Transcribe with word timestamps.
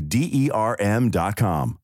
D 0.00 0.28
E 0.32 0.50
R 0.50 0.76
M.com. 0.78 1.78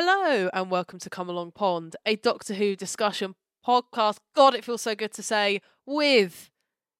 Hello 0.00 0.48
and 0.52 0.70
welcome 0.70 1.00
to 1.00 1.10
Come 1.10 1.28
Along 1.28 1.50
Pond, 1.50 1.96
a 2.06 2.14
Doctor 2.14 2.54
Who 2.54 2.76
discussion 2.76 3.34
podcast. 3.66 4.18
God, 4.32 4.54
it 4.54 4.64
feels 4.64 4.82
so 4.82 4.94
good 4.94 5.12
to 5.14 5.24
say 5.24 5.60
with 5.86 6.52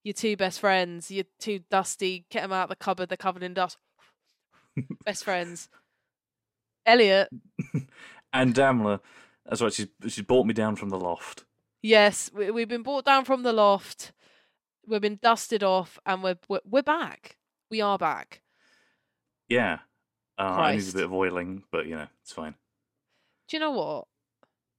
your 0.03 0.14
two 0.14 0.36
best 0.36 0.59
friends, 0.59 1.09
your 1.09 1.22
two 1.38 1.60
dusty, 1.70 2.26
get 2.28 2.42
them 2.42 2.53
out 2.53 2.64
of 2.64 2.70
the 2.70 2.75
cupboard, 2.75 3.09
they're 3.09 3.16
covered 3.16 3.44
in 3.44 3.54
dust. 3.54 3.78
best 5.04 5.22
friends. 5.22 5.69
Elliot, 6.86 7.28
and 8.32 8.53
Damla. 8.53 8.98
That's 9.47 9.62
right. 9.62 9.72
She's 9.72 9.86
she's 10.09 10.25
brought 10.25 10.47
me 10.47 10.53
down 10.53 10.75
from 10.75 10.88
the 10.88 10.98
loft. 10.98 11.44
yes, 11.80 12.32
we, 12.34 12.50
we've 12.50 12.66
been 12.66 12.82
brought 12.82 13.04
down 13.04 13.25
from 13.25 13.44
the 13.44 13.53
loft. 13.53 14.10
We've 14.88 15.00
been 15.00 15.20
dusted 15.22 15.62
off, 15.62 16.00
and 16.04 16.20
we're 16.20 16.38
we're, 16.48 16.62
we're 16.69 16.82
back. 16.82 17.36
We 17.70 17.80
are 17.80 17.97
back. 17.97 18.42
Yeah. 19.48 19.78
Uh, 20.36 20.42
I 20.42 20.72
need 20.72 20.78
a 20.78 20.82
Christ. 20.82 20.94
bit 20.97 21.04
of 21.04 21.12
oiling, 21.12 21.62
but 21.70 21.86
you 21.86 21.94
know 21.94 22.09
it's 22.25 22.32
fine. 22.32 22.56
Do 23.48 23.56
you 23.56 23.60
know 23.60 23.70
what? 23.72 24.06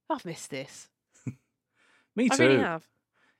I've 0.08 0.24
missed 0.24 0.50
this. 0.50 0.88
Me 2.16 2.28
I 2.30 2.36
too. 2.36 2.42
really 2.48 2.60
have. 2.62 2.84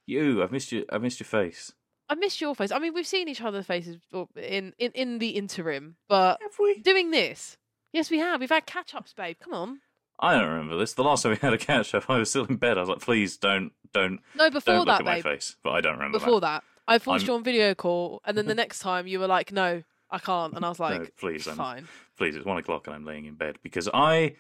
You, 0.06 0.42
I've 0.42 0.52
missed 0.52 0.72
you. 0.72 0.84
I've 0.91 1.02
missed 1.02 1.20
your 1.20 1.26
face. 1.26 1.72
I 2.08 2.14
missed 2.16 2.41
your 2.41 2.54
face. 2.54 2.72
I 2.72 2.78
mean, 2.80 2.92
we've 2.94 3.06
seen 3.06 3.28
each 3.28 3.41
other's 3.41 3.66
faces 3.66 3.96
in 4.36 4.72
in, 4.78 4.91
in 4.92 5.18
the 5.18 5.30
interim, 5.30 5.96
but 6.08 6.38
Have 6.42 6.52
we? 6.58 6.80
doing 6.80 7.10
this, 7.12 7.56
yes, 7.92 8.10
we 8.10 8.18
have. 8.18 8.41
We've 8.41 8.50
had 8.50 8.66
catch 8.66 8.94
ups, 8.94 9.12
babe. 9.12 9.36
Come 9.41 9.54
on. 9.54 9.80
I 10.18 10.34
don't 10.38 10.48
remember 10.48 10.76
this. 10.76 10.94
The 10.94 11.04
last 11.04 11.22
time 11.22 11.32
we 11.32 11.38
had 11.38 11.52
a 11.54 11.58
catch 11.58 11.94
up, 11.94 12.10
I 12.10 12.18
was 12.18 12.28
still 12.30 12.44
in 12.44 12.56
bed. 12.56 12.76
I 12.76 12.80
was 12.80 12.91
like, 12.91 13.00
please 13.00 13.38
don't, 13.38 13.72
don't, 13.94 14.20
No, 14.34 14.50
before 14.50 14.74
don't 14.74 14.86
that, 14.86 15.00
look 15.04 15.08
at 15.08 15.14
babe. 15.16 15.24
my 15.24 15.30
face. 15.30 15.56
But 15.64 15.70
I 15.70 15.80
don't 15.80 15.94
remember 15.94 16.18
that. 16.18 16.24
Before 16.24 16.41
that, 16.42 16.62
I 16.86 16.98
forced 16.98 17.22
I'm- 17.24 17.30
you 17.30 17.34
on 17.36 17.44
video 17.44 17.74
call, 17.74 18.20
and 18.24 18.36
then 18.36 18.47
the 18.47 18.54
next 18.54 18.80
time 18.80 19.06
you 19.06 19.20
were 19.20 19.28
like, 19.28 19.52
"No, 19.52 19.82
I 20.10 20.18
can't," 20.18 20.54
and 20.54 20.64
I 20.64 20.68
was 20.68 20.78
No, 20.80 20.86
like, 20.86 21.16
please, 21.16 21.47
I'm- 21.47 21.56
fine." 21.56 21.88
Please, 22.18 22.34
it's 22.36 22.44
one 22.44 22.58
o'clock 22.58 22.86
and 22.88 22.97
I'm 22.97 23.04
laying 23.04 23.24
in 23.26 23.36
bed 23.36 23.58
because 23.62 23.88
I 23.94 24.34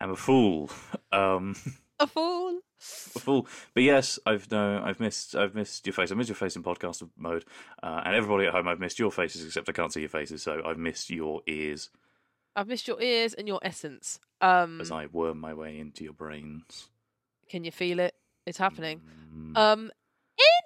am 0.00 0.10
a 0.10 0.16
fool. 0.16 0.70
Um, 1.12 1.54
A 2.00 2.06
fool. 2.06 2.60
a 3.16 3.18
fool. 3.18 3.46
But 3.74 3.82
yes, 3.82 4.18
I've 4.24 4.50
no, 4.50 4.80
I've 4.84 5.00
missed, 5.00 5.34
I've 5.34 5.54
missed 5.54 5.86
your 5.86 5.94
face. 5.94 6.12
I 6.12 6.14
missed 6.14 6.28
your 6.28 6.36
face 6.36 6.54
in 6.56 6.62
podcast 6.62 7.08
mode, 7.16 7.44
uh, 7.82 8.02
and 8.04 8.14
everybody 8.14 8.46
at 8.46 8.52
home, 8.54 8.68
I've 8.68 8.78
missed 8.80 8.98
your 8.98 9.10
faces. 9.10 9.44
Except 9.44 9.68
I 9.68 9.72
can't 9.72 9.92
see 9.92 10.00
your 10.00 10.08
faces, 10.08 10.42
so 10.42 10.62
I've 10.64 10.78
missed 10.78 11.10
your 11.10 11.42
ears 11.46 11.90
I've 12.56 12.66
missed 12.66 12.88
your 12.88 13.00
ears 13.00 13.34
and 13.34 13.46
your 13.46 13.60
essence. 13.62 14.18
Um, 14.40 14.80
as 14.80 14.90
I 14.90 15.06
worm 15.06 15.38
my 15.38 15.54
way 15.54 15.78
into 15.78 16.02
your 16.02 16.12
brains. 16.12 16.88
can 17.48 17.64
you 17.64 17.70
feel 17.70 18.00
it? 18.00 18.14
It's 18.46 18.58
happening. 18.58 19.00
Mm. 19.32 19.56
Um. 19.56 19.90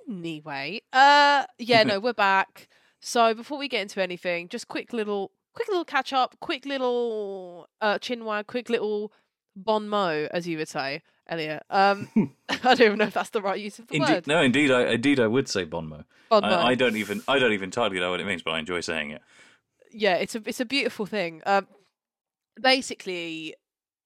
Anyway, 0.09 0.83
uh, 0.93 1.45
yeah, 1.59 1.83
no, 1.83 2.01
we're 2.01 2.13
back. 2.13 2.69
So 3.01 3.35
before 3.35 3.59
we 3.59 3.69
get 3.69 3.83
into 3.83 4.03
anything, 4.03 4.49
just 4.49 4.69
quick 4.69 4.93
little, 4.93 5.33
quick 5.55 5.69
little 5.69 5.85
catch 5.85 6.13
up, 6.13 6.37
quick 6.41 6.65
little 6.67 7.69
uh 7.81 7.99
chin 7.99 8.25
wag, 8.25 8.47
quick 8.47 8.69
little 8.71 9.13
bon 9.57 9.89
mot, 9.89 10.15
as 10.33 10.47
you 10.49 10.59
would 10.59 10.69
say, 10.69 11.03
Elliot. 11.29 11.63
Um, 11.71 12.09
I 12.49 12.57
don't 12.75 12.81
even 12.83 12.99
know 12.99 13.05
if 13.07 13.15
that's 13.15 13.31
the 13.31 13.43
right 13.43 13.61
use 13.61 13.79
of 13.79 13.87
the 13.89 13.97
Indeed, 13.97 14.13
word. 14.13 14.27
no, 14.27 14.41
indeed, 14.43 14.71
I, 14.71 14.93
indeed, 14.93 15.21
I 15.21 15.27
would 15.27 15.49
say. 15.49 15.65
Bon 15.65 15.89
mot. 15.89 16.05
I, 16.31 16.69
I 16.69 16.75
don't 16.75 16.97
even, 16.97 17.23
I 17.29 17.39
don't 17.39 17.53
even 17.53 17.65
entirely 17.65 18.01
know 18.01 18.11
what 18.11 18.21
it 18.21 18.27
means, 18.27 18.43
but 18.43 18.53
I 18.53 18.59
enjoy 18.59 18.81
saying 18.81 19.11
it. 19.11 19.21
yeah, 19.93 20.15
it's 20.15 20.35
a 20.35 20.43
it's 20.47 20.61
a 20.61 20.65
beautiful 20.65 21.05
thing. 21.05 21.43
Um, 21.45 21.67
basically, 22.61 23.55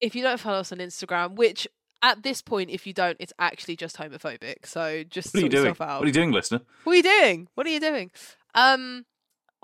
if 0.00 0.14
you 0.14 0.22
don't 0.22 0.40
follow 0.40 0.58
us 0.58 0.72
on 0.72 0.78
Instagram, 0.78 1.36
which 1.36 1.68
at 2.02 2.22
this 2.22 2.42
point, 2.42 2.70
if 2.70 2.86
you 2.86 2.92
don't, 2.92 3.16
it's 3.20 3.32
actually 3.38 3.76
just 3.76 3.96
homophobic. 3.96 4.66
So 4.66 5.02
just 5.04 5.34
What 5.34 5.42
are 5.42 5.46
you 5.46 5.50
sort 5.50 5.50
doing? 5.52 5.64
yourself 5.66 5.80
out. 5.80 5.98
What 6.00 6.04
are 6.04 6.08
you 6.08 6.12
doing, 6.12 6.32
listener? 6.32 6.60
What 6.84 6.92
are 6.92 6.96
you 6.96 7.02
doing? 7.02 7.48
What 7.54 7.66
are 7.66 7.70
you 7.70 7.80
doing? 7.80 8.10
Um, 8.54 9.06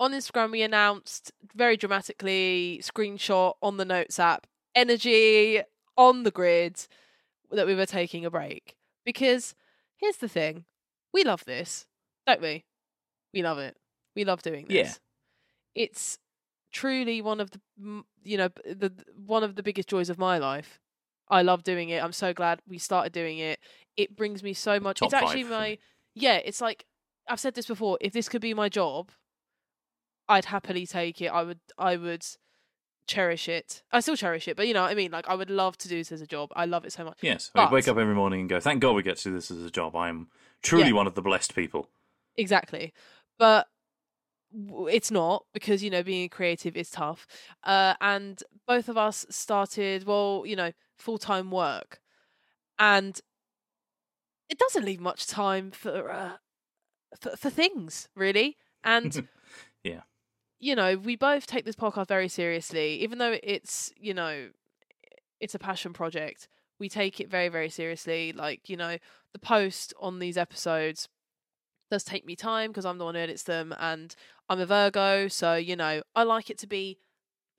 on 0.03 0.11
Instagram, 0.11 0.51
we 0.51 0.61
announced 0.61 1.31
very 1.55 1.77
dramatically, 1.77 2.81
screenshot 2.83 3.53
on 3.61 3.77
the 3.77 3.85
Notes 3.85 4.19
app, 4.19 4.45
energy 4.75 5.61
on 5.97 6.23
the 6.23 6.31
grid 6.31 6.85
that 7.51 7.65
we 7.65 7.73
were 7.73 7.85
taking 7.85 8.25
a 8.25 8.29
break. 8.29 8.75
Because 9.05 9.55
here's 9.95 10.17
the 10.17 10.27
thing 10.27 10.65
we 11.13 11.23
love 11.23 11.45
this, 11.45 11.85
don't 12.27 12.41
we? 12.41 12.65
We 13.33 13.43
love 13.43 13.59
it. 13.59 13.77
We 14.13 14.25
love 14.25 14.41
doing 14.41 14.65
this. 14.67 14.75
Yeah. 14.75 15.83
It's 15.83 16.19
truly 16.73 17.21
one 17.21 17.39
of 17.39 17.51
the, 17.51 17.61
you 18.25 18.37
know, 18.37 18.49
the 18.65 18.91
one 19.25 19.43
of 19.43 19.55
the 19.55 19.63
biggest 19.63 19.87
joys 19.87 20.09
of 20.09 20.17
my 20.17 20.37
life. 20.37 20.81
I 21.29 21.43
love 21.43 21.63
doing 21.63 21.89
it. 21.89 22.03
I'm 22.03 22.11
so 22.11 22.33
glad 22.33 22.59
we 22.67 22.77
started 22.77 23.13
doing 23.13 23.37
it. 23.37 23.59
It 23.95 24.17
brings 24.17 24.43
me 24.43 24.53
so 24.53 24.81
much. 24.81 24.99
Top 24.99 25.07
it's 25.07 25.13
actually 25.13 25.43
five 25.43 25.51
my 25.51 25.77
yeah. 26.13 26.41
It's 26.43 26.59
like 26.59 26.85
I've 27.29 27.39
said 27.39 27.55
this 27.55 27.67
before. 27.67 27.97
If 28.01 28.11
this 28.11 28.27
could 28.27 28.41
be 28.41 28.53
my 28.53 28.67
job, 28.67 29.11
I'd 30.29 30.45
happily 30.45 30.85
take 30.85 31.21
it. 31.21 31.27
I 31.27 31.43
would. 31.43 31.59
I 31.77 31.97
would 31.97 32.25
cherish 33.05 33.49
it. 33.49 33.83
I 33.91 33.99
still 33.99 34.15
cherish 34.15 34.47
it, 34.47 34.55
but 34.55 34.65
you 34.65 34.73
know 34.73 34.81
what 34.83 34.91
I 34.91 34.95
mean. 34.95 35.11
Like 35.11 35.27
I 35.27 35.35
would 35.35 35.49
love 35.49 35.77
to 35.79 35.89
do 35.89 35.97
this 35.97 36.11
as 36.11 36.21
a 36.21 36.27
job. 36.27 36.51
I 36.55 36.65
love 36.65 36.85
it 36.85 36.93
so 36.93 37.03
much. 37.03 37.17
Yes, 37.21 37.51
I 37.53 37.69
wake 37.71 37.87
up 37.89 37.97
every 37.97 38.15
morning 38.15 38.39
and 38.41 38.49
go, 38.49 38.59
"Thank 38.61 38.81
God 38.81 38.93
we 38.93 39.03
get 39.03 39.17
to 39.17 39.23
do 39.25 39.33
this 39.33 39.51
as 39.51 39.63
a 39.63 39.69
job." 39.71 39.95
I 39.95 40.07
am 40.09 40.29
truly 40.61 40.87
Yeah. 40.87 40.93
one 40.93 41.07
of 41.07 41.13
the 41.15 41.21
blessed 41.21 41.53
people. 41.53 41.89
Exactly. 42.37 42.93
But 43.37 43.67
it's 44.89 45.11
not 45.11 45.45
because 45.53 45.83
you 45.83 45.89
know 45.89 46.01
being 46.03 46.29
creative 46.29 46.77
is 46.77 46.89
tough. 46.89 47.27
Uh, 47.63 47.95
and 47.99 48.41
both 48.65 48.87
of 48.87 48.97
us 48.97 49.25
started 49.29 50.05
well, 50.05 50.43
you 50.45 50.55
know, 50.55 50.71
full 50.95 51.17
time 51.17 51.51
work, 51.51 51.99
and 52.79 53.19
it 54.49 54.57
doesn't 54.57 54.85
leave 54.85 55.01
much 55.01 55.27
time 55.27 55.71
for 55.71 56.09
uh, 56.09 56.37
for, 57.19 57.35
for 57.35 57.49
things 57.49 58.07
really. 58.15 58.57
And. 58.83 59.27
you 60.63 60.75
know, 60.75 60.95
we 60.95 61.15
both 61.15 61.45
take 61.45 61.65
this 61.65 61.75
podcast 61.75 62.07
very 62.07 62.29
seriously, 62.29 62.93
even 63.01 63.17
though 63.17 63.35
it's, 63.43 63.91
you 63.97 64.13
know, 64.13 64.49
it's 65.39 65.53
a 65.55 65.59
passion 65.59 65.91
project. 65.93 66.47
We 66.79 66.87
take 66.89 67.19
it 67.19 67.29
very, 67.29 67.49
very 67.49 67.69
seriously. 67.69 68.31
Like, 68.31 68.69
you 68.69 68.77
know, 68.77 68.97
the 69.33 69.39
post 69.39 69.93
on 69.99 70.19
these 70.19 70.37
episodes 70.37 71.09
does 71.91 72.03
take 72.03 72.25
me 72.25 72.35
time 72.35 72.71
because 72.71 72.85
I'm 72.85 72.97
the 72.97 73.03
one 73.05 73.15
who 73.15 73.21
edits 73.21 73.43
them 73.43 73.75
and 73.77 74.15
I'm 74.49 74.59
a 74.59 74.65
Virgo, 74.65 75.27
so 75.27 75.55
you 75.55 75.75
know, 75.75 76.01
I 76.15 76.23
like 76.23 76.49
it 76.49 76.57
to 76.59 76.67
be 76.67 76.97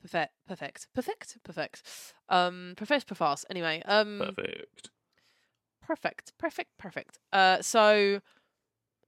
perfect 0.00 0.32
perfect. 0.48 0.86
Perfect? 0.94 1.36
Perfect. 1.44 1.82
Um 2.28 2.74
perfect 2.76 3.06
perfast. 3.06 3.44
Anyway, 3.50 3.82
um 3.86 4.18
Perfect. 4.18 4.90
perfect. 5.86 6.32
Perfect. 6.38 6.70
Perfect. 6.78 7.18
Uh 7.32 7.60
so 7.62 8.20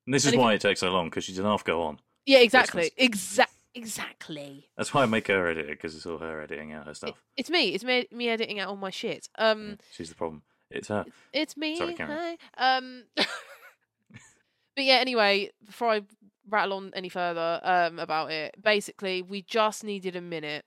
And 0.06 0.14
this 0.14 0.24
is 0.26 0.34
why 0.36 0.52
you- 0.52 0.56
it 0.56 0.60
takes 0.60 0.80
so 0.80 0.90
long 0.90 1.08
because 1.08 1.24
she's 1.24 1.38
an 1.38 1.44
half 1.46 1.64
go 1.64 1.82
on. 1.82 1.98
yeah, 2.26 2.38
exactly. 2.40 2.92
Exact 2.96 3.52
exactly. 3.76 4.68
That's 4.76 4.92
why 4.92 5.02
I 5.02 5.06
make 5.06 5.28
her 5.28 5.46
edit 5.48 5.66
it 5.66 5.70
because 5.70 5.94
it's 5.94 6.06
all 6.06 6.18
her 6.18 6.40
editing 6.40 6.72
out 6.72 6.86
her 6.86 6.94
stuff. 6.94 7.22
It's 7.36 7.50
me. 7.50 7.74
It's 7.74 7.84
me 7.84 8.06
me 8.10 8.28
editing 8.28 8.58
out 8.58 8.68
all 8.68 8.76
my 8.76 8.90
shit. 8.90 9.28
Um 9.38 9.68
Yeah, 9.68 9.74
she's 9.92 10.08
the 10.08 10.14
problem. 10.14 10.42
It's 10.70 10.88
her. 10.88 11.04
It's 11.32 11.56
me. 11.56 11.76
Sorry, 11.76 11.94
Karen. 11.94 12.36
Hi. 12.56 12.76
Um, 12.76 13.04
but 13.16 14.84
yeah. 14.84 14.96
Anyway, 14.96 15.50
before 15.64 15.90
I 15.90 16.02
rattle 16.48 16.76
on 16.76 16.92
any 16.94 17.08
further 17.08 17.60
um, 17.62 17.98
about 17.98 18.30
it, 18.30 18.54
basically, 18.62 19.22
we 19.22 19.42
just 19.42 19.84
needed 19.84 20.16
a 20.16 20.20
minute 20.20 20.64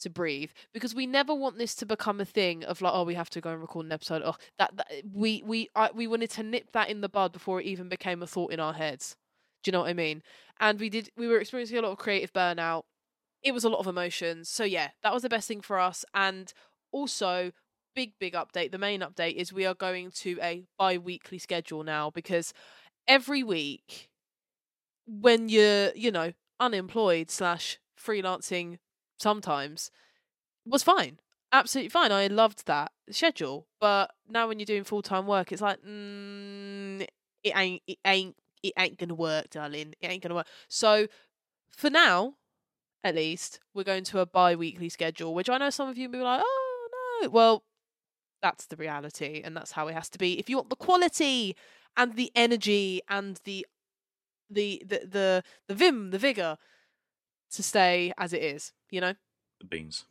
to 0.00 0.10
breathe 0.10 0.50
because 0.74 0.94
we 0.94 1.06
never 1.06 1.34
want 1.34 1.58
this 1.58 1.74
to 1.74 1.86
become 1.86 2.20
a 2.20 2.24
thing 2.24 2.64
of 2.64 2.82
like, 2.82 2.92
oh, 2.94 3.04
we 3.04 3.14
have 3.14 3.30
to 3.30 3.40
go 3.40 3.50
and 3.50 3.60
record 3.60 3.86
an 3.86 3.92
episode. 3.92 4.22
Oh, 4.24 4.36
that, 4.58 4.76
that 4.76 4.88
we 5.12 5.42
we 5.44 5.68
I, 5.74 5.90
we 5.92 6.06
wanted 6.06 6.30
to 6.30 6.42
nip 6.42 6.72
that 6.72 6.88
in 6.88 7.00
the 7.00 7.08
bud 7.08 7.32
before 7.32 7.60
it 7.60 7.66
even 7.66 7.88
became 7.88 8.22
a 8.22 8.26
thought 8.26 8.52
in 8.52 8.60
our 8.60 8.74
heads. 8.74 9.16
Do 9.66 9.70
you 9.70 9.72
know 9.72 9.80
what 9.80 9.90
I 9.90 9.94
mean? 9.94 10.22
And 10.60 10.78
we 10.78 10.88
did. 10.88 11.10
We 11.16 11.26
were 11.26 11.40
experiencing 11.40 11.76
a 11.76 11.82
lot 11.82 11.90
of 11.90 11.98
creative 11.98 12.32
burnout. 12.32 12.84
It 13.42 13.52
was 13.52 13.64
a 13.64 13.68
lot 13.68 13.80
of 13.80 13.88
emotions. 13.88 14.48
So 14.48 14.62
yeah, 14.62 14.90
that 15.02 15.12
was 15.12 15.24
the 15.24 15.28
best 15.28 15.48
thing 15.48 15.60
for 15.60 15.80
us. 15.80 16.04
And 16.14 16.52
also, 16.92 17.50
big 17.92 18.12
big 18.20 18.34
update. 18.34 18.70
The 18.70 18.78
main 18.78 19.00
update 19.00 19.34
is 19.34 19.52
we 19.52 19.66
are 19.66 19.74
going 19.74 20.12
to 20.18 20.38
a 20.40 20.62
bi-weekly 20.78 21.38
schedule 21.38 21.82
now 21.82 22.10
because 22.10 22.54
every 23.08 23.42
week 23.42 24.08
when 25.04 25.48
you're 25.48 25.90
you 25.96 26.12
know 26.12 26.32
unemployed 26.60 27.28
slash 27.28 27.78
freelancing 28.00 28.78
sometimes 29.18 29.90
was 30.64 30.82
fine 30.82 31.18
absolutely 31.52 31.88
fine 31.88 32.10
i 32.10 32.26
loved 32.26 32.66
that 32.66 32.90
schedule 33.10 33.68
but 33.80 34.10
now 34.28 34.48
when 34.48 34.58
you're 34.58 34.66
doing 34.66 34.82
full-time 34.82 35.26
work 35.26 35.52
it's 35.52 35.62
like 35.62 35.78
mm, 35.82 37.00
it 37.44 37.52
ain't 37.56 37.82
it 37.86 37.98
ain't 38.04 38.34
it 38.68 38.80
ain't 38.80 38.98
gonna 38.98 39.14
work 39.14 39.50
darling 39.50 39.94
it 40.00 40.06
ain't 40.10 40.22
gonna 40.22 40.34
work. 40.34 40.46
So 40.68 41.06
for 41.70 41.90
now 41.90 42.34
at 43.04 43.14
least 43.14 43.60
we're 43.74 43.84
going 43.84 44.04
to 44.04 44.18
a 44.20 44.26
bi-weekly 44.26 44.88
schedule 44.88 45.32
which 45.34 45.48
i 45.48 45.58
know 45.58 45.70
some 45.70 45.88
of 45.88 45.96
you 45.96 46.08
will 46.08 46.18
be 46.18 46.24
like 46.24 46.40
oh 46.42 46.88
no. 47.22 47.28
Well 47.30 47.62
that's 48.42 48.66
the 48.66 48.76
reality 48.76 49.40
and 49.44 49.56
that's 49.56 49.72
how 49.72 49.88
it 49.88 49.94
has 49.94 50.08
to 50.10 50.18
be. 50.18 50.38
If 50.38 50.48
you 50.50 50.56
want 50.56 50.70
the 50.70 50.76
quality 50.76 51.56
and 51.96 52.14
the 52.14 52.30
energy 52.34 53.00
and 53.08 53.40
the 53.44 53.66
the 54.50 54.82
the 54.86 55.00
the, 55.06 55.42
the 55.68 55.74
vim 55.74 56.10
the 56.10 56.18
vigor 56.18 56.56
to 57.52 57.62
stay 57.62 58.12
as 58.18 58.32
it 58.32 58.42
is 58.42 58.72
you 58.90 59.00
know? 59.00 59.14
The 59.60 59.66
beans. 59.66 60.04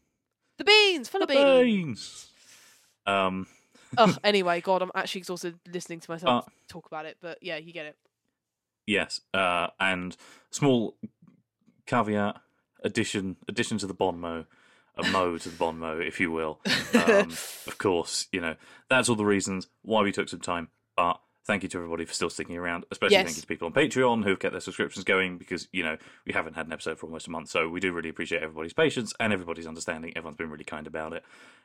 the 0.57 0.63
beans 0.63 1.07
full 1.09 1.21
of 1.21 1.27
The 1.27 1.33
beans. 1.35 1.63
beans. 1.85 2.27
Um. 3.05 3.47
Ugh, 3.97 4.17
anyway 4.23 4.59
god 4.61 4.81
i'm 4.81 4.91
actually 4.95 5.19
exhausted 5.19 5.57
listening 5.71 5.99
to 6.01 6.11
myself 6.11 6.45
Uh, 6.47 6.51
talk 6.67 6.85
about 6.87 7.05
it 7.05 7.17
but 7.21 7.37
yeah 7.41 7.57
you 7.57 7.71
get 7.71 7.85
it 7.85 7.95
Yes. 8.85 9.21
Uh. 9.33 9.67
And 9.79 10.15
small 10.51 10.97
caveat 11.85 12.37
addition 12.83 13.35
addition 13.47 13.77
to 13.79 13.87
the 13.87 13.93
bonmo, 13.95 14.45
a 14.95 15.07
mo 15.09 15.37
to 15.37 15.49
the 15.49 15.55
bonmo, 15.55 16.05
if 16.05 16.19
you 16.19 16.31
will. 16.31 16.59
Um, 16.93 17.29
of 17.67 17.77
course, 17.77 18.27
you 18.31 18.41
know 18.41 18.55
that's 18.89 19.09
all 19.09 19.15
the 19.15 19.25
reasons 19.25 19.67
why 19.81 20.01
we 20.01 20.11
took 20.11 20.29
some 20.29 20.39
time. 20.39 20.69
But 20.95 21.19
thank 21.45 21.61
you 21.63 21.69
to 21.69 21.77
everybody 21.77 22.05
for 22.05 22.13
still 22.13 22.29
sticking 22.29 22.57
around. 22.57 22.85
Especially 22.91 23.13
Yes. 23.15 23.25
thank 23.25 23.37
you 23.37 23.41
to 23.41 23.47
people 23.47 23.67
on 23.67 23.73
Patreon 23.73 24.23
who've 24.23 24.39
kept 24.39 24.53
their 24.53 24.61
subscriptions 24.61 25.03
going 25.03 25.37
because 25.37 25.67
you 25.71 25.83
know 25.83 25.97
we 26.25 26.33
haven't 26.33 26.53
had 26.55 26.67
an 26.67 26.73
episode 26.73 26.97
for 26.99 27.05
almost 27.07 27.27
a 27.27 27.31
month. 27.31 27.49
So 27.49 27.67
we 27.69 27.79
do 27.79 27.91
really 27.91 28.09
appreciate 28.09 28.41
everybody's 28.43 28.73
patience 28.73 29.13
and 29.19 29.33
everybody's 29.33 29.67
understanding. 29.67 30.13
Everyone's 30.15 30.37
been 30.37 30.49
really 30.49 30.63
kind 30.63 30.87
about 30.87 31.13
it, 31.13 31.23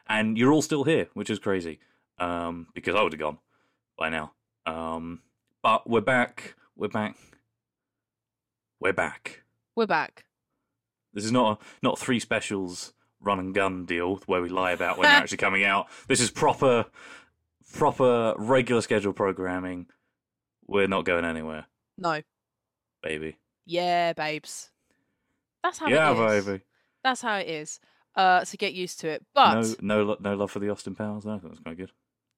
and 0.09 0.37
you're 0.39 0.53
all 0.53 0.63
still 0.63 0.85
here, 0.85 1.09
which 1.15 1.31
is 1.31 1.39
crazy. 1.39 1.79
Um, 2.19 2.67
because 2.75 2.95
I 2.95 3.03
would 3.03 3.13
have 3.15 3.21
gone 3.21 3.39
by 3.97 4.11
now. 4.11 4.33
Um, 4.67 5.21
but 5.63 5.89
we're 5.89 6.03
back. 6.03 6.55
We're 6.81 6.89
back. 6.89 7.15
We're 8.81 8.95
back. 8.95 9.43
we're 9.77 9.87
back 9.87 10.25
This 11.13 11.27
is 11.27 11.33
not 11.33 11.61
a, 11.61 11.65
not 11.83 11.99
three 11.99 12.19
specials 12.19 12.95
run 13.21 13.39
and 13.39 13.55
gun 13.55 13.85
deal 13.85 14.17
where 14.25 14.41
we 14.41 14.49
lie 14.49 14.73
about 14.73 14.97
when 14.97 15.07
they're 15.07 15.19
actually 15.19 15.37
coming 15.37 15.63
out. 15.63 15.89
This 16.09 16.21
is 16.23 16.31
proper, 16.31 16.87
proper 17.75 18.33
regular 18.39 18.81
schedule 18.81 19.13
programming. 19.13 19.89
We're 20.67 20.89
not 20.89 21.05
going 21.05 21.27
anywhere, 21.27 21.67
no 21.99 22.23
baby. 23.03 23.37
yeah 23.67 24.15
babes 24.15 24.71
that's 25.63 25.77
how 25.79 25.89
yeah, 25.89 26.13
it 26.13 26.37
is 26.39 26.45
baby. 26.47 26.63
that's 27.05 27.21
how 27.21 27.37
it 27.37 27.49
is 27.49 27.79
uh 28.17 28.43
so 28.45 28.57
get 28.59 28.73
used 28.73 29.01
to 29.01 29.09
it 29.09 29.23
but 29.35 29.55
No, 29.83 30.05
no, 30.05 30.17
no 30.19 30.35
love 30.35 30.51
for 30.51 30.61
the 30.61 30.71
Austin 30.71 30.95
Powers. 30.95 31.27
No, 31.27 31.39
that's 31.43 31.59
quite 31.59 31.77
good. 31.77 31.91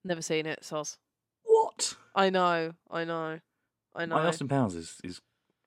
never 0.03 0.21
seen 0.23 0.47
it 0.47 0.61
soz 0.63 0.97
What? 1.45 1.95
i 2.17 2.31
know 2.31 2.73
i 2.91 3.05
know 3.05 3.39
i 3.95 4.05
know 4.07 4.15
My 4.17 4.27
Austin 4.27 4.49
Powers 4.49 4.75
is 4.75 4.97
is 5.05 5.21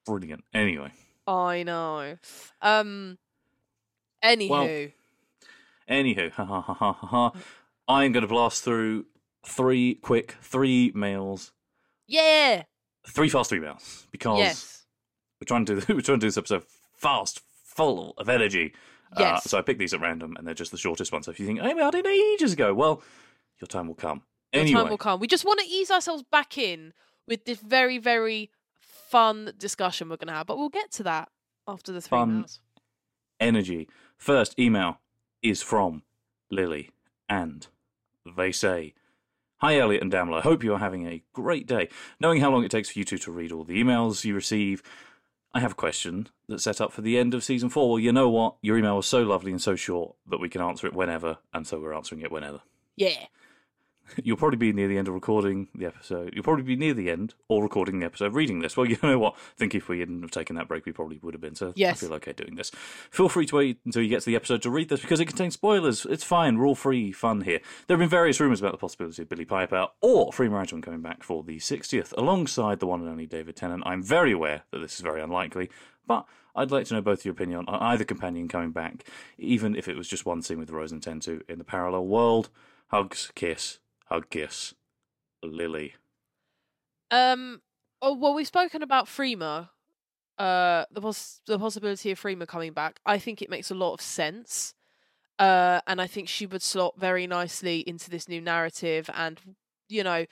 brilliant. 0.06 0.44
Anyway, 0.54 0.92
i 1.28 1.64
know 1.64 2.18
um 2.62 3.18
anywho 4.24 4.92
anywho, 5.90 6.32
ha 6.32 6.46
ha 6.46 6.62
ha 6.62 6.74
ha 6.74 6.94
ha. 6.94 7.08
ha. 7.08 7.32
I'm 7.88 8.12
going 8.12 8.22
to 8.24 8.28
blast 8.28 8.64
through 8.64 9.06
three 9.46 9.96
quick 9.96 10.36
three 10.42 10.92
mails, 10.96 11.52
yeah 12.08 12.64
three 13.08 13.30
fast 13.30 13.50
three 13.50 13.60
mails 13.60 14.08
because 14.12 14.40
yes 14.40 14.86
we're 15.40 15.46
trying 15.46 15.66
to 15.66 15.82
do 15.82 15.94
we're 15.94 16.02
trying 16.02 16.20
to 16.20 16.26
do 16.26 16.28
this 16.28 16.38
episode 16.38 16.64
fast, 16.94 17.42
full 17.64 18.14
of 18.18 18.30
energy. 18.30 18.74
Uh, 19.12 19.20
Yes. 19.20 19.44
so 19.50 19.58
I 19.58 19.62
picked 19.62 19.80
these 19.80 19.94
at 19.94 20.02
random, 20.02 20.36
and 20.36 20.48
they're 20.48 20.56
just 20.56 20.72
the 20.72 20.78
shortest 20.78 21.12
ones. 21.12 21.26
So 21.26 21.32
if 21.32 21.40
you 21.40 21.46
think, 21.46 21.60
"Hey, 21.62 21.72
I 21.80 21.92
did 21.92 22.06
ages 22.08 22.54
ago," 22.54 22.74
well, 22.74 23.04
your 23.62 23.68
time 23.68 23.88
will 23.88 23.94
come. 23.96 24.24
Your 24.52 24.64
Anyway, 24.64 24.82
time 24.82 24.90
will 24.90 24.98
come. 24.98 25.20
We 25.20 25.28
just 25.28 25.46
want 25.46 25.60
to 25.60 25.66
ease 25.68 25.92
ourselves 25.92 26.24
back 26.24 26.58
in 26.58 26.94
with 27.28 27.46
this 27.46 27.60
very, 27.60 27.98
very 27.98 28.50
fun 28.78 29.52
discussion 29.58 30.10
we're 30.10 30.18
going 30.18 30.28
to 30.28 30.34
have, 30.34 30.48
but 30.48 30.58
we'll 30.58 30.70
get 30.70 30.92
to 30.92 31.04
that 31.04 31.30
after 31.68 31.92
the 31.92 32.02
three 32.02 32.18
Fun. 32.18 32.46
energy. 33.40 33.88
First 34.18 34.58
email 34.60 35.00
is 35.42 35.62
from 35.62 36.04
Lily, 36.50 36.92
and 37.30 37.68
they 38.38 38.52
say, 38.52 38.94
Hi, 39.60 39.78
Elliot 39.80 40.02
and 40.02 40.12
Damla. 40.12 40.42
Hope 40.42 40.64
you 40.64 40.74
are 40.74 40.80
having 40.80 41.08
a 41.08 41.24
great 41.34 41.66
day. 41.66 41.88
Knowing 42.20 42.42
how 42.42 42.52
long 42.52 42.64
it 42.64 42.72
takes 42.72 42.90
for 42.90 43.00
you 43.00 43.06
two 43.06 43.18
to 43.20 43.32
read 43.32 43.52
all 43.52 43.64
the 43.64 43.82
emails 43.82 44.26
you 44.26 44.36
receive, 44.36 44.84
I 45.54 45.62
have 45.62 45.72
a 45.72 45.76
question 45.76 46.28
that's 46.50 46.64
set 46.64 46.82
up 46.82 46.92
for 46.92 47.02
the 47.02 47.18
end 47.18 47.34
of 47.34 47.44
season 47.44 47.70
four. 47.70 47.90
Well, 47.92 48.00
you 48.00 48.12
know 48.12 48.30
what? 48.30 48.56
Your 48.62 48.78
email 48.78 48.98
was 48.98 49.08
so 49.08 49.24
lovely 49.24 49.52
and 49.52 49.62
so 49.62 49.76
short 49.76 50.16
that 50.30 50.42
we 50.42 50.50
can 50.50 50.62
answer 50.62 50.86
it 50.88 50.94
whenever, 50.94 51.38
and 51.54 51.66
so 51.66 51.80
we're 51.80 51.94
answering 51.94 52.22
it 52.22 52.32
whenever. 52.32 52.62
Yeah. 52.98 53.26
You'll 54.24 54.38
probably 54.38 54.58
be 54.58 54.72
near 54.74 54.88
the 54.88 54.98
end 54.98 55.08
of 55.08 55.14
recording 55.14 55.68
the 55.76 55.86
episode. 55.86 56.34
You'll 56.34 56.44
probably 56.44 56.64
be 56.64 56.76
near 56.76 56.94
the 56.94 57.10
end 57.10 57.34
or 57.48 57.64
recording 57.64 58.00
the 58.00 58.06
episode 58.06 58.34
reading 58.34 58.60
this. 58.60 58.76
Well, 58.78 58.86
you 58.90 58.98
know 59.04 59.18
what? 59.20 59.34
I 59.36 59.58
think 59.58 59.76
if 59.76 59.88
we 59.90 60.00
hadn't 60.00 60.22
have 60.22 60.32
taken 60.32 60.56
that 60.56 60.68
break, 60.68 60.86
we 60.86 60.92
probably 60.92 61.20
would 61.22 61.34
have 61.34 61.42
been. 61.42 61.56
So 61.56 61.74
Yes. 61.76 62.02
I 62.04 62.08
feel 62.08 62.16
okay 62.16 62.34
doing 62.34 62.56
this. 62.56 62.72
Feel 63.12 63.30
free 63.30 63.46
to 63.48 63.56
wait 63.56 63.80
until 63.86 64.02
you 64.02 64.10
get 64.10 64.22
to 64.22 64.26
the 64.28 64.36
episode 64.36 64.62
to 64.64 64.70
read 64.70 64.90
this 64.90 65.02
because 65.02 65.20
it 65.20 65.26
contains 65.26 65.54
spoilers. 65.56 66.06
It's 66.06 66.24
fine. 66.24 66.58
We're 66.58 66.68
all 66.68 66.76
free 66.76 67.12
fun 67.12 67.42
here. 67.42 67.60
There 67.88 67.96
have 67.98 68.02
been 68.02 68.10
various 68.10 68.40
rumours 68.40 68.60
about 68.60 68.72
the 68.72 68.78
possibility 68.78 69.22
of 69.22 69.30
Billie 69.30 69.46
Piper 69.46 69.88
or 70.02 70.32
Freema 70.32 70.64
Agyeman 70.64 70.84
coming 70.84 71.02
back 71.02 71.24
for 71.24 71.44
the 71.44 71.58
60th 71.58 72.14
alongside 72.18 72.80
the 72.80 72.88
one 72.88 73.02
and 73.02 73.10
only 73.10 73.26
David 73.26 73.56
Tennant. 73.56 73.84
I'm 73.86 74.04
very 74.04 74.32
aware 74.32 74.64
that 74.72 74.80
this 74.80 74.96
is 74.96 75.02
very 75.02 75.22
unlikely, 75.22 75.70
but 76.08 76.26
I'd 76.56 76.72
like 76.72 76.86
to 76.88 76.94
know 76.94 77.02
both 77.02 77.26
your 77.26 77.34
opinion 77.34 77.66
on 77.68 77.82
either 77.82 78.06
companion 78.06 78.48
coming 78.48 78.72
back, 78.72 79.04
even 79.38 79.76
if 79.76 79.88
it 79.88 79.98
was 79.98 80.08
just 80.08 80.26
one 80.26 80.42
scene 80.42 80.58
with 80.60 80.70
Rose 80.72 80.92
and 80.92 81.02
Tentoo 81.02 81.42
in 81.50 81.58
the 81.58 81.64
parallel 81.66 82.06
world. 82.08 82.50
Hugs, 82.90 83.32
kiss, 83.36 83.80
hug, 84.06 84.30
kiss. 84.30 84.74
Lily. 85.44 85.94
Um. 87.12 87.62
Oh 88.02 88.14
well, 88.14 88.34
we've 88.34 88.48
spoken 88.48 88.82
about 88.82 89.06
Freema. 89.06 89.70
Uh, 90.38 90.86
the 90.92 91.02
pos- 91.02 91.42
the 91.48 91.58
possibility 91.58 92.12
of 92.12 92.20
Freema 92.22 92.48
coming 92.48 92.74
back. 92.74 93.00
I 93.06 93.20
think 93.20 93.42
it 93.42 93.50
makes 93.50 93.72
a 93.72 93.76
lot 93.76 93.94
of 93.94 94.02
sense. 94.02 94.74
Uh, 95.38 95.82
and 95.86 96.02
I 96.02 96.08
think 96.08 96.30
she 96.30 96.46
would 96.46 96.62
slot 96.62 96.96
very 96.98 97.28
nicely 97.28 97.80
into 97.80 98.10
this 98.10 98.30
new 98.30 98.42
narrative, 98.42 99.10
and 99.14 99.40
you 99.90 100.04
know, 100.04 100.26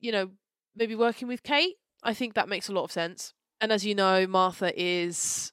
you 0.00 0.12
know, 0.12 0.30
maybe 0.74 0.94
working 0.94 1.28
with 1.28 1.42
Kate. 1.42 1.76
I 2.02 2.14
think 2.14 2.34
that 2.34 2.48
makes 2.48 2.68
a 2.68 2.72
lot 2.72 2.84
of 2.84 2.92
sense. 2.92 3.34
And 3.60 3.70
as 3.70 3.86
you 3.86 3.94
know, 3.94 4.26
Martha 4.26 4.72
is 4.74 5.52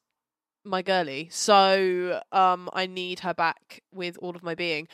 my 0.63 0.81
girly, 0.81 1.29
so 1.31 2.21
um, 2.31 2.69
I 2.73 2.85
need 2.85 3.19
her 3.19 3.33
back 3.33 3.83
with 3.93 4.17
all 4.21 4.35
of 4.35 4.43
my 4.43 4.55
being. 4.55 4.87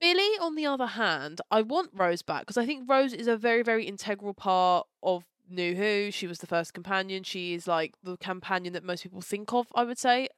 Billie, 0.00 0.38
on 0.40 0.54
the 0.54 0.66
other 0.66 0.86
hand, 0.86 1.40
I 1.50 1.62
want 1.62 1.90
Rose 1.94 2.22
back 2.22 2.42
because 2.42 2.58
I 2.58 2.66
think 2.66 2.88
Rose 2.88 3.12
is 3.12 3.26
a 3.26 3.36
very, 3.36 3.62
very 3.62 3.86
integral 3.86 4.34
part 4.34 4.86
of 5.02 5.24
New 5.48 5.74
Who. 5.74 6.10
She 6.10 6.26
was 6.26 6.38
the 6.38 6.46
first 6.46 6.74
companion. 6.74 7.22
She 7.22 7.54
is 7.54 7.66
like 7.66 7.94
the 8.02 8.16
companion 8.16 8.72
that 8.74 8.84
most 8.84 9.02
people 9.02 9.20
think 9.20 9.52
of, 9.52 9.68
I 9.74 9.84
would 9.84 9.98
say. 9.98 10.28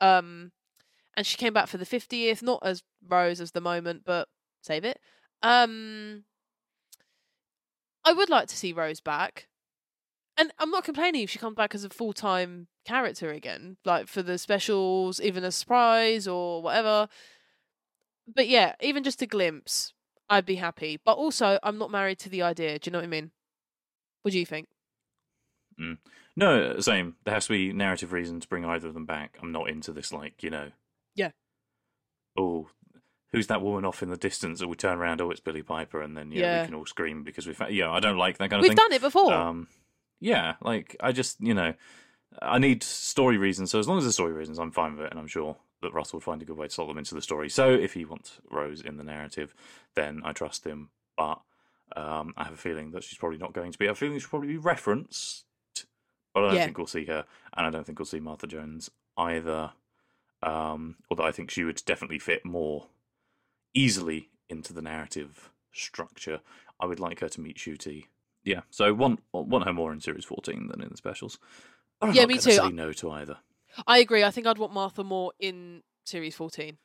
Um, 0.00 0.52
and 1.16 1.26
she 1.26 1.36
came 1.36 1.52
back 1.52 1.66
for 1.66 1.76
the 1.76 1.84
fiftieth, 1.84 2.42
not 2.42 2.60
as 2.62 2.82
Rose 3.06 3.40
as 3.40 3.50
the 3.50 3.60
moment, 3.60 4.02
but 4.04 4.28
save 4.62 4.84
it. 4.84 4.98
Um, 5.42 6.24
I 8.04 8.12
would 8.12 8.30
like 8.30 8.48
to 8.48 8.56
see 8.56 8.72
Rose 8.72 9.00
back, 9.00 9.48
and 10.36 10.52
I'm 10.58 10.70
not 10.70 10.84
complaining 10.84 11.22
if 11.22 11.30
she 11.30 11.38
comes 11.38 11.56
back 11.56 11.74
as 11.74 11.84
a 11.84 11.90
full 11.90 12.12
time 12.12 12.68
character 12.84 13.30
again, 13.30 13.76
like 13.84 14.06
for 14.06 14.22
the 14.22 14.38
specials, 14.38 15.20
even 15.20 15.44
a 15.44 15.50
surprise 15.50 16.28
or 16.28 16.62
whatever. 16.62 17.08
But 18.34 18.48
yeah, 18.48 18.74
even 18.80 19.02
just 19.04 19.22
a 19.22 19.26
glimpse, 19.26 19.92
I'd 20.28 20.46
be 20.46 20.56
happy. 20.56 20.98
But 21.04 21.16
also, 21.16 21.58
I'm 21.62 21.78
not 21.78 21.90
married 21.90 22.18
to 22.20 22.28
the 22.28 22.42
idea. 22.42 22.78
Do 22.78 22.88
you 22.88 22.92
know 22.92 22.98
what 22.98 23.04
I 23.04 23.08
mean? 23.08 23.30
What 24.22 24.32
do 24.32 24.38
you 24.38 24.46
think? 24.46 24.68
No, 26.36 26.78
same. 26.80 27.16
There 27.24 27.34
has 27.34 27.46
to 27.46 27.52
be 27.52 27.72
narrative 27.72 28.12
reason 28.12 28.40
to 28.40 28.48
bring 28.48 28.64
either 28.64 28.88
of 28.88 28.94
them 28.94 29.06
back. 29.06 29.38
I'm 29.42 29.52
not 29.52 29.68
into 29.68 29.92
this, 29.92 30.12
like, 30.12 30.42
you 30.42 30.50
know. 30.50 30.70
Yeah. 31.14 31.30
Oh, 32.38 32.68
who's 33.32 33.46
that 33.48 33.62
woman 33.62 33.84
off 33.84 34.02
in 34.02 34.10
the 34.10 34.16
distance? 34.16 34.62
Or 34.62 34.68
we 34.68 34.76
turn 34.76 34.98
around, 34.98 35.20
oh, 35.20 35.30
it's 35.30 35.40
Billie 35.40 35.62
Piper, 35.62 36.02
and 36.02 36.16
then, 36.16 36.30
yeah, 36.32 36.40
Yeah. 36.40 36.60
we 36.62 36.66
can 36.66 36.74
all 36.74 36.86
scream 36.86 37.24
because 37.24 37.46
we 37.46 37.54
found. 37.54 37.74
Yeah, 37.74 37.90
I 37.90 38.00
don't 38.00 38.16
like 38.18 38.38
that 38.38 38.50
kind 38.50 38.60
of 38.60 38.64
thing. 38.64 38.70
We've 38.70 38.76
done 38.76 38.92
it 38.92 39.00
before. 39.00 39.32
Um, 39.32 39.68
yeah, 40.20 40.54
like, 40.60 40.96
I 41.00 41.12
just, 41.12 41.40
you 41.40 41.54
know, 41.54 41.74
I 42.40 42.58
need 42.58 42.82
story 42.82 43.38
reasons. 43.38 43.70
So 43.70 43.78
as 43.78 43.88
long 43.88 43.98
as 43.98 44.04
the 44.04 44.12
story 44.12 44.32
reasons, 44.32 44.58
I'm 44.58 44.70
fine 44.70 44.96
with 44.96 45.06
it, 45.06 45.10
and 45.10 45.18
I'm 45.18 45.26
sure 45.26 45.56
that 45.82 45.94
Russell 45.94 46.18
would 46.18 46.24
find 46.24 46.42
a 46.42 46.44
good 46.44 46.56
way 46.56 46.66
to 46.68 46.72
slot 46.72 46.88
them 46.88 46.98
into 46.98 47.14
the 47.14 47.22
story. 47.22 47.48
So 47.48 47.70
if 47.70 47.94
he 47.94 48.04
wants 48.04 48.38
Rose 48.50 48.80
in 48.80 48.96
the 48.96 49.04
narrative, 49.04 49.54
then 49.94 50.20
I 50.24 50.32
trust 50.32 50.64
him. 50.64 50.90
But 51.16 51.40
um, 51.96 52.34
I 52.36 52.44
have 52.44 52.52
a 52.54 52.58
feeling 52.58 52.90
that 52.92 53.02
she's 53.04 53.18
probably 53.18 53.38
not 53.38 53.52
going 53.52 53.72
to 53.72 53.78
be. 53.78 53.86
I 53.86 53.88
have 53.88 53.96
a 53.96 53.98
feeling 53.98 54.18
she'll 54.18 54.28
probably 54.28 54.48
be 54.48 54.58
referenced, 54.58 55.44
but 56.34 56.44
I 56.44 56.46
don't 56.48 56.54
Yeah. 56.56 56.64
think 56.66 56.78
we'll 56.78 56.86
see 56.86 57.06
her, 57.06 57.24
and 57.56 57.66
I 57.66 57.70
don't 57.70 57.84
think 57.84 57.98
we'll 57.98 58.06
see 58.06 58.20
Martha 58.20 58.46
Jones 58.46 58.90
either. 59.16 59.72
Um, 60.42 60.96
although 61.10 61.24
I 61.26 61.32
think 61.32 61.50
she 61.50 61.64
would 61.64 61.82
definitely 61.84 62.18
fit 62.18 62.44
more 62.44 62.88
easily 63.74 64.30
into 64.48 64.72
the 64.72 64.82
narrative 64.82 65.50
structure. 65.72 66.40
I 66.80 66.86
would 66.86 67.00
like 67.00 67.20
her 67.20 67.28
to 67.28 67.40
meet 67.40 67.58
Ncuti. 67.58 68.06
Yeah, 68.42 68.62
so 68.70 68.94
want 68.94 69.20
want 69.32 69.66
her 69.66 69.72
more 69.72 69.92
in 69.92 70.00
series 70.00 70.24
fourteen 70.24 70.68
than 70.68 70.80
in 70.82 70.88
the 70.88 70.96
specials. 70.96 71.38
But 72.00 72.08
I'm 72.08 72.14
Yeah, 72.14 72.26
me 72.26 72.38
too. 72.38 72.52
Say 72.52 72.70
no 72.70 72.92
to 72.94 73.10
either. 73.10 73.36
I 73.86 73.98
agree. 73.98 74.24
I 74.24 74.30
think 74.30 74.46
I'd 74.46 74.58
want 74.58 74.72
Martha 74.72 75.04
more 75.04 75.32
in 75.38 75.82
series 76.04 76.34
14. 76.34 76.76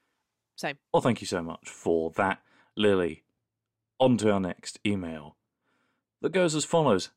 Same. 0.56 0.78
Well, 0.94 1.02
thank 1.02 1.22
you 1.22 1.28
so 1.28 1.42
much 1.42 1.70
for 1.70 2.12
that, 2.12 2.42
Lily. 2.78 3.24
On 4.00 4.18
to 4.18 4.32
our 4.32 4.40
next 4.40 4.80
email 4.86 5.36
that 6.22 6.32
goes 6.32 6.56
as 6.56 6.66
follows 6.66 7.12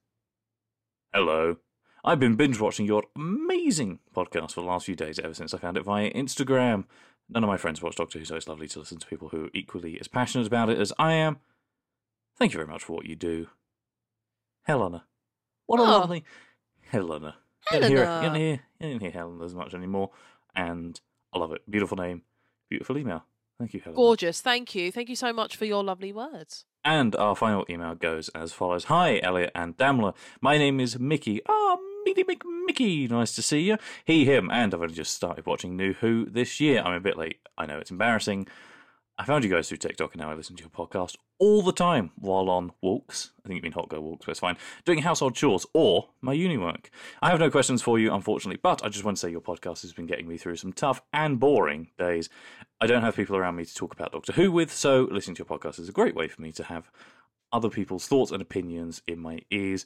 Hello. 1.13 1.57
I've 2.05 2.21
been 2.21 2.37
binge 2.37 2.61
watching 2.61 2.87
your 2.87 3.05
amazing 3.17 3.99
podcast 4.15 4.53
for 4.53 4.61
the 4.61 4.67
last 4.67 4.87
few 4.87 4.95
days, 4.95 5.19
ever 5.19 5.35
since 5.35 5.53
I 5.53 5.59
found 5.59 5.77
it 5.77 5.83
via 5.85 6.13
Instagram. 6.13 6.85
None 7.29 7.43
of 7.45 7.49
my 7.49 7.57
friends 7.57 7.83
watch 7.83 7.97
Doctor 7.97 8.19
Who, 8.19 8.25
so 8.25 8.37
it's 8.37 8.49
lovely 8.49 8.69
to 8.69 8.79
listen 8.79 8.99
to 8.99 9.07
people 9.07 9.29
who 9.31 9.47
are 9.47 9.51
equally 9.53 9.99
as 10.01 10.09
passionate 10.09 10.47
about 10.47 10.71
it 10.71 10.79
as 10.79 10.93
I 10.99 11.13
am. 11.15 11.39
Thank 12.39 12.53
you 12.53 12.59
very 12.59 12.69
much 12.71 12.85
for 12.85 12.93
what 12.95 13.07
you 13.07 13.17
do. 13.17 13.49
Helena. 14.63 15.05
What 15.67 15.81
a 15.81 15.83
Oh. 15.83 15.87
lovely 15.87 16.25
Helena. 16.91 17.37
You 17.73 17.81
don't 17.81 17.91
hear, 17.91 18.03
it- 18.03 18.23
you 18.23 18.29
don't 18.29 18.35
hear, 18.35 18.61
you 18.81 18.91
don't 18.91 19.01
hear 19.01 19.11
Helena 19.11 19.45
as 19.45 19.55
much 19.55 19.75
anymore, 19.75 20.11
and 20.55 21.01
I 21.33 21.39
love 21.39 21.53
it. 21.53 21.63
Beautiful 21.71 21.97
name, 21.97 22.23
beautiful 22.71 22.97
email. 22.99 23.25
Thank 23.59 23.75
you, 23.75 23.81
Helena. 23.81 23.97
Gorgeous. 23.97 24.41
Thank 24.41 24.75
you. 24.75 24.93
Thank 24.93 25.09
you 25.09 25.17
so 25.17 25.33
much 25.33 25.57
for 25.57 25.65
your 25.65 25.83
lovely 25.83 26.13
words. 26.13 26.65
And 26.85 27.17
our 27.17 27.35
final 27.35 27.67
email 27.69 27.95
goes 27.97 28.29
as 28.31 28.53
follows 28.53 28.85
Hi, 28.85 29.19
Elliot 29.23 29.51
and 29.55 29.77
Damla. 29.77 30.15
My 30.41 30.57
name 30.57 30.79
is 30.79 30.99
Mickey. 30.99 31.41
Ah, 31.49 31.77
Mickey 32.07 32.23
Mick 32.23 32.41
Mickey. 32.67 33.09
Nice 33.09 33.35
to 33.35 33.43
see 33.43 33.61
you. 33.61 33.77
He, 34.05 34.25
him, 34.25 34.49
and 34.51 34.73
I've 34.73 34.81
only 34.81 34.95
just 34.95 35.13
started 35.13 35.45
watching 35.45 35.77
New 35.77 35.93
Who 35.95 36.25
this 36.27 36.61
year. 36.61 36.81
I'm 36.83 36.95
a 36.95 37.01
bit 37.01 37.19
late. 37.19 37.39
I 37.59 37.67
know 37.67 37.79
it's 37.79 37.91
embarrassing. 37.91 38.47
I 39.21 39.25
found 39.25 39.43
you 39.43 39.51
guys 39.51 39.69
through 39.69 39.79
TikTok 39.79 40.15
and 40.15 40.21
now 40.23 40.31
I 40.31 40.35
listen 40.35 40.55
to 40.55 40.63
your 40.63 40.71
podcast 40.71 41.17
all 41.41 41.61
the 41.61 41.73
time 41.73 42.13
while 42.15 42.49
on 42.49 42.71
walks. 42.81 43.33
I 43.45 43.49
think 43.49 43.57
you 43.57 43.63
mean 43.63 43.73
hot 43.73 43.89
girl 43.89 44.01
walks, 44.01 44.25
but 44.25 44.31
it's 44.31 44.41
fine. 44.41 44.57
Doing 44.85 45.01
household 45.01 45.35
chores 45.35 45.67
or 45.75 46.11
my 46.21 46.33
uni 46.33 46.57
work. 46.57 46.89
I 47.21 47.31
have 47.31 47.41
no 47.41 47.51
questions 47.51 47.83
for 47.83 47.99
you, 47.99 48.15
unfortunately, 48.15 48.61
but 48.63 48.85
I 48.85 48.89
just 48.89 49.05
want 49.05 49.17
to 49.17 49.21
say 49.21 49.31
your 49.31 49.41
podcast 49.41 49.83
has 49.83 49.93
been 49.93 50.07
getting 50.07 50.29
me 50.29 50.37
through 50.37 50.55
some 50.57 50.73
tough 50.73 51.03
and 51.13 51.41
boring 51.41 51.89
days. 51.99 52.29
I 52.81 52.87
don't 52.87 53.03
have 53.03 53.17
people 53.17 53.35
around 53.37 53.57
me 53.57 53.65
to 53.65 53.75
talk 53.75 53.93
about 53.93 54.13
Doctor 54.13 54.33
Who 54.35 54.53
with, 54.53 54.73
so 54.73 55.09
listening 55.11 55.35
to 55.37 55.47
your 55.49 55.59
podcast 55.59 55.81
is 55.81 55.89
a 55.89 55.93
great 55.93 56.15
way 56.15 56.29
for 56.29 56.41
me 56.41 56.53
to 56.53 56.63
have 56.65 56.89
other 57.53 57.71
people's 57.71 58.07
thoughts 58.07 58.31
and 58.31 58.41
opinions 58.41 59.03
in 59.09 59.19
my 59.19 59.41
ears 59.51 59.85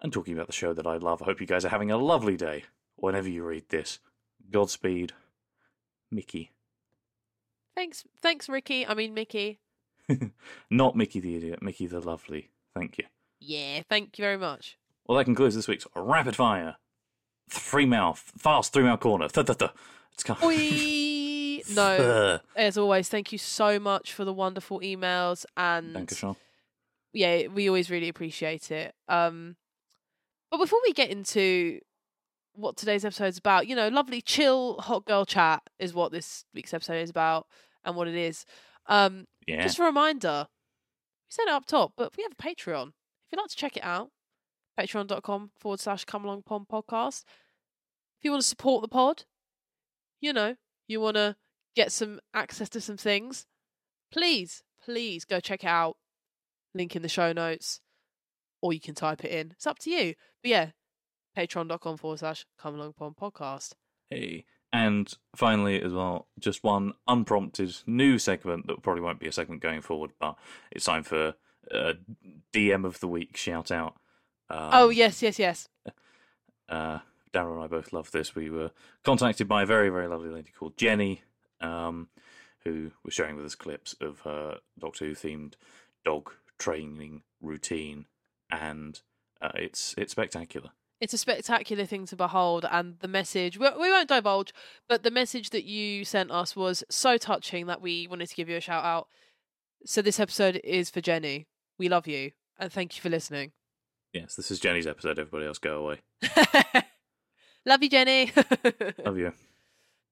and 0.00 0.10
talking 0.10 0.32
about 0.32 0.46
the 0.46 0.54
show 0.54 0.72
that 0.72 0.86
I 0.86 0.96
love. 0.96 1.20
I 1.20 1.26
hope 1.26 1.40
you 1.40 1.46
guys 1.46 1.66
are 1.66 1.70
having 1.70 1.90
a 1.90 1.98
lovely 1.98 2.38
day 2.38 2.64
whenever 2.96 3.28
you 3.28 3.44
read 3.44 3.68
this. 3.68 3.98
Godspeed, 4.50 5.12
Mickey. 6.10 6.50
Thanks. 7.74 8.04
Thanks, 8.20 8.48
Ricky. 8.48 8.86
I 8.86 8.94
mean, 8.94 9.14
Mickey. 9.14 9.58
Not 10.70 10.96
Mickey 10.96 11.20
the 11.20 11.36
idiot, 11.36 11.62
Mickey 11.62 11.86
the 11.86 12.00
lovely. 12.00 12.50
Thank 12.74 12.98
you. 12.98 13.04
Yeah. 13.40 13.82
Thank 13.88 14.18
you 14.18 14.22
very 14.22 14.38
much. 14.38 14.78
Well, 15.06 15.18
that 15.18 15.24
concludes 15.24 15.54
this 15.54 15.68
week's 15.68 15.86
rapid 15.94 16.36
fire. 16.36 16.76
Three 17.50 17.86
mouth, 17.86 18.32
fast 18.38 18.72
three 18.72 18.84
mouth 18.84 19.00
corner. 19.00 19.28
Th 19.28 19.46
th 19.46 19.58
th. 19.58 19.70
It's 20.12 20.24
Oi. 20.42 21.62
no. 21.74 22.40
As 22.56 22.78
always, 22.78 23.08
thank 23.08 23.32
you 23.32 23.38
so 23.38 23.78
much 23.78 24.12
for 24.12 24.24
the 24.24 24.32
wonderful 24.32 24.80
emails 24.80 25.44
and 25.56 25.92
Thank 25.92 26.10
you, 26.10 26.16
Sean. 26.16 26.36
yeah, 27.12 27.48
we 27.48 27.68
always 27.68 27.90
really 27.90 28.08
appreciate 28.08 28.70
it. 28.70 28.94
Um, 29.08 29.56
but 30.50 30.58
before 30.58 30.78
we 30.86 30.92
get 30.92 31.10
into 31.10 31.80
what 32.54 32.76
today's 32.76 33.04
episode 33.04 33.26
is 33.26 33.38
about, 33.38 33.66
you 33.66 33.76
know, 33.76 33.88
lovely, 33.88 34.20
chill, 34.20 34.78
hot 34.80 35.04
girl 35.04 35.24
chat 35.24 35.62
is 35.78 35.92
what 35.92 36.12
this 36.12 36.44
week's 36.54 36.72
episode 36.74 37.02
is 37.02 37.10
about 37.10 37.46
and 37.84 37.96
what 37.96 38.08
it 38.08 38.14
is. 38.14 38.44
Um, 38.86 39.26
Yeah. 39.46 39.62
Just 39.62 39.78
a 39.78 39.84
reminder, 39.84 40.46
we 40.48 41.26
said 41.28 41.44
it 41.44 41.50
up 41.52 41.66
top, 41.66 41.92
but 41.96 42.16
we 42.16 42.22
have 42.22 42.32
a 42.32 42.42
Patreon. 42.42 42.88
If 42.88 43.32
you'd 43.32 43.40
like 43.40 43.50
to 43.50 43.56
check 43.56 43.76
it 43.76 43.84
out, 43.84 44.10
patreon.com 44.78 45.50
forward 45.58 45.80
slash 45.80 46.04
come 46.04 46.24
along 46.24 46.42
pond 46.42 46.66
podcast. 46.70 47.24
If 48.18 48.24
you 48.24 48.30
want 48.30 48.42
to 48.42 48.48
support 48.48 48.82
the 48.82 48.88
pod, 48.88 49.24
you 50.20 50.32
know, 50.32 50.56
you 50.86 51.00
want 51.00 51.16
to 51.16 51.36
get 51.74 51.92
some 51.92 52.20
access 52.32 52.68
to 52.70 52.80
some 52.80 52.96
things, 52.96 53.46
please, 54.12 54.62
please 54.82 55.24
go 55.24 55.40
check 55.40 55.64
it 55.64 55.68
out. 55.68 55.96
Link 56.74 56.96
in 56.96 57.02
the 57.02 57.08
show 57.08 57.32
notes, 57.32 57.80
or 58.60 58.72
you 58.72 58.80
can 58.80 58.94
type 58.94 59.24
it 59.24 59.30
in. 59.30 59.52
It's 59.52 59.66
up 59.66 59.78
to 59.80 59.90
you. 59.90 60.14
But 60.42 60.50
yeah, 60.50 60.70
patreon.com 61.36 61.96
forward 61.96 62.18
slash 62.18 62.46
come 62.58 62.74
along 62.74 62.94
pond 62.94 63.16
podcast. 63.16 63.72
Hey. 64.10 64.44
And 64.72 65.12
finally, 65.36 65.80
as 65.80 65.92
well, 65.92 66.26
just 66.40 66.64
one 66.64 66.94
unprompted 67.06 67.76
new 67.86 68.18
segment 68.18 68.66
that 68.66 68.82
probably 68.82 69.02
won't 69.02 69.20
be 69.20 69.28
a 69.28 69.32
segment 69.32 69.62
going 69.62 69.80
forward, 69.80 70.10
but 70.18 70.36
it's 70.72 70.86
time 70.86 71.04
for 71.04 71.34
uh, 71.72 71.92
DM 72.52 72.84
of 72.84 72.98
the 72.98 73.06
week 73.06 73.36
shout 73.36 73.70
out. 73.70 73.94
Um, 74.50 74.70
oh, 74.72 74.88
yes, 74.88 75.22
yes, 75.22 75.38
yes. 75.38 75.68
uh, 76.68 76.98
Damla 77.32 77.54
and 77.54 77.62
I 77.62 77.66
both 77.68 77.92
love 77.92 78.10
this. 78.10 78.34
We 78.34 78.50
were 78.50 78.72
contacted 79.04 79.46
by 79.46 79.62
a 79.62 79.66
very, 79.66 79.90
very 79.90 80.08
lovely 80.08 80.30
lady 80.30 80.50
called 80.50 80.76
Jenny, 80.76 81.22
um, 81.60 82.08
who 82.64 82.90
was 83.04 83.14
sharing 83.14 83.36
with 83.36 83.44
us 83.44 83.54
clips 83.54 83.94
of 84.00 84.20
her 84.20 84.58
Doctor 84.78 85.06
Who 85.06 85.14
themed 85.14 85.54
dog 86.04 86.32
training 86.58 87.22
routine, 87.40 88.06
and 88.50 89.00
uh, 89.40 89.52
it's 89.54 89.94
it's 89.96 90.12
spectacular. 90.12 90.70
It's 91.00 91.12
a 91.12 91.18
spectacular 91.18 91.84
thing 91.84 92.06
to 92.06 92.16
behold, 92.16 92.64
and 92.70 92.98
the 93.00 93.08
message 93.08 93.58
we, 93.58 93.68
we 93.78 93.90
won't 93.90 94.08
divulge, 94.08 94.52
but 94.88 95.02
the 95.02 95.10
message 95.10 95.50
that 95.50 95.64
you 95.64 96.04
sent 96.04 96.30
us 96.30 96.54
was 96.56 96.84
so 96.88 97.18
touching 97.18 97.66
that 97.66 97.82
we 97.82 98.06
wanted 98.06 98.28
to 98.28 98.34
give 98.34 98.48
you 98.48 98.56
a 98.56 98.60
shout 98.60 98.84
out. 98.84 99.08
So, 99.84 100.00
this 100.00 100.20
episode 100.20 100.60
is 100.64 100.90
for 100.90 101.00
Jenny. 101.00 101.46
We 101.78 101.88
love 101.88 102.06
you, 102.06 102.30
and 102.58 102.72
thank 102.72 102.96
you 102.96 103.02
for 103.02 103.10
listening. 103.10 103.52
Yes, 104.12 104.36
this 104.36 104.50
is 104.52 104.60
Jenny's 104.60 104.86
episode. 104.86 105.18
Everybody 105.18 105.46
else 105.46 105.58
go 105.58 105.78
away. 105.78 106.00
love 107.66 107.82
you, 107.82 107.90
Jenny. 107.90 108.30
Love 109.04 109.18
you. 109.18 109.32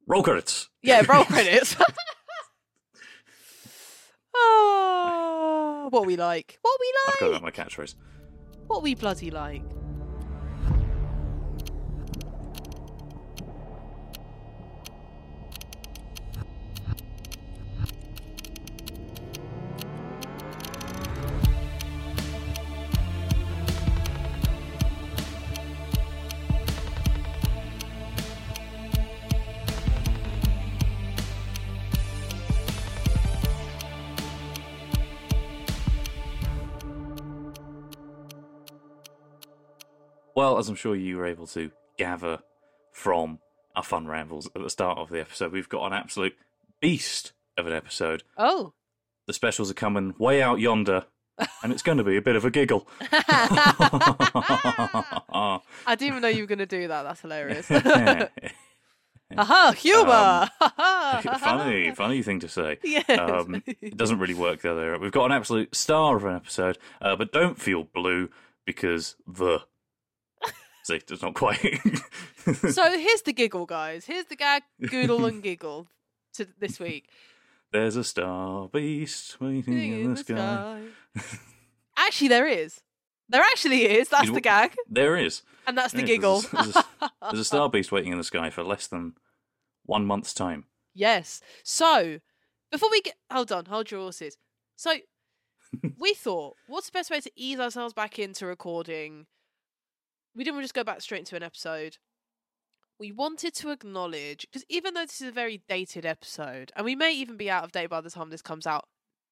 Roll 0.08 0.24
credits. 0.24 0.68
yeah, 0.82 1.02
roll 1.08 1.24
credits. 1.26 1.76
oh, 4.34 5.86
what 5.90 6.04
we 6.04 6.16
like. 6.16 6.58
What 6.62 6.78
we 6.80 6.92
like 7.06 7.14
I've 7.14 7.20
got 7.20 7.32
that 7.32 7.42
my 7.42 7.50
catchphrase. 7.52 7.94
What 8.66 8.82
we 8.82 8.96
bloody 8.96 9.30
like. 9.30 9.62
Well, 40.42 40.58
as 40.58 40.68
I'm 40.68 40.75
sure 40.75 40.96
you 40.96 41.18
were 41.18 41.26
able 41.26 41.46
to 41.46 41.70
gather 41.96 42.40
from 42.90 43.38
our 43.76 43.84
fun 43.84 44.08
rambles 44.08 44.50
at 44.56 44.61
the 44.61 44.70
start 44.70 44.99
of 44.99 45.08
the 45.08 45.20
episode. 45.20 45.52
We've 45.52 45.68
got 45.68 45.87
an 45.87 45.92
absolute 45.92 46.34
beast 46.80 47.32
of 47.56 47.68
an 47.68 47.72
episode. 47.72 48.25
Oh. 48.37 48.72
The 49.28 49.34
specials 49.34 49.70
are 49.70 49.75
coming 49.75 50.16
way 50.18 50.42
out 50.42 50.58
yonder, 50.58 51.04
and 51.62 51.72
it's 51.72 51.84
going 51.84 51.99
to 51.99 52.02
be 52.02 52.16
a 52.16 52.20
bit 52.20 52.34
of 52.34 52.44
a 52.44 52.50
giggle. 52.50 52.88
I 53.12 54.00
didn't 55.90 56.08
even 56.08 56.22
know 56.22 56.26
you 56.26 56.42
were 56.42 56.49
going 56.49 56.58
to 56.58 56.66
do 56.66 56.88
that. 56.88 57.04
That's 57.04 57.20
hilarious. 57.20 57.70
Aha, 59.38 59.75
humour! 59.78 60.50
funny, 61.38 61.92
funny 61.92 62.25
thing 62.25 62.40
to 62.40 62.49
say. 62.49 62.80
Yes. 62.82 63.16
Um, 63.16 63.62
it 63.64 63.96
doesn't 63.96 64.18
really 64.18 64.34
work 64.34 64.62
the 64.62 64.72
other 64.72 64.90
way. 64.90 64.99
We've 64.99 65.12
got 65.12 65.26
an 65.26 65.32
absolute 65.37 65.76
star 65.76 66.16
of 66.16 66.25
an 66.25 66.34
episode, 66.34 66.78
uh, 67.00 67.14
but 67.14 67.30
don't 67.30 67.61
feel 67.61 67.84
blue 67.84 68.28
because 68.66 69.14
the. 69.25 69.61
See, 70.84 70.94
it's 70.96 71.22
not 71.22 71.34
quite. 71.34 71.60
so 71.60 72.98
here's 72.98 73.22
the 73.22 73.32
giggle, 73.32 73.66
guys. 73.66 74.04
Here's 74.04 74.26
the 74.26 74.36
gag, 74.36 74.62
goodle, 74.90 75.26
and 75.26 75.42
giggle 75.42 75.86
to 76.34 76.46
this 76.58 76.80
week. 76.80 77.08
There's 77.72 77.96
a 77.96 78.04
star 78.04 78.68
beast 78.68 79.40
waiting 79.40 79.92
in 80.00 80.14
the 80.14 80.16
sky. 80.18 80.82
Actually, 81.96 82.28
there 82.28 82.46
is. 82.46 82.80
There 83.28 83.42
actually 83.42 83.84
is. 83.86 84.08
That's 84.08 84.30
the 84.30 84.40
gag, 84.40 84.74
There 84.90 85.16
is. 85.16 85.42
and 85.66 85.78
that's 85.78 85.92
the 85.92 86.00
Yeah, 86.00 86.06
giggle. 86.06 86.40
There's 86.40 86.76
a, 86.76 86.84
there's 87.22 87.38
a 87.40 87.44
star 87.44 87.68
beast 87.70 87.92
waiting 87.92 88.12
in 88.12 88.18
the 88.18 88.24
sky 88.24 88.50
for 88.50 88.62
less 88.62 88.86
than 88.88 89.14
one 89.86 90.04
month's 90.04 90.34
time. 90.34 90.64
Yes. 90.94 91.40
So, 91.62 92.18
before 92.70 92.90
we 92.90 93.00
get. 93.00 93.14
Hold 93.30 93.52
on, 93.52 93.66
hold 93.66 93.90
your 93.90 94.00
horses. 94.00 94.36
So, 94.76 94.96
we 95.98 96.12
thought, 96.12 96.56
what's 96.66 96.88
the 96.90 96.92
best 96.92 97.10
way 97.10 97.20
to 97.20 97.30
ease 97.36 97.58
ourselves 97.60 97.94
back 97.94 98.18
into 98.18 98.44
recording? 98.46 99.26
We 100.34 100.44
didn't 100.44 100.62
just 100.62 100.74
go 100.74 100.84
back 100.84 101.00
straight 101.00 101.20
into 101.20 101.36
an 101.36 101.42
episode. 101.42 101.98
We 102.98 103.12
wanted 103.12 103.54
to 103.54 103.70
acknowledge, 103.70 104.46
because 104.50 104.64
even 104.68 104.94
though 104.94 105.02
this 105.02 105.20
is 105.20 105.28
a 105.28 105.32
very 105.32 105.62
dated 105.68 106.06
episode, 106.06 106.72
and 106.76 106.84
we 106.84 106.94
may 106.94 107.12
even 107.12 107.36
be 107.36 107.50
out 107.50 107.64
of 107.64 107.72
date 107.72 107.90
by 107.90 108.00
the 108.00 108.10
time 108.10 108.30
this 108.30 108.42
comes 108.42 108.66
out, 108.66 108.86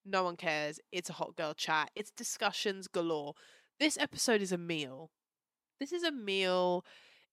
no 0.04 0.24
one 0.24 0.36
cares. 0.36 0.80
It's 0.92 1.10
a 1.10 1.14
hot 1.14 1.36
girl 1.36 1.54
chat, 1.54 1.90
it's 1.94 2.10
discussions 2.10 2.88
galore. 2.88 3.34
This 3.78 3.96
episode 3.98 4.42
is 4.42 4.52
a 4.52 4.58
meal. 4.58 5.10
This 5.78 5.92
is 5.92 6.02
a 6.02 6.12
meal 6.12 6.84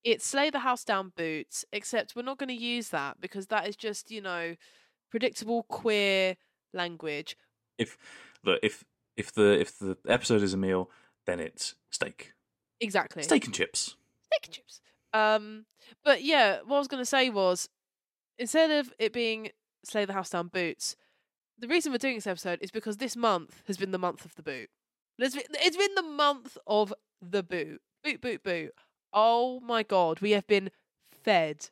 it's 0.03 0.25
slay 0.25 0.49
the 0.49 0.59
house 0.59 0.83
down 0.83 1.11
boots 1.17 1.65
except 1.73 2.15
we're 2.15 2.21
not 2.21 2.37
going 2.37 2.47
to 2.47 2.55
use 2.55 2.89
that 2.89 3.19
because 3.19 3.47
that 3.47 3.67
is 3.67 3.75
just 3.75 4.11
you 4.11 4.21
know 4.21 4.55
predictable 5.09 5.63
queer 5.63 6.35
language 6.73 7.35
If 7.77 7.97
look, 8.43 8.59
if 8.63 8.83
if 9.15 9.33
the 9.33 9.59
if 9.59 9.77
the 9.77 9.97
episode 10.07 10.41
is 10.41 10.53
a 10.53 10.57
meal, 10.57 10.89
then 11.25 11.39
it's 11.39 11.75
steak, 11.89 12.33
exactly. 12.79 13.23
Steak 13.23 13.45
and 13.45 13.53
chips. 13.53 13.95
steak 14.25 14.45
and 14.45 14.53
chips. 14.53 14.81
Um 15.13 15.65
but 16.03 16.21
yeah 16.23 16.57
what 16.65 16.75
i 16.75 16.79
was 16.79 16.87
going 16.87 17.01
to 17.01 17.05
say 17.05 17.29
was 17.29 17.69
instead 18.37 18.69
of 18.71 18.93
it 18.99 19.13
being 19.13 19.49
slay 19.83 20.03
the 20.05 20.13
house 20.13 20.29
down 20.29 20.47
boots 20.47 20.95
the 21.59 21.67
reason 21.67 21.91
we're 21.91 21.97
doing 21.97 22.15
this 22.15 22.27
episode 22.27 22.59
is 22.61 22.71
because 22.71 22.97
this 22.97 23.15
month 23.15 23.63
has 23.67 23.77
been 23.77 23.91
the 23.91 23.97
month 23.97 24.25
of 24.25 24.35
the 24.35 24.43
boot. 24.43 24.69
It's 25.17 25.35
been, 25.35 25.45
it's 25.53 25.77
been 25.77 25.95
the 25.95 26.03
month 26.03 26.57
of 26.67 26.93
the 27.21 27.41
boot. 27.41 27.81
Boot 28.03 28.21
boot 28.21 28.43
boot. 28.43 28.71
Oh 29.11 29.59
my 29.61 29.81
god 29.83 30.19
we 30.21 30.31
have 30.31 30.45
been 30.45 30.69
fed 31.11 31.69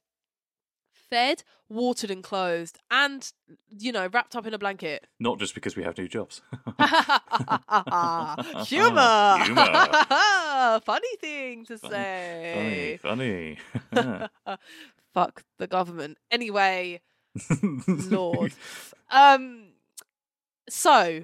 fed 1.15 1.43
watered 1.69 2.11
and 2.11 2.21
clothed 2.21 2.77
and 2.91 3.31
you 3.79 3.89
know 3.93 4.09
wrapped 4.11 4.35
up 4.35 4.45
in 4.45 4.53
a 4.53 4.57
blanket. 4.57 5.07
Not 5.17 5.39
just 5.39 5.55
because 5.55 5.77
we 5.77 5.83
have 5.83 5.97
new 5.97 6.09
jobs. 6.09 6.41
humor. 8.67 9.37
Humour. 9.45 10.81
funny 10.85 11.15
thing 11.21 11.65
to 11.67 11.77
say. 11.77 12.99
funny, 13.01 13.57
funny. 13.93 14.27
fuck 15.13 15.43
the 15.57 15.67
government. 15.67 16.17
Anyway 16.29 16.99
lord. 17.87 18.53
Um 19.09 19.69
so 20.67 21.23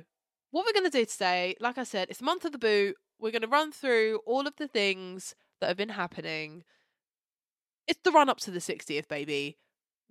what 0.51 0.65
we're 0.65 0.73
going 0.73 0.89
to 0.89 0.97
do 0.97 1.05
today 1.05 1.55
like 1.59 1.77
i 1.77 1.83
said 1.83 2.09
it's 2.09 2.19
the 2.19 2.25
month 2.25 2.45
of 2.45 2.53
the 2.53 2.57
boot. 2.57 2.95
We're 3.19 3.31
going 3.31 3.41
to 3.41 3.47
run 3.47 3.73
through 3.73 4.21
all 4.25 4.47
of 4.47 4.55
the 4.55 4.69
things 4.69 5.35
that 5.59 5.67
have 5.67 5.77
been 5.77 5.89
happening. 5.89 6.63
It's 7.87 7.99
the 8.03 8.11
run 8.11 8.29
up 8.29 8.39
to 8.41 8.51
the 8.51 8.59
60th 8.59 9.09
baby 9.09 9.57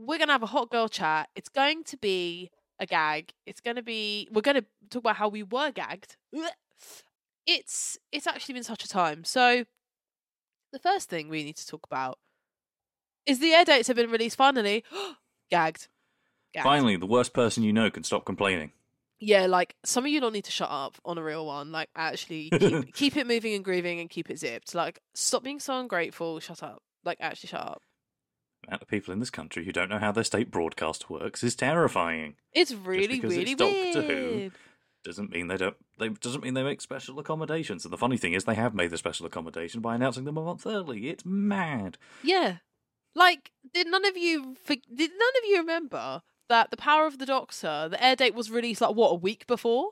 we're 0.07 0.19
going 0.19 0.29
to 0.29 0.33
have 0.33 0.43
a 0.43 0.47
hot 0.47 0.71
girl 0.71 0.89
chat 0.89 1.29
it's 1.35 1.49
going 1.49 1.85
to 1.85 1.97
be 1.97 2.51
a 2.79 2.87
gag 2.87 3.33
it's 3.47 3.61
going 3.61 3.77
to 3.77 3.83
be 3.83 4.29
we're 4.33 4.41
going 4.41 4.57
to 4.57 4.65
talk 4.91 5.03
about 5.03 5.17
how 5.17 5.29
we 5.29 5.43
were 5.43 5.71
gagged 5.71 6.17
it's 7.47 7.99
it's 8.11 8.27
actually 8.27 8.55
been 8.55 8.63
such 8.65 8.85
a 8.85 8.89
time 8.89 9.25
so 9.25 9.65
the 10.73 10.79
first 10.79 11.09
thing 11.11 11.29
we 11.29 11.45
need 11.45 11.57
to 11.57 11.67
talk 11.67 11.85
about 11.85 12.19
is 13.27 13.39
the 13.39 13.53
air 13.53 13.65
dates 13.65 13.89
have 13.89 13.97
been 13.97 14.11
released 14.11 14.37
finally 14.37 14.85
gagged 15.51 15.89
Gagged. 16.53 16.65
Finally, 16.65 16.97
the 16.97 17.07
worst 17.07 17.33
person 17.33 17.63
you 17.63 17.73
know 17.73 17.91
can 17.91 18.03
stop 18.03 18.25
complaining. 18.25 18.73
Yeah, 19.21 19.47
like 19.47 19.77
some 19.85 20.05
of 20.05 20.11
you 20.11 20.21
don't 20.21 20.33
need 20.33 20.47
to 20.47 20.51
shut 20.51 20.71
up 20.71 20.97
on 21.05 21.19
a 21.19 21.23
real 21.23 21.47
one. 21.47 21.71
Like 21.71 21.91
actually 21.95 22.51
keep, 22.51 22.95
keep 22.95 23.17
it 23.17 23.27
moving 23.27 23.55
and 23.55 23.65
grooving 23.65 24.01
and 24.01 24.11
keep 24.11 24.31
it 24.31 24.39
zipped. 24.39 24.75
Like 24.75 25.01
stop 25.15 25.45
being 25.45 25.61
so 25.61 25.79
ungrateful. 25.79 26.41
Shut 26.41 26.63
up. 26.63 26.83
Like 27.05 27.19
actually 27.21 27.49
shut 27.49 27.61
up. 27.61 27.83
The 28.71 28.75
amount 28.75 28.83
of 28.83 28.89
people 28.89 29.13
in 29.13 29.19
this 29.19 29.31
country 29.31 29.65
who 29.65 29.73
don't 29.73 29.89
know 29.89 29.99
how 29.99 30.13
their 30.13 30.23
state 30.23 30.49
broadcast 30.49 31.11
works 31.11 31.43
is 31.43 31.57
terrifying. 31.57 32.37
It's 32.53 32.73
really 32.73 33.19
really 33.19 33.43
it's 33.43 33.55
Doctor 33.57 34.03
Who, 34.03 34.37
weird. 34.37 34.53
Doesn't 35.03 35.33
mean 35.33 35.49
they 35.49 35.57
don't. 35.57 35.75
They 35.99 36.11
doesn't 36.11 36.45
mean 36.45 36.55
they 36.55 36.63
make 36.63 36.81
special 36.81 37.19
accommodations. 37.19 37.85
And 37.85 37.93
the 37.93 37.99
funny 37.99 38.17
thing 38.17 38.33
is, 38.33 38.45
they 38.45 38.55
have 38.55 38.73
made 38.73 38.91
the 38.91 38.97
special 38.97 39.27
accommodation 39.27 39.81
by 39.81 39.97
announcing 39.97 40.23
them 40.23 40.37
a 40.37 40.45
month 40.45 40.67
early. 40.69 41.09
It's 41.09 41.25
mad. 41.25 41.99
Yeah. 42.23 42.59
Like 43.17 43.51
did 43.75 43.89
none 43.89 44.05
of 44.05 44.17
you 44.17 44.55
did 44.65 45.11
none 45.11 45.35
of 45.43 45.49
you 45.49 45.57
remember 45.59 46.23
that 46.49 46.71
the 46.71 46.77
Power 46.77 47.09
of 47.09 47.19
the 47.19 47.27
Doctor 47.27 47.89
the 47.89 48.01
air 48.01 48.15
date 48.15 48.37
was 48.37 48.53
released 48.53 48.83
like 48.83 48.95
what 48.95 49.11
a 49.11 49.17
week 49.17 49.49
before? 49.49 49.91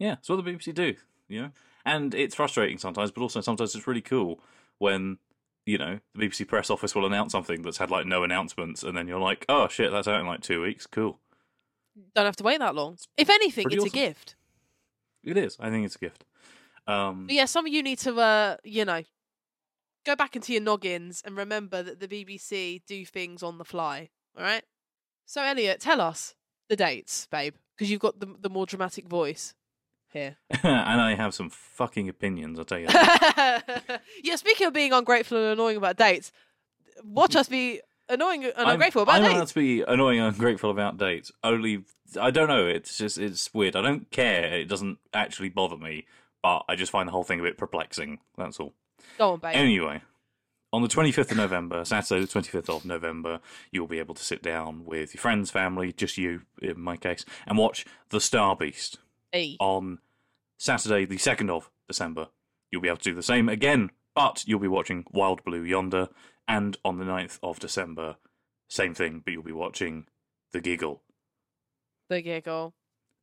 Yeah, 0.00 0.16
that's 0.16 0.28
what 0.28 0.44
the 0.44 0.50
BBC 0.50 0.74
do, 0.74 0.96
you 1.28 1.42
know. 1.42 1.50
And 1.84 2.12
it's 2.12 2.34
frustrating 2.34 2.78
sometimes, 2.78 3.12
but 3.12 3.22
also 3.22 3.40
sometimes 3.40 3.76
it's 3.76 3.86
really 3.86 4.00
cool 4.00 4.40
when 4.78 5.18
you 5.66 5.78
know 5.78 6.00
the 6.14 6.26
BBC 6.26 6.46
press 6.46 6.70
office 6.70 6.94
will 6.94 7.06
announce 7.06 7.32
something 7.32 7.62
that's 7.62 7.78
had 7.78 7.90
like 7.90 8.06
no 8.06 8.22
announcements, 8.22 8.82
and 8.82 8.96
then 8.96 9.08
you're 9.08 9.20
like, 9.20 9.44
oh 9.48 9.68
shit, 9.68 9.90
that's 9.92 10.08
out 10.08 10.20
in 10.20 10.26
like 10.26 10.40
two 10.40 10.62
weeks. 10.62 10.86
Cool. 10.86 11.18
Don't 12.14 12.26
have 12.26 12.36
to 12.36 12.44
wait 12.44 12.58
that 12.58 12.74
long. 12.74 12.98
If 13.16 13.30
anything, 13.30 13.64
pretty 13.64 13.76
it's 13.76 13.84
awesome. 13.86 13.98
a 13.98 14.06
gift. 14.06 14.34
It 15.22 15.36
is. 15.36 15.56
I 15.60 15.70
think 15.70 15.86
it's 15.86 15.96
a 15.96 16.00
gift. 16.00 16.24
Um, 16.86 17.26
But 17.26 17.34
yeah, 17.34 17.44
some 17.46 17.66
of 17.66 17.72
you 17.72 17.82
need 17.82 17.98
to, 18.00 18.14
uh, 18.20 18.56
you 18.64 18.84
know, 18.84 19.02
go 20.04 20.16
back 20.16 20.36
into 20.36 20.52
your 20.52 20.60
noggins 20.60 21.22
and 21.24 21.36
remember 21.36 21.82
that 21.82 22.00
the 22.00 22.08
BBC 22.08 22.82
do 22.86 23.06
things 23.06 23.42
on 23.42 23.58
the 23.58 23.64
fly. 23.64 24.10
All 24.36 24.44
right. 24.44 24.64
So 25.24 25.42
Elliot, 25.42 25.80
tell 25.80 26.00
us 26.00 26.34
the 26.68 26.76
dates, 26.76 27.26
babe, 27.30 27.54
because 27.76 27.90
you've 27.90 28.00
got 28.00 28.20
the 28.20 28.34
the 28.40 28.50
more 28.50 28.66
dramatic 28.66 29.08
voice 29.08 29.54
here. 30.14 30.36
and 30.62 31.00
I 31.00 31.14
have 31.14 31.34
some 31.34 31.50
fucking 31.50 32.08
opinions. 32.08 32.58
I'll 32.58 32.64
tell 32.64 32.78
you. 32.78 32.86
That. 32.86 34.00
yeah. 34.24 34.36
Speaking 34.36 34.66
of 34.66 34.72
being 34.72 34.94
ungrateful 34.94 35.36
and 35.36 35.46
annoying 35.48 35.76
about 35.76 35.98
dates, 35.98 36.32
watch 37.04 37.36
us 37.36 37.48
be 37.48 37.82
annoying 38.08 38.44
and 38.44 38.54
I'm- 38.56 38.68
ungrateful 38.70 39.02
about 39.02 39.16
I'm 39.16 39.24
allowed 39.24 39.40
dates. 39.40 39.52
to 39.52 39.60
be 39.60 39.82
annoying 39.82 40.20
and 40.20 40.34
ungrateful 40.34 40.70
about 40.70 40.96
dates. 40.96 41.30
Only 41.42 41.84
I 42.18 42.30
don't 42.30 42.48
know. 42.48 42.66
It's 42.66 42.96
just 42.96 43.18
it's 43.18 43.52
weird. 43.52 43.76
I 43.76 43.82
don't 43.82 44.10
care. 44.10 44.44
It 44.54 44.68
doesn't 44.68 44.98
actually 45.12 45.50
bother 45.50 45.76
me, 45.76 46.06
but 46.42 46.64
I 46.68 46.76
just 46.76 46.92
find 46.92 47.08
the 47.08 47.12
whole 47.12 47.24
thing 47.24 47.40
a 47.40 47.42
bit 47.42 47.58
perplexing. 47.58 48.20
That's 48.38 48.58
all. 48.60 48.72
Go 49.18 49.32
on, 49.32 49.40
babe. 49.40 49.56
Anyway, 49.56 50.00
on 50.72 50.82
the 50.82 50.88
25th 50.88 51.30
of 51.32 51.36
November, 51.36 51.84
Saturday 51.84 52.24
the 52.24 52.26
25th 52.40 52.68
of 52.68 52.84
November, 52.84 53.40
you'll 53.70 53.86
be 53.86 53.98
able 53.98 54.14
to 54.14 54.24
sit 54.24 54.42
down 54.42 54.84
with 54.84 55.14
your 55.14 55.20
friends, 55.20 55.50
family, 55.50 55.92
just 55.92 56.16
you 56.18 56.42
in 56.62 56.80
my 56.80 56.96
case, 56.96 57.24
and 57.46 57.58
watch 57.58 57.84
The 58.10 58.20
Star 58.20 58.56
Beast. 58.56 58.98
Hey. 59.34 59.56
On 59.58 59.98
Saturday 60.58 61.04
the 61.06 61.16
2nd 61.16 61.50
of 61.50 61.68
December, 61.88 62.28
you'll 62.70 62.82
be 62.82 62.86
able 62.86 62.98
to 62.98 63.10
do 63.10 63.16
the 63.16 63.22
same 63.22 63.48
again, 63.48 63.90
but 64.14 64.44
you'll 64.46 64.60
be 64.60 64.68
watching 64.68 65.04
Wild 65.10 65.42
Blue 65.42 65.64
Yonder, 65.64 66.08
and 66.46 66.76
on 66.84 66.98
the 66.98 67.04
9th 67.04 67.40
of 67.42 67.58
December, 67.58 68.14
same 68.68 68.94
thing, 68.94 69.22
but 69.24 69.32
you'll 69.32 69.42
be 69.42 69.50
watching 69.50 70.06
The 70.52 70.60
Giggle. 70.60 71.02
The 72.08 72.22
giggle. 72.22 72.74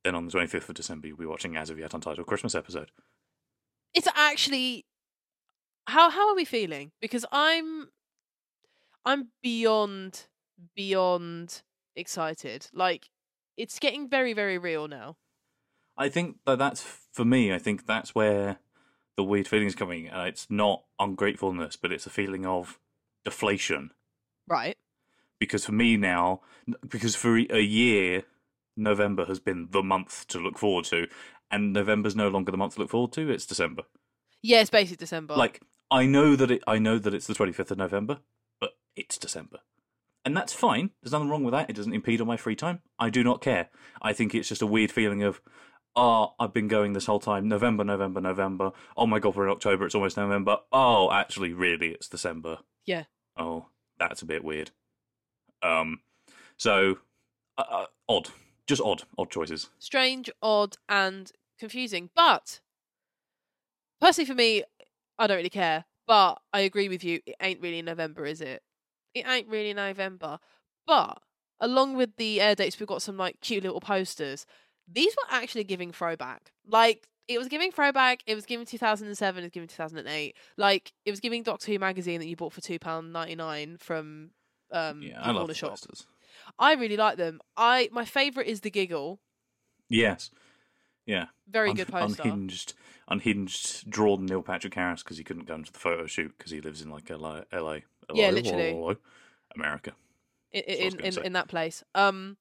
Then 0.04 0.14
on 0.14 0.26
the 0.26 0.32
25th 0.32 0.68
of 0.68 0.74
December, 0.74 1.06
you'll 1.06 1.16
be 1.16 1.24
watching 1.24 1.56
As 1.56 1.70
of 1.70 1.78
Yet 1.78 1.94
Untitled 1.94 2.26
Christmas 2.26 2.54
episode. 2.54 2.90
It's 3.94 4.08
actually 4.14 4.84
how 5.86 6.10
how 6.10 6.28
are 6.28 6.36
we 6.36 6.44
feeling? 6.44 6.92
Because 7.00 7.24
I'm 7.32 7.88
I'm 9.06 9.28
beyond 9.42 10.26
beyond 10.76 11.62
excited. 11.96 12.66
Like 12.74 13.08
it's 13.56 13.78
getting 13.78 14.10
very 14.10 14.34
very 14.34 14.58
real 14.58 14.88
now. 14.88 15.16
I 15.96 16.08
think 16.08 16.38
that 16.46 16.58
that's 16.58 16.82
for 16.82 17.24
me. 17.24 17.52
I 17.52 17.58
think 17.58 17.86
that's 17.86 18.14
where 18.14 18.58
the 19.16 19.24
weird 19.24 19.46
feelings 19.48 19.74
coming. 19.74 20.10
Uh, 20.10 20.24
it's 20.24 20.46
not 20.50 20.84
ungratefulness, 20.98 21.76
but 21.76 21.92
it's 21.92 22.06
a 22.06 22.10
feeling 22.10 22.46
of 22.46 22.78
deflation. 23.24 23.90
Right. 24.48 24.76
Because 25.38 25.64
for 25.64 25.72
me 25.72 25.96
now, 25.96 26.40
because 26.88 27.14
for 27.14 27.36
a 27.36 27.60
year, 27.60 28.22
November 28.76 29.24
has 29.26 29.38
been 29.40 29.68
the 29.70 29.82
month 29.82 30.26
to 30.28 30.38
look 30.38 30.56
forward 30.58 30.84
to, 30.86 31.08
and 31.50 31.72
November's 31.72 32.16
no 32.16 32.28
longer 32.28 32.50
the 32.50 32.56
month 32.58 32.74
to 32.74 32.80
look 32.80 32.90
forward 32.90 33.12
to. 33.12 33.30
It's 33.30 33.44
December. 33.46 33.82
Yeah, 34.40 34.60
it's 34.60 34.70
basically 34.70 34.96
December. 34.96 35.34
Like 35.34 35.60
I 35.90 36.06
know 36.06 36.36
that 36.36 36.50
it. 36.50 36.62
I 36.66 36.78
know 36.78 36.98
that 36.98 37.12
it's 37.12 37.26
the 37.26 37.34
twenty 37.34 37.52
fifth 37.52 37.70
of 37.70 37.78
November, 37.78 38.20
but 38.60 38.70
it's 38.96 39.18
December. 39.18 39.58
and 40.24 40.36
that's 40.36 40.52
fine. 40.52 40.90
There's 41.02 41.12
nothing 41.12 41.28
wrong 41.28 41.42
with 41.44 41.52
that. 41.52 41.68
It 41.68 41.76
doesn't 41.76 41.92
impede 41.92 42.20
on 42.20 42.26
my 42.28 42.36
free 42.36 42.54
time. 42.56 42.80
I 42.98 43.10
do 43.10 43.24
not 43.24 43.40
care. 43.40 43.68
I 44.00 44.12
think 44.12 44.34
it's 44.34 44.48
just 44.48 44.62
a 44.62 44.66
weird 44.66 44.92
feeling 44.92 45.22
of, 45.24 45.40
oh, 45.96 46.34
I've 46.38 46.52
been 46.52 46.68
going 46.68 46.92
this 46.92 47.06
whole 47.06 47.20
time. 47.20 47.48
November, 47.48 47.84
November, 47.84 48.20
November. 48.20 48.72
Oh 48.96 49.06
my 49.06 49.18
god, 49.18 49.36
we're 49.36 49.46
in 49.46 49.52
October. 49.52 49.86
It's 49.86 49.94
almost 49.94 50.16
November. 50.16 50.58
Oh, 50.72 51.10
actually, 51.10 51.52
really, 51.52 51.88
it's 51.88 52.08
December. 52.08 52.58
Yeah. 52.84 53.04
Oh, 53.36 53.66
that's 53.98 54.22
a 54.22 54.26
bit 54.26 54.44
weird. 54.44 54.70
Um, 55.62 56.00
so 56.56 56.98
uh, 57.58 57.64
uh, 57.68 57.86
odd, 58.08 58.30
just 58.66 58.82
odd, 58.82 59.04
odd 59.18 59.30
choices. 59.30 59.70
Strange, 59.78 60.30
odd, 60.42 60.76
and 60.88 61.30
confusing. 61.58 62.10
But 62.14 62.60
personally, 64.00 64.26
for 64.26 64.34
me, 64.34 64.64
I 65.18 65.26
don't 65.26 65.36
really 65.36 65.50
care. 65.50 65.84
But 66.06 66.40
I 66.52 66.60
agree 66.60 66.88
with 66.88 67.04
you. 67.04 67.20
It 67.26 67.36
ain't 67.40 67.60
really 67.60 67.82
November, 67.82 68.26
is 68.26 68.40
it? 68.40 68.62
It 69.14 69.26
ain't 69.26 69.48
really 69.48 69.72
November. 69.72 70.38
But 70.86 71.22
along 71.60 71.96
with 71.96 72.16
the 72.16 72.40
air 72.40 72.54
dates, 72.54 72.78
we've 72.78 72.88
got 72.88 73.02
some 73.02 73.16
like 73.16 73.40
cute 73.40 73.62
little 73.62 73.80
posters. 73.80 74.44
These 74.90 75.14
were 75.16 75.34
actually 75.36 75.64
giving 75.64 75.92
throwback. 75.92 76.52
Like 76.66 77.08
it 77.28 77.38
was 77.38 77.48
giving 77.48 77.72
throwback. 77.72 78.22
It 78.26 78.34
was 78.34 78.46
giving 78.46 78.66
2007. 78.66 79.42
It 79.42 79.46
was 79.46 79.50
giving 79.50 79.68
2008. 79.68 80.36
Like 80.56 80.92
it 81.04 81.10
was 81.10 81.20
giving 81.20 81.42
Doctor 81.42 81.72
Who 81.72 81.78
magazine 81.78 82.20
that 82.20 82.26
you 82.26 82.36
bought 82.36 82.52
for 82.52 82.60
two 82.60 82.78
pound 82.78 83.12
ninety 83.12 83.34
nine 83.34 83.76
from 83.78 84.30
um 84.70 85.02
Yeah, 85.02 85.20
the 85.20 85.26
I 85.26 85.30
love 85.30 85.56
shop. 85.56 85.70
posters. 85.70 86.06
I 86.58 86.74
really 86.74 86.96
like 86.96 87.16
them. 87.16 87.40
I 87.56 87.88
my 87.92 88.04
favorite 88.04 88.46
is 88.46 88.60
the 88.62 88.70
giggle. 88.70 89.20
Yes, 89.88 90.30
yeah. 91.06 91.26
Very 91.48 91.70
Un- 91.70 91.76
good 91.76 91.88
poster. 91.88 92.22
Unhinged, 92.22 92.74
unhinged, 93.08 93.88
drawn 93.90 94.24
Neil 94.26 94.42
Patrick 94.42 94.74
Harris 94.74 95.02
because 95.02 95.18
he 95.18 95.24
couldn't 95.24 95.46
go 95.46 95.54
into 95.54 95.72
the 95.72 95.78
photo 95.78 96.06
shoot 96.06 96.34
because 96.36 96.50
he 96.50 96.60
lives 96.60 96.80
in 96.80 96.90
like 96.90 97.10
LA, 97.10 97.42
LA, 97.52 97.78
Yeah, 98.14 98.30
literally. 98.30 98.96
America. 99.54 99.92
in 100.52 100.62
what 100.62 100.80
I 100.80 100.84
was 100.84 100.94
in, 100.94 101.00
in, 101.04 101.26
in 101.26 101.32
that 101.34 101.48
place. 101.48 101.84
Um, 101.94 102.36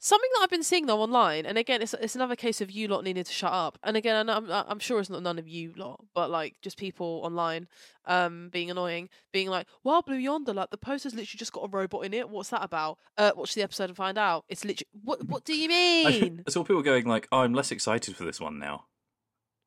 something 0.00 0.28
that 0.34 0.42
I've 0.42 0.50
been 0.50 0.64
seeing 0.64 0.86
though 0.86 1.00
online, 1.00 1.46
and 1.46 1.56
again, 1.56 1.80
it's 1.82 1.94
it's 1.94 2.16
another 2.16 2.34
case 2.34 2.60
of 2.60 2.70
you 2.70 2.88
lot 2.88 3.04
needing 3.04 3.22
to 3.22 3.32
shut 3.32 3.52
up. 3.52 3.78
And 3.84 3.96
again, 3.96 4.16
I 4.16 4.22
know, 4.22 4.36
I'm 4.36 4.64
I'm 4.68 4.78
sure 4.80 4.98
it's 4.98 5.10
not 5.10 5.22
none 5.22 5.38
of 5.38 5.46
you 5.46 5.72
lot, 5.76 6.04
but 6.14 6.30
like 6.30 6.56
just 6.62 6.76
people 6.76 7.20
online, 7.22 7.68
um, 8.06 8.48
being 8.50 8.70
annoying, 8.70 9.08
being 9.32 9.48
like, 9.48 9.68
"Well, 9.84 10.02
Blue 10.02 10.16
Yonder, 10.16 10.54
like 10.54 10.70
the 10.70 10.78
poster's 10.78 11.14
literally 11.14 11.38
just 11.38 11.52
got 11.52 11.64
a 11.64 11.68
robot 11.68 12.04
in 12.04 12.14
it. 12.14 12.28
What's 12.28 12.50
that 12.50 12.64
about? 12.64 12.98
Uh, 13.16 13.30
watch 13.36 13.54
the 13.54 13.62
episode 13.62 13.90
and 13.90 13.96
find 13.96 14.18
out. 14.18 14.44
It's 14.48 14.64
literally 14.64 14.88
what 15.04 15.24
what 15.26 15.44
do 15.44 15.56
you 15.56 15.68
mean? 15.68 16.42
I 16.46 16.50
saw 16.50 16.64
people 16.64 16.82
going 16.82 17.06
like, 17.06 17.28
oh, 17.30 17.40
"I'm 17.40 17.54
less 17.54 17.70
excited 17.70 18.16
for 18.16 18.24
this 18.24 18.40
one 18.40 18.58
now." 18.58 18.86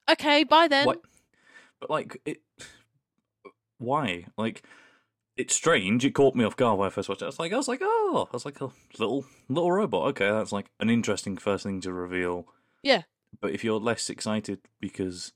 okay, 0.09 0.43
bye 0.43 0.67
then. 0.67 0.85
What? 0.85 1.01
But 1.79 1.89
like, 1.89 2.21
it. 2.25 2.41
Why? 3.77 4.25
Like, 4.37 4.63
it's 5.35 5.55
strange. 5.55 6.05
It 6.05 6.11
caught 6.11 6.35
me 6.35 6.43
off 6.43 6.55
guard 6.55 6.77
when 6.77 6.87
I 6.87 6.89
first 6.89 7.09
watched 7.09 7.21
it. 7.21 7.25
I 7.25 7.27
was 7.27 7.39
like, 7.39 7.53
I 7.53 7.57
was 7.57 7.67
like, 7.67 7.81
oh, 7.81 8.27
I 8.31 8.35
was 8.35 8.45
like 8.45 8.61
a 8.61 8.69
little 8.99 9.25
little 9.49 9.71
robot. 9.71 10.09
Okay, 10.09 10.29
that's 10.29 10.51
like 10.51 10.67
an 10.79 10.89
interesting 10.89 11.37
first 11.37 11.63
thing 11.63 11.81
to 11.81 11.93
reveal. 11.93 12.47
Yeah. 12.81 13.03
But 13.41 13.51
if 13.51 13.63
you're 13.63 13.79
less 13.79 14.09
excited 14.09 14.59
because 14.79 15.33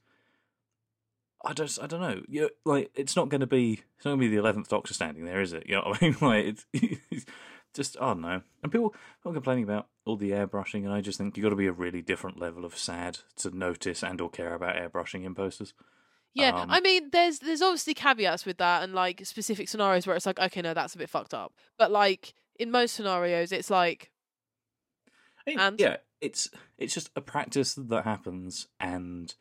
I 1.43 1.53
don't, 1.53 1.77
I 1.81 1.87
don't 1.87 2.01
know. 2.01 2.21
You 2.27 2.49
like, 2.65 2.91
it's 2.93 3.15
not 3.15 3.29
going 3.29 3.41
to 3.41 3.47
be, 3.47 3.81
it's 3.95 4.05
not 4.05 4.11
going 4.11 4.19
to 4.19 4.25
be 4.25 4.35
the 4.35 4.39
eleventh 4.39 4.69
Doctor 4.69 4.93
standing 4.93 5.25
there, 5.25 5.41
is 5.41 5.53
it? 5.53 5.63
You 5.67 5.75
know 5.75 5.81
what 5.85 6.01
I 6.01 6.05
mean? 6.05 6.17
Like, 6.21 6.45
it's, 6.45 6.65
it's 6.73 7.25
just, 7.73 7.97
I 7.99 8.07
don't 8.07 8.21
know. 8.21 8.41
And 8.63 8.71
people, 8.71 8.89
people 8.89 9.31
are 9.31 9.33
complaining 9.33 9.63
about 9.63 9.87
all 10.05 10.17
the 10.17 10.31
airbrushing, 10.31 10.83
and 10.83 10.93
I 10.93 11.01
just 11.01 11.17
think 11.17 11.37
you 11.37 11.43
have 11.43 11.51
got 11.51 11.55
to 11.55 11.59
be 11.59 11.67
a 11.67 11.71
really 11.71 12.01
different 12.01 12.39
level 12.39 12.65
of 12.65 12.77
sad 12.77 13.19
to 13.37 13.55
notice 13.55 14.03
and 14.03 14.19
or 14.21 14.29
care 14.29 14.53
about 14.53 14.75
airbrushing 14.75 15.23
in 15.25 15.35
posters. 15.35 15.73
Yeah, 16.37 16.51
Um, 16.53 16.69
I 16.69 16.81
mean, 16.81 17.09
there's 17.11 17.39
there's 17.39 17.61
obviously 17.61 17.93
caveats 17.93 18.45
with 18.45 18.57
that, 18.57 18.83
and 18.83 18.93
like 18.93 19.25
specific 19.25 19.67
scenarios 19.69 20.05
where 20.05 20.15
it's 20.15 20.25
like, 20.25 20.39
okay, 20.39 20.61
no, 20.61 20.73
that's 20.73 20.93
a 20.93 20.97
bit 20.97 21.09
fucked 21.09 21.33
up. 21.33 21.53
But 21.77 21.91
like 21.91 22.33
in 22.59 22.69
most 22.71 22.93
scenarios, 22.93 23.51
it's 23.51 23.69
like, 23.69 24.11
I 25.45 25.49
mean, 25.49 25.59
And? 25.59 25.77
yeah, 25.77 25.97
it's 26.21 26.49
it's 26.77 26.93
just 26.93 27.09
a 27.15 27.21
practice 27.21 27.75
that 27.75 28.03
happens, 28.03 28.67
and 28.79 29.33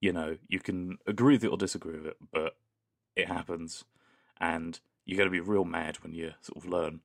you 0.00 0.12
know 0.12 0.38
you 0.48 0.60
can 0.60 0.98
agree 1.06 1.34
with 1.34 1.44
it 1.44 1.48
or 1.50 1.56
disagree 1.56 1.98
with 1.98 2.06
it, 2.06 2.16
but 2.32 2.56
it 3.16 3.28
happens, 3.28 3.84
and 4.40 4.80
you 5.04 5.16
got 5.16 5.24
to 5.24 5.30
be 5.30 5.40
real 5.40 5.64
mad 5.64 5.98
when 5.98 6.12
you 6.14 6.32
sort 6.42 6.64
of 6.64 6.70
learn, 6.70 7.00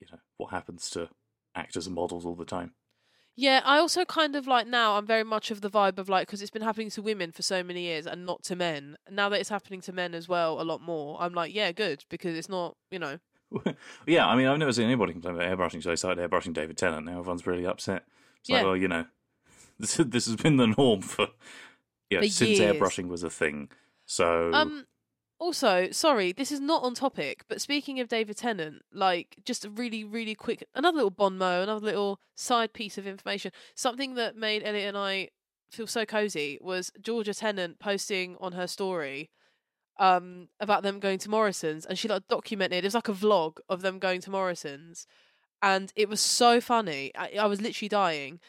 you 0.00 0.08
know, 0.12 0.18
what 0.38 0.50
happens 0.52 0.90
to 0.90 1.10
actors 1.54 1.86
and 1.86 1.96
models 1.96 2.26
all 2.26 2.36
the 2.36 2.44
time. 2.46 2.74
Yeah, 3.40 3.60
I 3.64 3.78
also 3.78 4.04
kind 4.04 4.34
of 4.34 4.48
like 4.48 4.66
now 4.66 4.96
I'm 4.96 5.06
very 5.06 5.22
much 5.22 5.52
of 5.52 5.60
the 5.60 5.70
vibe 5.70 5.98
of 6.00 6.08
like 6.08 6.26
because 6.26 6.42
it's 6.42 6.50
been 6.50 6.60
happening 6.62 6.90
to 6.90 7.00
women 7.00 7.30
for 7.30 7.42
so 7.42 7.62
many 7.62 7.82
years 7.82 8.04
and 8.04 8.26
not 8.26 8.42
to 8.44 8.56
men. 8.56 8.96
Now 9.08 9.28
that 9.28 9.38
it's 9.38 9.48
happening 9.48 9.80
to 9.82 9.92
men 9.92 10.12
as 10.12 10.26
well 10.28 10.60
a 10.60 10.64
lot 10.64 10.82
more, 10.82 11.16
I'm 11.22 11.34
like, 11.34 11.54
yeah, 11.54 11.70
good 11.70 12.04
because 12.10 12.36
it's 12.36 12.48
not, 12.48 12.76
you 12.90 12.98
know. 12.98 13.20
yeah, 14.08 14.26
I 14.26 14.34
mean, 14.34 14.48
I've 14.48 14.58
never 14.58 14.72
seen 14.72 14.86
anybody 14.86 15.12
complain 15.12 15.36
about 15.36 15.46
airbrushing, 15.56 15.80
so 15.84 15.92
I 15.92 15.94
started 15.94 16.28
airbrushing 16.28 16.52
David 16.52 16.76
Tennant. 16.76 17.06
Now 17.06 17.20
everyone's 17.20 17.46
really 17.46 17.64
upset. 17.64 18.02
It's 18.40 18.50
like, 18.50 18.58
Yeah. 18.58 18.64
well, 18.64 18.76
you 18.76 18.88
know, 18.88 19.04
this 19.78 19.94
this 19.98 20.26
has 20.26 20.34
been 20.34 20.56
the 20.56 20.74
norm 20.76 21.02
for 21.02 21.28
yeah 22.10 22.22
For 22.22 22.26
since 22.26 22.58
years. 22.58 22.74
airbrushing 22.74 23.06
was 23.06 23.22
a 23.22 23.30
thing. 23.30 23.70
So 24.04 24.50
Um. 24.52 24.84
Also, 25.40 25.90
sorry, 25.92 26.32
this 26.32 26.50
is 26.50 26.58
not 26.58 26.82
on 26.82 26.94
topic, 26.94 27.44
but 27.48 27.60
speaking 27.60 28.00
of 28.00 28.08
David 28.08 28.36
Tennant, 28.36 28.82
like 28.92 29.36
just 29.44 29.64
a 29.64 29.70
really, 29.70 30.02
really 30.02 30.34
quick, 30.34 30.64
another 30.74 30.96
little 30.96 31.10
bon 31.10 31.38
mot, 31.38 31.62
another 31.62 31.84
little 31.86 32.18
side 32.34 32.72
piece 32.72 32.98
of 32.98 33.06
information. 33.06 33.52
Something 33.76 34.14
that 34.14 34.36
made 34.36 34.62
Elliot 34.64 34.88
and 34.88 34.98
I 34.98 35.28
feel 35.70 35.86
so 35.86 36.04
cozy 36.04 36.58
was 36.60 36.90
Georgia 37.00 37.34
Tennant 37.34 37.78
posting 37.78 38.36
on 38.40 38.52
her 38.52 38.66
story 38.66 39.30
um 40.00 40.46
about 40.60 40.84
them 40.84 41.00
going 41.00 41.18
to 41.18 41.28
Morrison's 41.28 41.84
and 41.84 41.98
she 41.98 42.06
like 42.06 42.22
documented 42.28 42.84
it 42.84 42.86
was 42.86 42.94
like 42.94 43.08
a 43.08 43.12
vlog 43.12 43.56
of 43.68 43.82
them 43.82 43.98
going 43.98 44.20
to 44.20 44.30
Morrison's 44.30 45.08
and 45.62 45.92
it 45.96 46.08
was 46.08 46.20
so 46.20 46.60
funny. 46.60 47.12
I, 47.16 47.32
I 47.40 47.46
was 47.46 47.60
literally 47.60 47.88
dying. 47.88 48.40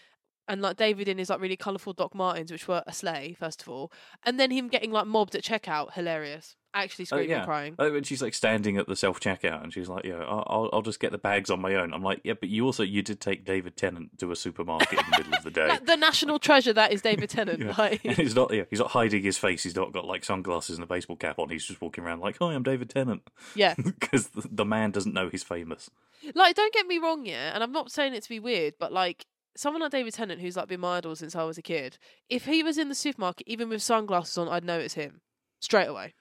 And 0.47 0.61
like 0.61 0.77
David 0.77 1.07
in 1.07 1.19
his 1.19 1.29
like 1.29 1.39
really 1.39 1.57
colourful 1.57 1.93
Doc 1.93 2.15
Martens, 2.15 2.51
which 2.51 2.67
were 2.67 2.83
a 2.87 2.93
slay, 2.93 3.35
first 3.39 3.61
of 3.61 3.69
all. 3.69 3.91
And 4.23 4.39
then 4.39 4.51
him 4.51 4.67
getting 4.67 4.91
like 4.91 5.05
mobbed 5.05 5.35
at 5.35 5.43
checkout, 5.43 5.93
hilarious. 5.93 6.55
Actually 6.73 7.03
Oh, 7.03 7.05
screaming 7.05 7.29
yeah. 7.31 7.37
and 7.37 7.45
crying. 7.45 7.75
Oh, 7.79 7.91
when 7.91 8.03
she's 8.03 8.21
like 8.21 8.33
standing 8.35 8.77
at 8.77 8.87
the 8.87 8.95
self 8.95 9.19
checkout 9.19 9.63
and 9.63 9.73
she's 9.73 9.89
like, 9.89 10.05
"Yeah, 10.05 10.19
I'll, 10.19 10.43
I'll 10.47 10.69
I'll 10.73 10.81
just 10.83 10.99
get 10.99 11.11
the 11.11 11.17
bags 11.17 11.49
on 11.49 11.59
my 11.59 11.73
own." 11.75 11.93
I'm 11.93 12.03
like, 12.03 12.21
"Yeah, 12.23 12.33
but 12.39 12.49
you 12.49 12.65
also 12.65 12.83
you 12.83 13.01
did 13.01 13.19
take 13.19 13.43
David 13.43 13.75
Tennant 13.75 14.19
to 14.19 14.31
a 14.31 14.35
supermarket 14.35 14.99
in 14.99 15.05
the 15.09 15.17
middle 15.17 15.33
of 15.33 15.43
the 15.43 15.49
day." 15.51 15.79
The 15.83 15.95
national 15.95 16.37
treasure 16.37 16.71
that 16.73 16.91
is 16.93 17.01
David 17.01 17.29
Tennant. 17.29 17.59
Yeah. 17.65 17.73
Like, 17.77 18.05
And 18.05 18.15
he's 18.15 18.35
not 18.35 18.53
yeah, 18.53 18.63
he's 18.69 18.79
not 18.79 18.91
hiding 18.91 19.23
his 19.23 19.37
face. 19.37 19.63
He's 19.63 19.75
not 19.75 19.91
got 19.93 20.05
like 20.05 20.23
sunglasses 20.23 20.75
and 20.77 20.83
a 20.83 20.87
baseball 20.87 21.15
cap 21.15 21.39
on. 21.39 21.49
He's 21.49 21.65
just 21.65 21.81
walking 21.81 22.03
around 22.03 22.19
like, 22.19 22.37
"Hi, 22.39 22.53
I'm 22.53 22.63
David 22.63 22.89
Tennant," 22.91 23.23
yeah. 23.55 23.73
because 23.83 24.27
the, 24.27 24.47
the 24.51 24.65
man 24.65 24.91
doesn't 24.91 25.13
know 25.13 25.29
he's 25.29 25.43
famous. 25.43 25.89
Like, 26.35 26.55
don't 26.55 26.73
get 26.73 26.85
me 26.85 26.99
wrong, 26.99 27.25
yeah, 27.25 27.51
and 27.53 27.63
I'm 27.63 27.71
not 27.71 27.91
saying 27.91 28.13
it 28.13 28.23
to 28.23 28.29
be 28.29 28.39
weird, 28.39 28.75
but 28.79 28.91
like 28.93 29.25
someone 29.55 29.81
like 29.81 29.91
David 29.91 30.13
Tennant, 30.13 30.39
who's 30.39 30.55
like 30.55 30.67
been 30.67 30.79
my 30.81 30.97
idol 30.97 31.15
since 31.15 31.35
I 31.35 31.43
was 31.43 31.57
a 31.57 31.61
kid, 31.61 31.97
if 32.29 32.45
he 32.45 32.61
was 32.61 32.77
in 32.77 32.89
the 32.89 32.95
supermarket, 32.95 33.47
even 33.47 33.69
with 33.69 33.81
sunglasses 33.81 34.37
on, 34.37 34.47
I'd 34.47 34.63
notice 34.63 34.93
him 34.93 35.21
straight 35.59 35.87
away. 35.87 36.13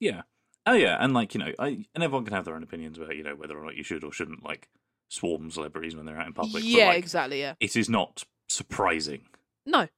Yeah. 0.00 0.22
Oh 0.66 0.74
yeah, 0.74 0.96
and 1.00 1.14
like 1.14 1.34
you 1.34 1.40
know, 1.40 1.52
I 1.58 1.84
and 1.94 2.04
everyone 2.04 2.24
can 2.24 2.34
have 2.34 2.44
their 2.44 2.54
own 2.54 2.62
opinions 2.62 2.98
about 2.98 3.16
you 3.16 3.22
know 3.22 3.34
whether 3.34 3.56
or 3.56 3.64
not 3.64 3.76
you 3.76 3.82
should 3.82 4.04
or 4.04 4.12
shouldn't 4.12 4.44
like 4.44 4.68
swarm 5.08 5.50
celebrities 5.50 5.96
when 5.96 6.06
they're 6.06 6.18
out 6.18 6.26
in 6.26 6.32
public. 6.32 6.62
yeah, 6.64 6.88
like, 6.88 6.98
exactly. 6.98 7.40
Yeah. 7.40 7.54
It 7.60 7.76
is 7.76 7.88
not 7.88 8.24
surprising. 8.48 9.22
No. 9.66 9.88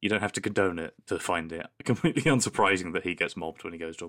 You 0.00 0.08
don't 0.08 0.20
have 0.20 0.32
to 0.32 0.40
condone 0.40 0.78
it 0.78 0.94
to 1.06 1.18
find 1.18 1.52
it 1.52 1.66
completely 1.84 2.22
unsurprising 2.30 2.92
that 2.92 3.04
he 3.04 3.14
gets 3.14 3.36
mobbed 3.36 3.64
when 3.64 3.72
he 3.72 3.78
goes 3.78 3.96
to 3.98 4.06
a. 4.06 4.08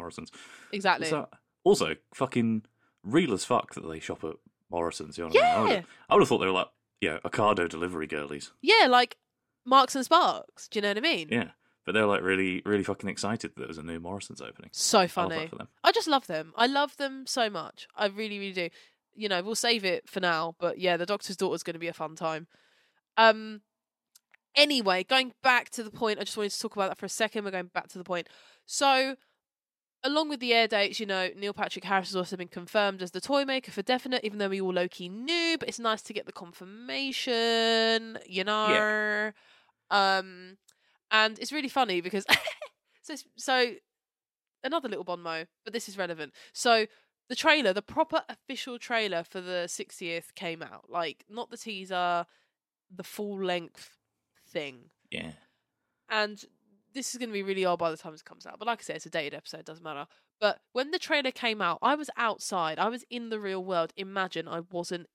Morrison's. 0.00 0.30
Exactly. 0.72 1.06
So, 1.06 1.28
also, 1.64 1.94
fucking 2.14 2.62
real 3.02 3.32
as 3.32 3.44
fuck 3.44 3.74
that 3.74 3.86
they 3.86 4.00
shop 4.00 4.24
at 4.24 4.34
Morrison's. 4.70 5.18
You 5.18 5.24
know 5.24 5.30
what 5.30 5.36
I, 5.36 5.40
mean? 5.42 5.44
I, 5.52 5.60
would 5.60 5.68
Yeah. 5.70 5.76
have, 5.76 5.86
I 6.08 6.14
would 6.14 6.20
have 6.22 6.28
thought 6.28 6.38
they 6.38 6.46
were 6.46 6.52
like, 6.52 6.68
yeah, 7.00 7.18
Ocado 7.24 7.68
delivery 7.68 8.06
girlies. 8.06 8.52
Yeah, 8.62 8.86
like 8.88 9.16
Marks 9.64 9.94
and 9.94 10.04
Sparks. 10.04 10.68
Do 10.68 10.78
you 10.78 10.82
know 10.82 10.88
what 10.88 10.98
I 10.98 11.00
mean? 11.00 11.28
Yeah. 11.30 11.50
But 11.86 11.92
they're 11.92 12.06
like 12.06 12.22
really, 12.22 12.62
really 12.64 12.84
fucking 12.84 13.08
excited 13.08 13.52
that 13.54 13.58
there 13.58 13.68
was 13.68 13.78
a 13.78 13.82
new 13.82 13.98
Morrison's 14.00 14.40
opening. 14.42 14.70
So 14.72 15.08
funny. 15.08 15.36
that 15.36 15.50
for 15.50 15.56
them. 15.56 15.68
I 15.82 15.92
just 15.92 16.08
love 16.08 16.26
them. 16.26 16.52
I 16.56 16.66
love 16.66 16.96
them 16.98 17.24
so 17.26 17.48
much. 17.50 17.88
I 17.96 18.06
really, 18.06 18.38
really 18.38 18.52
do. 18.52 18.68
You 19.14 19.28
know, 19.28 19.42
we'll 19.42 19.54
save 19.54 19.84
it 19.84 20.08
for 20.08 20.20
now, 20.20 20.54
but 20.58 20.78
yeah, 20.78 20.96
the 20.96 21.06
Doctor's 21.06 21.36
Daughter 21.36 21.54
is 21.56 21.62
going 21.62 21.74
to 21.74 21.80
be 21.80 21.88
a 21.88 21.92
fun 21.92 22.16
time. 22.16 22.46
Um. 23.16 23.62
Anyway, 24.56 25.04
going 25.04 25.32
back 25.42 25.70
to 25.70 25.82
the 25.84 25.90
point, 25.92 26.18
I 26.18 26.24
just 26.24 26.36
wanted 26.36 26.50
to 26.50 26.58
talk 26.60 26.74
about 26.74 26.88
that 26.90 26.98
for 26.98 27.06
a 27.06 27.10
second. 27.10 27.44
We're 27.44 27.52
going 27.52 27.70
back 27.72 27.86
to 27.88 27.98
the 27.98 28.04
point. 28.04 28.28
So, 28.66 29.14
along 30.02 30.28
with 30.28 30.40
the 30.40 30.54
air 30.54 30.66
dates, 30.66 30.98
you 31.00 31.06
know, 31.06 31.30
Neil 31.36 31.52
Patrick 31.52 31.84
Harris 31.84 32.08
has 32.08 32.16
also 32.16 32.36
been 32.36 32.48
confirmed 32.48 33.02
as 33.02 33.10
the 33.10 33.20
toy 33.20 33.44
maker 33.44 33.70
for 33.70 33.82
definite, 33.82 34.24
even 34.24 34.38
though 34.38 34.48
we 34.48 34.60
all 34.60 34.72
low 34.72 34.88
key 34.88 35.08
knew. 35.08 35.56
But 35.58 35.68
it's 35.68 35.78
nice 35.78 36.02
to 36.02 36.12
get 36.12 36.26
the 36.26 36.32
confirmation. 36.32 38.18
You 38.26 38.44
know. 38.44 38.68
Yeah. 38.68 39.30
Um, 39.90 40.56
and 41.10 41.38
it's 41.38 41.52
really 41.52 41.68
funny 41.68 42.00
because 42.00 42.24
so 43.02 43.14
so 43.36 43.74
another 44.62 44.88
little 44.88 45.04
bon 45.04 45.20
mot, 45.20 45.46
but 45.64 45.72
this 45.72 45.88
is 45.88 45.98
relevant. 45.98 46.32
So 46.52 46.86
the 47.28 47.36
trailer, 47.36 47.72
the 47.72 47.82
proper 47.82 48.22
official 48.28 48.78
trailer 48.78 49.22
for 49.22 49.40
the 49.40 49.66
60th 49.68 50.34
came 50.34 50.62
out. 50.62 50.86
Like 50.88 51.24
not 51.28 51.50
the 51.50 51.56
teaser, 51.56 52.26
the 52.94 53.04
full 53.04 53.42
length 53.42 53.96
thing. 54.48 54.90
Yeah. 55.10 55.32
And 56.08 56.44
this 56.94 57.14
is 57.14 57.18
going 57.18 57.28
to 57.28 57.32
be 57.34 57.42
really 57.42 57.64
old 57.64 57.78
by 57.78 57.90
the 57.90 57.96
time 57.96 58.12
this 58.12 58.22
comes 58.22 58.46
out. 58.46 58.58
But 58.58 58.66
like 58.66 58.80
I 58.80 58.82
said, 58.82 58.96
it's 58.96 59.06
a 59.06 59.10
dated 59.10 59.34
episode, 59.34 59.64
doesn't 59.64 59.84
matter. 59.84 60.06
But 60.40 60.60
when 60.72 60.90
the 60.90 60.98
trailer 60.98 61.30
came 61.30 61.60
out, 61.60 61.78
I 61.82 61.94
was 61.94 62.10
outside. 62.16 62.78
I 62.78 62.88
was 62.88 63.04
in 63.10 63.28
the 63.30 63.40
real 63.40 63.62
world. 63.62 63.92
Imagine 63.96 64.48
I 64.48 64.60
wasn't 64.60 65.06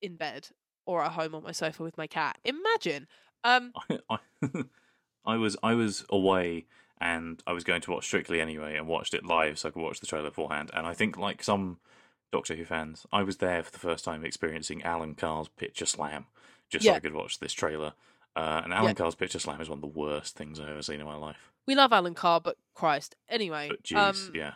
in 0.00 0.16
bed 0.16 0.48
or 0.86 1.02
at 1.04 1.12
home 1.12 1.34
on 1.34 1.42
my 1.42 1.52
sofa 1.52 1.82
with 1.82 1.98
my 1.98 2.06
cat. 2.06 2.38
Imagine. 2.44 3.06
Um, 3.44 3.72
I, 3.90 3.98
I, 4.10 4.18
I 5.24 5.36
was 5.36 5.56
I 5.62 5.74
was 5.74 6.04
away 6.10 6.66
and 7.00 7.42
I 7.46 7.52
was 7.52 7.64
going 7.64 7.82
to 7.82 7.90
watch 7.90 8.06
Strictly 8.06 8.40
anyway 8.40 8.76
and 8.76 8.86
watched 8.86 9.14
it 9.14 9.24
live 9.24 9.58
so 9.58 9.68
I 9.68 9.72
could 9.72 9.82
watch 9.82 10.00
the 10.00 10.06
trailer 10.06 10.30
beforehand. 10.30 10.70
And 10.72 10.86
I 10.86 10.94
think 10.94 11.16
like 11.16 11.42
some 11.42 11.78
Doctor 12.30 12.54
Who 12.54 12.64
fans, 12.64 13.06
I 13.12 13.22
was 13.22 13.38
there 13.38 13.62
for 13.62 13.70
the 13.70 13.78
first 13.78 14.04
time 14.04 14.24
experiencing 14.24 14.82
Alan 14.82 15.14
Carr's 15.14 15.48
picture 15.48 15.86
slam 15.86 16.26
just 16.70 16.84
so 16.86 16.92
I 16.92 17.00
could 17.00 17.14
watch 17.14 17.38
this 17.38 17.52
trailer. 17.52 17.92
Uh, 18.34 18.62
and 18.64 18.72
Alan 18.72 18.88
Yeah. 18.90 18.94
Carr's 18.94 19.14
picture 19.14 19.38
slam 19.38 19.60
is 19.60 19.68
one 19.68 19.78
of 19.78 19.82
the 19.82 19.86
worst 19.98 20.36
things 20.36 20.58
I've 20.58 20.68
ever 20.68 20.82
seen 20.82 21.00
in 21.00 21.06
my 21.06 21.16
life. 21.16 21.52
we 21.66 21.74
love 21.74 21.92
Alan 21.92 22.14
Carr, 22.14 22.40
but 22.40 22.56
Christ. 22.74 23.14
Anyway. 23.28 23.68
But 23.68 23.82
jeez, 23.82 23.96
um, 23.96 24.32
yeah. 24.34 24.54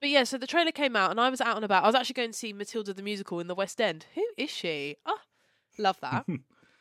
But 0.00 0.10
yeah, 0.10 0.24
so 0.24 0.36
the 0.38 0.46
trailer 0.46 0.70
came 0.72 0.94
out 0.94 1.10
and 1.10 1.20
I 1.20 1.28
was 1.30 1.40
out 1.40 1.56
and 1.56 1.64
about. 1.64 1.82
I 1.84 1.86
was 1.86 1.94
actually 1.94 2.14
going 2.14 2.30
to 2.32 2.38
see 2.38 2.52
Matilda 2.52 2.92
the 2.94 3.02
musical 3.02 3.40
in 3.40 3.46
the 3.48 3.54
West 3.54 3.80
End. 3.80 4.06
Who 4.14 4.24
is 4.36 4.50
she? 4.50 4.96
Oh, 5.06 5.18
love 5.78 5.98
that. 6.02 6.26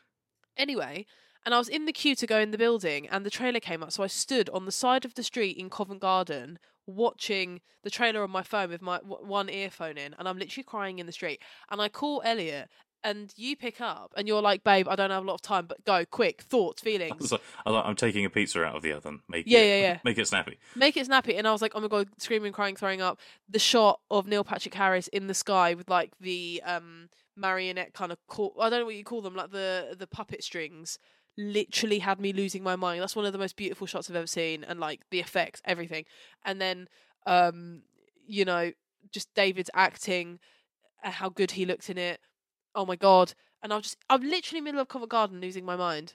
anyway, 0.57 1.05
and 1.45 1.55
I 1.55 1.57
was 1.57 1.69
in 1.69 1.85
the 1.85 1.93
queue 1.93 2.15
to 2.15 2.27
go 2.27 2.39
in 2.39 2.51
the 2.51 2.57
building 2.57 3.07
and 3.07 3.25
the 3.25 3.29
trailer 3.31 3.59
came 3.59 3.81
up. 3.81 3.91
So 3.91 4.03
I 4.03 4.07
stood 4.07 4.49
on 4.49 4.65
the 4.65 4.71
side 4.71 5.05
of 5.05 5.15
the 5.15 5.23
street 5.23 5.57
in 5.57 5.69
Covent 5.69 6.01
Garden 6.01 6.59
watching 6.85 7.61
the 7.83 7.89
trailer 7.89 8.21
on 8.23 8.29
my 8.31 8.43
phone 8.43 8.69
with 8.69 8.81
my 8.81 8.97
w- 8.99 9.25
one 9.25 9.49
earphone 9.49 9.97
in 9.97 10.13
and 10.19 10.27
I'm 10.27 10.37
literally 10.37 10.63
crying 10.63 10.99
in 10.99 11.05
the 11.05 11.11
street. 11.11 11.41
And 11.69 11.81
I 11.81 11.89
call 11.89 12.21
Elliot 12.23 12.69
and 13.03 13.33
you 13.35 13.55
pick 13.55 13.81
up 13.81 14.13
and 14.15 14.27
you're 14.27 14.41
like, 14.41 14.63
babe, 14.63 14.87
I 14.87 14.95
don't 14.95 15.09
have 15.09 15.23
a 15.23 15.27
lot 15.27 15.35
of 15.35 15.41
time, 15.41 15.65
but 15.65 15.83
go 15.85 16.05
quick, 16.05 16.41
thoughts, 16.41 16.81
feelings. 16.81 17.11
I 17.11 17.15
was 17.15 17.31
like, 17.65 17.85
I'm 17.85 17.95
taking 17.95 18.25
a 18.25 18.29
pizza 18.29 18.63
out 18.63 18.75
of 18.75 18.81
the 18.83 18.91
oven. 18.93 19.21
Make 19.27 19.45
Yeah, 19.47 19.59
it, 19.59 19.67
yeah, 19.67 19.87
yeah. 19.87 19.99
Make 20.03 20.17
it 20.17 20.27
snappy. 20.27 20.57
make 20.75 20.95
it 20.97 21.05
snappy 21.05 21.35
and 21.35 21.47
i 21.47 21.51
was 21.51 21.61
like 21.61 21.71
oh 21.75 21.79
my 21.79 21.87
god 21.87 22.07
screaming 22.17 22.51
crying 22.51 22.75
throwing 22.75 23.01
up 23.01 23.19
the 23.49 23.59
shot 23.59 23.99
of 24.09 24.27
neil 24.27 24.43
patrick 24.43 24.73
harris 24.73 25.07
in 25.09 25.27
the 25.27 25.33
sky 25.33 25.73
with 25.73 25.89
like 25.89 26.11
the 26.19 26.61
um 26.65 27.09
marionette 27.35 27.93
kind 27.93 28.11
of 28.11 28.17
call 28.27 28.53
i 28.59 28.69
don't 28.69 28.79
know 28.79 28.85
what 28.85 28.95
you 28.95 29.03
call 29.03 29.21
them 29.21 29.35
like 29.35 29.51
the 29.51 29.95
the 29.97 30.07
puppet 30.07 30.43
strings 30.43 30.97
literally 31.37 31.99
had 31.99 32.19
me 32.19 32.33
losing 32.33 32.61
my 32.63 32.75
mind 32.75 33.01
that's 33.01 33.15
one 33.15 33.25
of 33.25 33.33
the 33.33 33.39
most 33.39 33.55
beautiful 33.55 33.87
shots 33.87 34.09
i've 34.09 34.15
ever 34.15 34.27
seen 34.27 34.63
and 34.63 34.79
like 34.79 35.01
the 35.11 35.19
effects 35.19 35.61
everything 35.65 36.05
and 36.45 36.61
then 36.61 36.87
um 37.25 37.81
you 38.27 38.45
know 38.45 38.71
just 39.11 39.33
david's 39.33 39.69
acting 39.73 40.39
how 41.03 41.29
good 41.29 41.51
he 41.51 41.65
looked 41.65 41.89
in 41.89 41.97
it 41.97 42.19
oh 42.75 42.85
my 42.85 42.95
god 42.95 43.33
and 43.61 43.71
i 43.71 43.75
was 43.75 43.83
just 43.83 43.97
i'm 44.09 44.21
literally 44.21 44.59
in 44.59 44.63
the 44.63 44.67
middle 44.69 44.81
of 44.81 44.87
covent 44.87 45.11
garden 45.11 45.41
losing 45.41 45.65
my 45.65 45.75
mind 45.75 46.13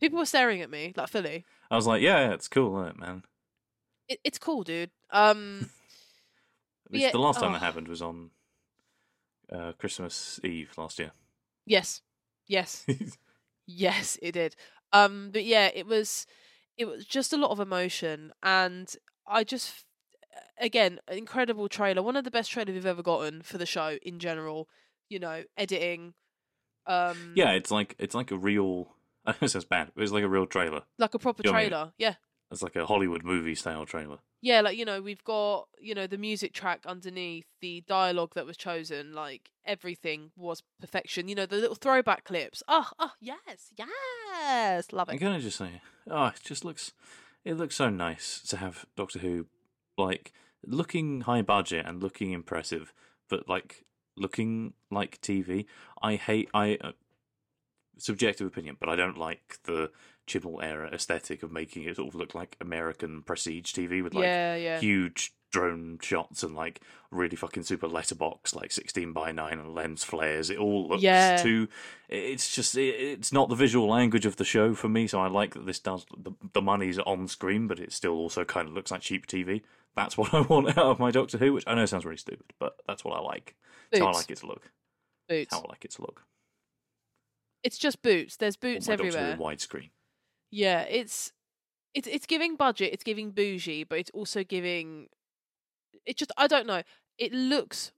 people 0.00 0.18
were 0.18 0.26
staring 0.26 0.60
at 0.60 0.70
me 0.70 0.92
like 0.96 1.08
fully 1.08 1.44
I 1.70 1.76
was 1.76 1.86
like, 1.86 2.02
yeah, 2.02 2.32
it's 2.32 2.46
cool, 2.46 2.78
isn't 2.80 2.96
it, 2.96 2.98
man? 2.98 3.24
it, 4.08 4.20
it's 4.22 4.38
cool 4.38 4.62
dude 4.62 4.90
um 5.10 5.70
At 6.86 6.92
least 6.92 7.02
Yeah, 7.04 7.10
the 7.12 7.18
last 7.18 7.40
time 7.40 7.50
oh. 7.50 7.52
that 7.54 7.62
happened 7.62 7.88
was 7.88 8.02
on 8.02 8.30
uh, 9.50 9.72
Christmas 9.72 10.38
Eve 10.44 10.70
last 10.76 10.98
year. 10.98 11.12
Yes. 11.64 12.02
Yes. 12.46 12.84
yes, 13.66 14.18
it 14.20 14.32
did. 14.32 14.56
Um 14.92 15.30
but 15.32 15.44
yeah, 15.44 15.70
it 15.74 15.86
was 15.86 16.26
it 16.76 16.84
was 16.86 17.06
just 17.06 17.32
a 17.32 17.36
lot 17.36 17.50
of 17.50 17.60
emotion 17.60 18.32
and 18.42 18.94
I 19.26 19.44
just 19.44 19.84
again, 20.60 21.00
incredible 21.10 21.68
trailer. 21.68 22.02
One 22.02 22.16
of 22.16 22.24
the 22.24 22.30
best 22.30 22.50
trailers 22.50 22.74
we've 22.74 22.86
ever 22.86 23.02
gotten 23.02 23.42
for 23.42 23.58
the 23.58 23.66
show 23.66 23.98
in 24.02 24.18
general. 24.18 24.68
You 25.14 25.20
know, 25.20 25.44
editing 25.56 26.14
um 26.86 27.32
yeah, 27.34 27.52
it's 27.52 27.70
like 27.70 27.94
it's 27.98 28.14
like 28.14 28.30
a 28.30 28.36
real. 28.36 28.88
I 29.26 29.30
know 29.32 29.36
it 29.42 29.48
sounds 29.48 29.64
bad, 29.64 29.90
but 29.94 30.02
it's 30.02 30.12
like 30.12 30.24
a 30.24 30.28
real 30.28 30.46
trailer. 30.46 30.82
like 30.98 31.14
a 31.14 31.18
proper 31.18 31.42
You 31.44 31.48
know 31.50 31.52
what 31.54 31.58
I 31.58 31.62
mean? 31.62 31.70
trailer. 31.70 31.92
Yeah. 31.96 32.14
It's 32.50 32.62
like 32.62 32.76
a 32.76 32.84
Hollywood 32.86 33.24
movie 33.24 33.54
style 33.54 33.86
trailer. 33.86 34.18
Yeah, 34.42 34.60
like 34.60 34.76
you 34.76 34.84
know, 34.84 35.00
we've 35.00 35.24
got 35.24 35.68
you 35.80 35.94
know 35.94 36.06
the 36.06 36.18
music 36.18 36.52
track 36.52 36.80
underneath, 36.84 37.46
the 37.62 37.82
dialogue 37.88 38.32
that 38.34 38.44
was 38.44 38.56
chosen, 38.58 39.12
like 39.14 39.50
everything 39.64 40.30
was 40.36 40.62
perfection. 40.80 41.26
You 41.28 41.36
know, 41.36 41.46
the 41.46 41.56
little 41.56 41.74
throwback 41.76 42.24
clips. 42.24 42.62
Oh, 42.68 42.90
oh, 42.98 43.12
yes, 43.20 43.72
yes, 43.78 44.92
love 44.92 45.08
I'm 45.08 45.16
it. 45.16 45.20
gonna 45.20 45.40
just 45.40 45.56
say, 45.56 45.80
oh, 46.10 46.26
it 46.26 46.40
just 46.44 46.64
looks, 46.64 46.92
it 47.44 47.54
looks 47.54 47.76
so 47.76 47.88
nice 47.88 48.42
to 48.48 48.58
have 48.58 48.84
Doctor 48.94 49.20
Who, 49.20 49.46
like 49.96 50.32
looking 50.66 51.22
high 51.22 51.42
budget 51.42 51.86
and 51.86 52.02
looking 52.02 52.32
impressive, 52.32 52.92
but 53.30 53.48
like 53.48 53.84
looking 54.16 54.74
like 54.90 55.20
TV. 55.20 55.66
I 56.02 56.16
hate 56.16 56.48
I. 56.54 56.78
Uh, 56.80 56.92
subjective 57.96 58.46
opinion, 58.46 58.76
but 58.80 58.88
I 58.88 58.96
don't 58.96 59.16
like 59.16 59.58
the 59.64 59.90
Chibnall 60.26 60.62
era 60.62 60.90
aesthetic 60.92 61.42
of 61.42 61.52
making 61.52 61.84
it 61.84 61.94
sort 61.96 62.08
of 62.08 62.14
look 62.14 62.34
like 62.34 62.56
American 62.60 63.22
prestige 63.22 63.72
TV 63.72 64.02
with 64.02 64.14
like 64.14 64.24
yeah, 64.24 64.56
yeah. 64.56 64.80
huge 64.80 65.32
drone 65.52 65.98
shots 66.02 66.42
and 66.42 66.56
like 66.56 66.80
really 67.12 67.36
fucking 67.36 67.62
super 67.62 67.86
letterbox 67.86 68.56
like 68.56 68.72
16 68.72 69.12
by 69.12 69.30
9 69.30 69.52
and 69.52 69.72
lens 69.72 70.02
flares 70.02 70.50
it 70.50 70.58
all 70.58 70.88
looks 70.88 71.02
Yeah. 71.04 71.36
too 71.36 71.68
it's 72.08 72.52
just 72.52 72.76
it, 72.76 72.96
it's 72.96 73.32
not 73.32 73.48
the 73.48 73.54
visual 73.54 73.86
language 73.88 74.26
of 74.26 74.34
the 74.34 74.44
show 74.44 74.74
for 74.74 74.88
me 74.88 75.06
so 75.06 75.20
i 75.20 75.28
like 75.28 75.54
that 75.54 75.64
this 75.64 75.78
does 75.78 76.06
the, 76.18 76.32
the 76.54 76.60
money's 76.60 76.98
on 76.98 77.28
screen 77.28 77.68
but 77.68 77.78
it 77.78 77.92
still 77.92 78.14
also 78.14 78.44
kind 78.44 78.66
of 78.66 78.74
looks 78.74 78.90
like 78.90 79.02
cheap 79.02 79.28
tv 79.28 79.62
that's 79.94 80.18
what 80.18 80.34
i 80.34 80.40
want 80.40 80.76
out 80.76 80.86
of 80.86 80.98
my 80.98 81.12
doctor 81.12 81.38
who 81.38 81.52
which 81.52 81.62
i 81.68 81.74
know 81.74 81.86
sounds 81.86 82.04
really 82.04 82.16
stupid 82.16 82.52
but 82.58 82.74
that's 82.88 83.04
what 83.04 83.16
i 83.16 83.20
like 83.20 83.54
that's 83.90 84.02
how 84.02 84.08
i 84.08 84.12
like 84.12 84.30
it 84.30 84.38
to 84.38 84.46
look 84.46 84.70
Boots. 85.28 85.54
how 85.54 85.60
i 85.60 85.68
like 85.68 85.84
it 85.84 85.90
to 85.92 86.02
look 86.02 86.22
It's 87.62 87.78
just 87.78 88.02
boots. 88.02 88.36
There's 88.36 88.56
boots 88.56 88.86
my 88.88 88.96
Doctor 88.96 89.08
everywhere. 89.08 89.32
in 89.32 89.38
widescreen 89.38 89.90
Yeah, 90.50 90.82
it's 90.82 91.32
it's 91.94 92.06
it's 92.08 92.26
giving 92.26 92.56
budget, 92.56 92.92
it's 92.92 93.04
giving 93.04 93.30
bougie, 93.30 93.84
but 93.84 93.98
it's 93.98 94.10
also 94.12 94.44
giving 94.44 95.08
it 96.04 96.16
just 96.18 96.32
I 96.36 96.46
don't 96.46 96.66
know. 96.66 96.82
It 97.18 97.32
looks 97.32 97.92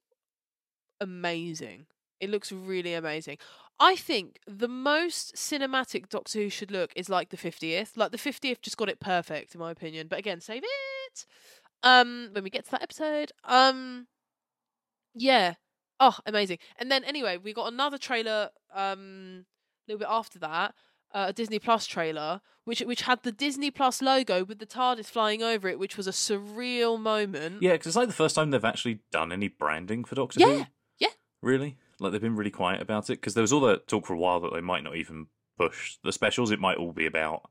amazing. 1.00 1.86
It 2.20 2.30
looks 2.30 2.52
really 2.52 2.94
amazing. 2.94 3.38
I 3.78 3.96
think 3.96 4.38
the 4.46 4.68
most 4.68 5.34
cinematic 5.34 6.08
Doctor 6.08 6.38
Who 6.38 6.48
should 6.48 6.70
look 6.70 6.92
is 6.96 7.08
like 7.10 7.28
the 7.30 7.36
50th. 7.36 7.96
Like 7.96 8.10
the 8.12 8.18
50th 8.18 8.60
just 8.62 8.76
got 8.76 8.88
it 8.88 9.00
perfect 9.00 9.54
in 9.54 9.60
my 9.60 9.70
opinion. 9.70 10.06
But 10.08 10.18
again, 10.18 10.40
save 10.40 10.62
it. 10.64 11.26
Um 11.82 12.30
when 12.32 12.44
we 12.44 12.50
get 12.50 12.64
to 12.66 12.70
that 12.72 12.82
episode. 12.82 13.32
Um 13.44 14.06
yeah. 15.14 15.54
Oh, 15.98 16.16
amazing! 16.26 16.58
And 16.78 16.90
then 16.90 17.04
anyway, 17.04 17.38
we 17.38 17.52
got 17.52 17.72
another 17.72 17.98
trailer 17.98 18.50
um 18.74 19.46
a 19.88 19.92
little 19.92 19.98
bit 20.00 20.08
after 20.10 20.38
that, 20.40 20.74
uh, 21.14 21.26
a 21.28 21.32
Disney 21.32 21.58
Plus 21.58 21.86
trailer, 21.86 22.40
which 22.64 22.80
which 22.80 23.02
had 23.02 23.22
the 23.22 23.32
Disney 23.32 23.70
Plus 23.70 24.02
logo 24.02 24.44
with 24.44 24.58
the 24.58 24.66
TARDIS 24.66 25.06
flying 25.06 25.42
over 25.42 25.68
it, 25.68 25.78
which 25.78 25.96
was 25.96 26.06
a 26.06 26.10
surreal 26.12 27.00
moment. 27.00 27.62
Yeah, 27.62 27.72
because 27.72 27.88
it's 27.88 27.96
like 27.96 28.08
the 28.08 28.14
first 28.14 28.34
time 28.34 28.50
they've 28.50 28.64
actually 28.64 29.00
done 29.12 29.32
any 29.32 29.48
branding 29.48 30.04
for 30.04 30.14
Doctor 30.16 30.40
Yeah, 30.40 30.46
Who. 30.46 30.64
yeah. 30.98 31.08
Really? 31.42 31.76
Like 31.98 32.12
they've 32.12 32.20
been 32.20 32.36
really 32.36 32.50
quiet 32.50 32.82
about 32.82 33.08
it 33.08 33.20
because 33.20 33.34
there 33.34 33.42
was 33.42 33.52
all 33.52 33.60
that 33.60 33.86
talk 33.88 34.04
for 34.06 34.12
a 34.14 34.18
while 34.18 34.40
that 34.40 34.52
they 34.52 34.60
might 34.60 34.84
not 34.84 34.96
even 34.96 35.28
push 35.58 35.96
the 36.04 36.12
specials. 36.12 36.50
It 36.50 36.60
might 36.60 36.76
all 36.76 36.92
be 36.92 37.06
about 37.06 37.48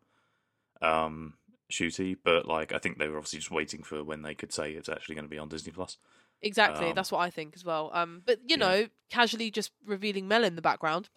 um 0.81 1.34
Ncuti, 1.71 2.15
but 2.23 2.47
like 2.47 2.71
I 2.73 2.77
think 2.77 2.99
they 2.99 3.08
were 3.08 3.17
obviously 3.17 3.39
just 3.39 3.49
waiting 3.51 3.81
for 3.81 4.03
when 4.03 4.21
they 4.21 4.36
could 4.36 4.53
say 4.53 4.71
it's 4.73 4.89
actually 4.89 5.15
going 5.15 5.25
to 5.25 5.29
be 5.29 5.39
on 5.39 5.49
Disney 5.49 5.71
Plus. 5.71 5.97
Exactly, 6.45 6.89
Um, 6.89 6.95
that's 6.95 7.12
what 7.12 7.19
I 7.19 7.29
think 7.31 7.53
as 7.55 7.65
well. 7.65 7.89
Um, 7.93 8.21
but 8.25 8.39
you 8.41 8.55
yeah. 8.55 8.55
know, 8.58 8.88
casually 9.10 9.49
just 9.51 9.71
revealing 9.86 10.27
Mel 10.27 10.43
in 10.43 10.55
the 10.55 10.62
background, 10.62 11.10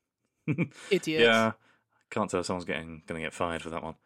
idiots. 0.46 1.02
Yeah, 1.06 1.52
can't 2.10 2.30
tell 2.30 2.40
if 2.40 2.46
someone's 2.46 2.64
getting 2.64 3.02
going 3.06 3.20
to 3.20 3.26
get 3.26 3.34
fired 3.34 3.60
for 3.60 3.70
that 3.70 3.82
one. 3.82 3.96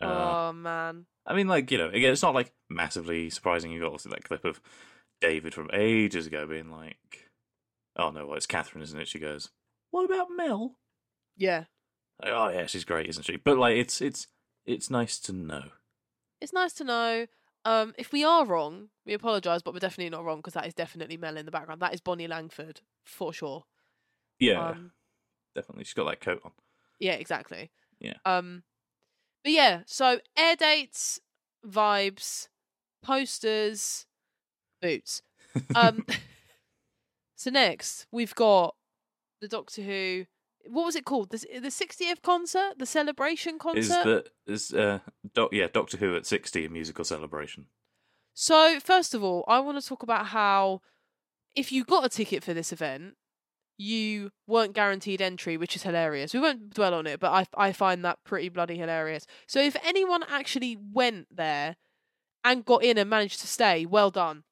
Uh, 0.00 0.06
Oh 0.48 0.52
man. 0.52 1.06
I 1.26 1.34
mean, 1.34 1.46
like 1.46 1.70
you 1.70 1.78
know, 1.78 1.88
again, 1.88 2.12
it's 2.12 2.22
not 2.22 2.34
like 2.34 2.52
massively 2.68 3.30
surprising. 3.30 3.70
You 3.70 3.80
got 3.80 3.92
also 3.92 4.08
that 4.08 4.24
clip 4.24 4.44
of 4.44 4.60
David 5.20 5.54
from 5.54 5.70
ages 5.72 6.26
ago 6.26 6.46
being 6.46 6.70
like, 6.70 7.30
"Oh 7.96 8.10
no, 8.10 8.26
well, 8.26 8.36
it's 8.36 8.46
Catherine, 8.46 8.82
isn't 8.82 8.98
it?" 8.98 9.08
She 9.08 9.18
goes, 9.18 9.50
"What 9.90 10.04
about 10.04 10.28
Mel?" 10.34 10.76
Yeah. 11.36 11.64
Like, 12.22 12.32
oh 12.32 12.48
yeah, 12.48 12.66
she's 12.66 12.84
great, 12.84 13.08
isn't 13.08 13.24
she? 13.24 13.36
But 13.36 13.58
like, 13.58 13.76
it's 13.76 14.00
it's 14.00 14.26
it's 14.64 14.88
nice 14.90 15.18
to 15.20 15.32
know. 15.32 15.64
It's 16.40 16.52
nice 16.52 16.72
to 16.74 16.84
know. 16.84 17.26
Um, 17.64 17.94
if 17.96 18.12
we 18.12 18.24
are 18.24 18.44
wrong, 18.44 18.88
we 19.06 19.14
apologise, 19.14 19.62
but 19.62 19.72
we're 19.72 19.80
definitely 19.80 20.10
not 20.10 20.24
wrong 20.24 20.38
because 20.38 20.52
that 20.54 20.66
is 20.66 20.74
definitely 20.74 21.16
Mel 21.16 21.36
in 21.36 21.46
the 21.46 21.50
background. 21.52 21.80
That 21.80 21.94
is 21.94 22.00
Bonnie 22.00 22.26
Langford 22.28 22.80
for 23.04 23.32
sure. 23.32 23.64
Yeah, 24.38 24.68
Um, 24.70 24.92
definitely. 25.54 25.84
She's 25.84 25.94
got 25.94 26.04
that 26.04 26.20
coat 26.20 26.40
on. 26.44 26.52
yeah, 27.00 27.12
exactly. 27.14 27.70
Yeah. 28.00 28.14
Um, 28.26 28.64
but 29.42 29.52
yeah, 29.52 29.82
so 29.86 30.20
air 30.36 30.56
dates, 30.56 31.20
vibes, 31.66 32.48
posters, 33.02 34.06
boots. 34.82 35.22
Um, 35.76 36.04
so 37.36 37.50
next 37.50 38.06
we've 38.10 38.34
got 38.34 38.74
the 39.40 39.48
Doctor 39.48 39.82
Who. 39.82 40.26
What 40.66 40.86
was 40.86 40.96
it 40.96 41.04
called? 41.04 41.30
The 41.30 41.38
the 41.60 41.68
60th 41.68 42.22
concert, 42.22 42.78
the 42.78 42.86
celebration 42.86 43.58
concert. 43.58 43.78
Is 43.80 43.88
that 43.88 44.28
is 44.46 44.72
uh 44.72 44.98
doc, 45.34 45.50
yeah 45.52 45.68
Doctor 45.72 45.96
Who 45.98 46.16
at 46.16 46.26
sixty 46.26 46.64
a 46.64 46.68
musical 46.70 47.04
celebration? 47.04 47.66
So, 48.32 48.80
first 48.80 49.14
of 49.14 49.22
all, 49.22 49.44
I 49.46 49.60
want 49.60 49.80
to 49.80 49.86
talk 49.88 50.02
about 50.02 50.26
how 50.26 50.80
if 51.54 51.70
you 51.70 51.84
got 51.84 52.04
a 52.04 52.08
ticket 52.08 52.42
for 52.42 52.52
this 52.52 52.72
event, 52.72 53.14
you 53.76 54.30
weren't 54.46 54.72
guaranteed 54.74 55.20
entry, 55.20 55.56
which 55.56 55.76
is 55.76 55.82
hilarious. 55.84 56.34
We 56.34 56.40
won't 56.40 56.74
dwell 56.74 56.94
on 56.94 57.06
it, 57.06 57.20
but 57.20 57.30
I 57.32 57.68
I 57.68 57.72
find 57.72 58.04
that 58.04 58.18
pretty 58.24 58.48
bloody 58.48 58.76
hilarious. 58.76 59.26
So, 59.46 59.60
if 59.60 59.76
anyone 59.84 60.24
actually 60.28 60.76
went 60.76 61.28
there 61.30 61.76
and 62.42 62.64
got 62.64 62.82
in 62.84 62.98
and 62.98 63.08
managed 63.08 63.40
to 63.40 63.46
stay, 63.46 63.86
well 63.86 64.10
done. 64.10 64.44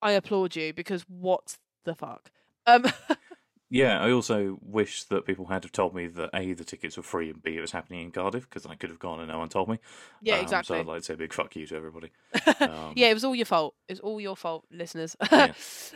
I 0.00 0.12
applaud 0.12 0.54
you 0.54 0.72
because 0.72 1.02
what 1.08 1.58
the 1.84 1.94
fuck? 1.94 2.30
Um 2.66 2.84
Yeah, 3.70 4.00
I 4.00 4.10
also 4.12 4.58
wish 4.62 5.04
that 5.04 5.26
people 5.26 5.46
had 5.46 5.62
have 5.64 5.72
told 5.72 5.94
me 5.94 6.06
that 6.06 6.30
a 6.32 6.54
the 6.54 6.64
tickets 6.64 6.96
were 6.96 7.02
free 7.02 7.28
and 7.30 7.42
b 7.42 7.56
it 7.56 7.60
was 7.60 7.72
happening 7.72 8.00
in 8.00 8.10
Cardiff 8.10 8.48
because 8.48 8.64
I 8.64 8.74
could 8.76 8.88
have 8.88 8.98
gone 8.98 9.18
and 9.20 9.28
no 9.28 9.38
one 9.38 9.48
told 9.50 9.68
me. 9.68 9.78
Yeah, 10.22 10.36
Um, 10.36 10.42
exactly. 10.42 10.74
So 10.76 10.80
I'd 10.80 10.86
like 10.86 11.00
to 11.00 11.04
say 11.04 11.14
a 11.14 11.16
big 11.18 11.32
fuck 11.34 11.54
you 11.54 11.66
to 11.66 11.76
everybody. 11.76 12.10
Um, 12.60 12.94
yeah, 12.96 13.08
it 13.10 13.14
was 13.14 13.24
all 13.24 13.34
your 13.36 13.46
fault. 13.46 13.74
It's 13.88 14.00
all 14.00 14.20
your 14.20 14.36
fault, 14.36 14.64
listeners. 14.70 15.16
Yeah. 15.30 15.52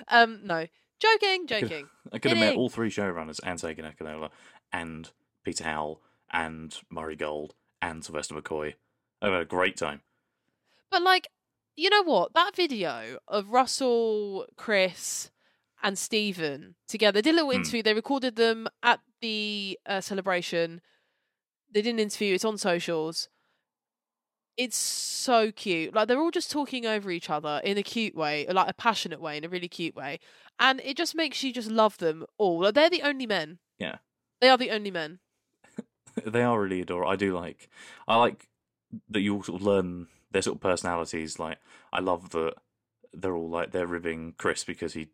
um 0.09 0.41
no. 0.45 0.67
Joking, 1.01 1.43
I 1.45 1.47
could- 1.61 1.61
joking. 1.69 1.89
I 2.13 2.19
could 2.19 2.31
have 2.33 2.39
met 2.41 2.55
all 2.57 2.69
three 2.69 2.91
showrunners, 2.91 3.41
and 3.43 3.59
Segun 3.59 3.93
Akinola, 3.93 4.31
and 4.73 5.11
Peter 5.43 5.65
Howell, 5.65 6.01
and 6.31 6.79
Murray 6.91 7.17
Gold, 7.17 7.55
and 7.81 8.05
Sylvester 8.05 8.35
McCoy. 8.37 8.75
I've 9.21 9.33
had 9.33 9.41
a 9.43 9.45
great 9.47 9.77
time. 9.77 10.03
But 10.91 11.03
like, 11.03 11.27
you 11.75 11.91
know 11.91 12.05
what? 12.05 12.35
That 12.35 12.55
video 12.55 13.19
of 13.27 13.49
Russell, 13.49 14.47
Chris, 14.57 15.31
and 15.83 15.99
Steven 15.99 16.75
together 16.89 17.17
they 17.17 17.23
did 17.23 17.35
a 17.35 17.37
little 17.37 17.51
Hmm. 17.51 17.57
interview. 17.61 17.83
They 17.83 17.95
recorded 17.95 18.37
them 18.37 18.69
at 18.83 19.01
the 19.21 19.79
uh, 19.87 20.01
celebration. 20.01 20.81
They 21.73 21.83
did 21.83 21.95
an 21.95 21.99
interview. 21.99 22.35
It's 22.35 22.45
on 22.45 22.59
socials. 22.59 23.29
It's 24.59 24.77
so 24.77 25.51
cute. 25.51 25.95
Like 25.95 26.09
they're 26.09 26.21
all 26.21 26.31
just 26.31 26.51
talking 26.51 26.85
over 26.85 27.11
each 27.11 27.31
other 27.31 27.61
in 27.65 27.79
a 27.79 27.83
cute 27.83 28.15
way, 28.15 28.47
like 28.49 28.69
a 28.69 28.75
passionate 28.75 29.21
way, 29.21 29.39
in 29.39 29.45
a 29.45 29.49
really 29.49 29.69
cute 29.69 29.95
way, 29.97 30.21
and 30.61 30.81
it 30.85 30.97
just 30.97 31.15
makes 31.15 31.43
you 31.43 31.53
just 31.53 31.71
love 31.71 31.97
them 31.99 32.27
all. 32.37 32.61
Like, 32.61 32.75
they're 32.75 32.91
the 32.91 33.03
only 33.03 33.27
men. 33.27 33.59
Yeah. 33.79 33.97
They 34.41 34.51
are 34.51 34.59
the 34.59 34.71
only 34.71 34.91
men. 34.91 35.21
they 36.27 36.43
are 36.43 36.61
really 36.61 36.83
adorable. 36.83 37.11
I 37.11 37.17
do 37.17 37.35
like. 37.35 37.71
I 38.07 38.17
like 38.17 38.49
that 39.09 39.21
you 39.21 39.37
all 39.37 39.43
sort 39.43 39.61
of 39.63 39.67
learn 39.67 40.09
their 40.31 40.43
sort 40.43 40.57
of 40.57 40.61
personalities. 40.61 41.39
Like 41.39 41.57
I 41.93 42.01
love 42.01 42.31
that 42.31 42.55
they're 43.15 43.35
all 43.35 43.49
like 43.49 43.73
they're 43.73 43.87
ribbing 43.87 44.35
Chris 44.37 44.65
because 44.65 44.93
he 44.93 45.09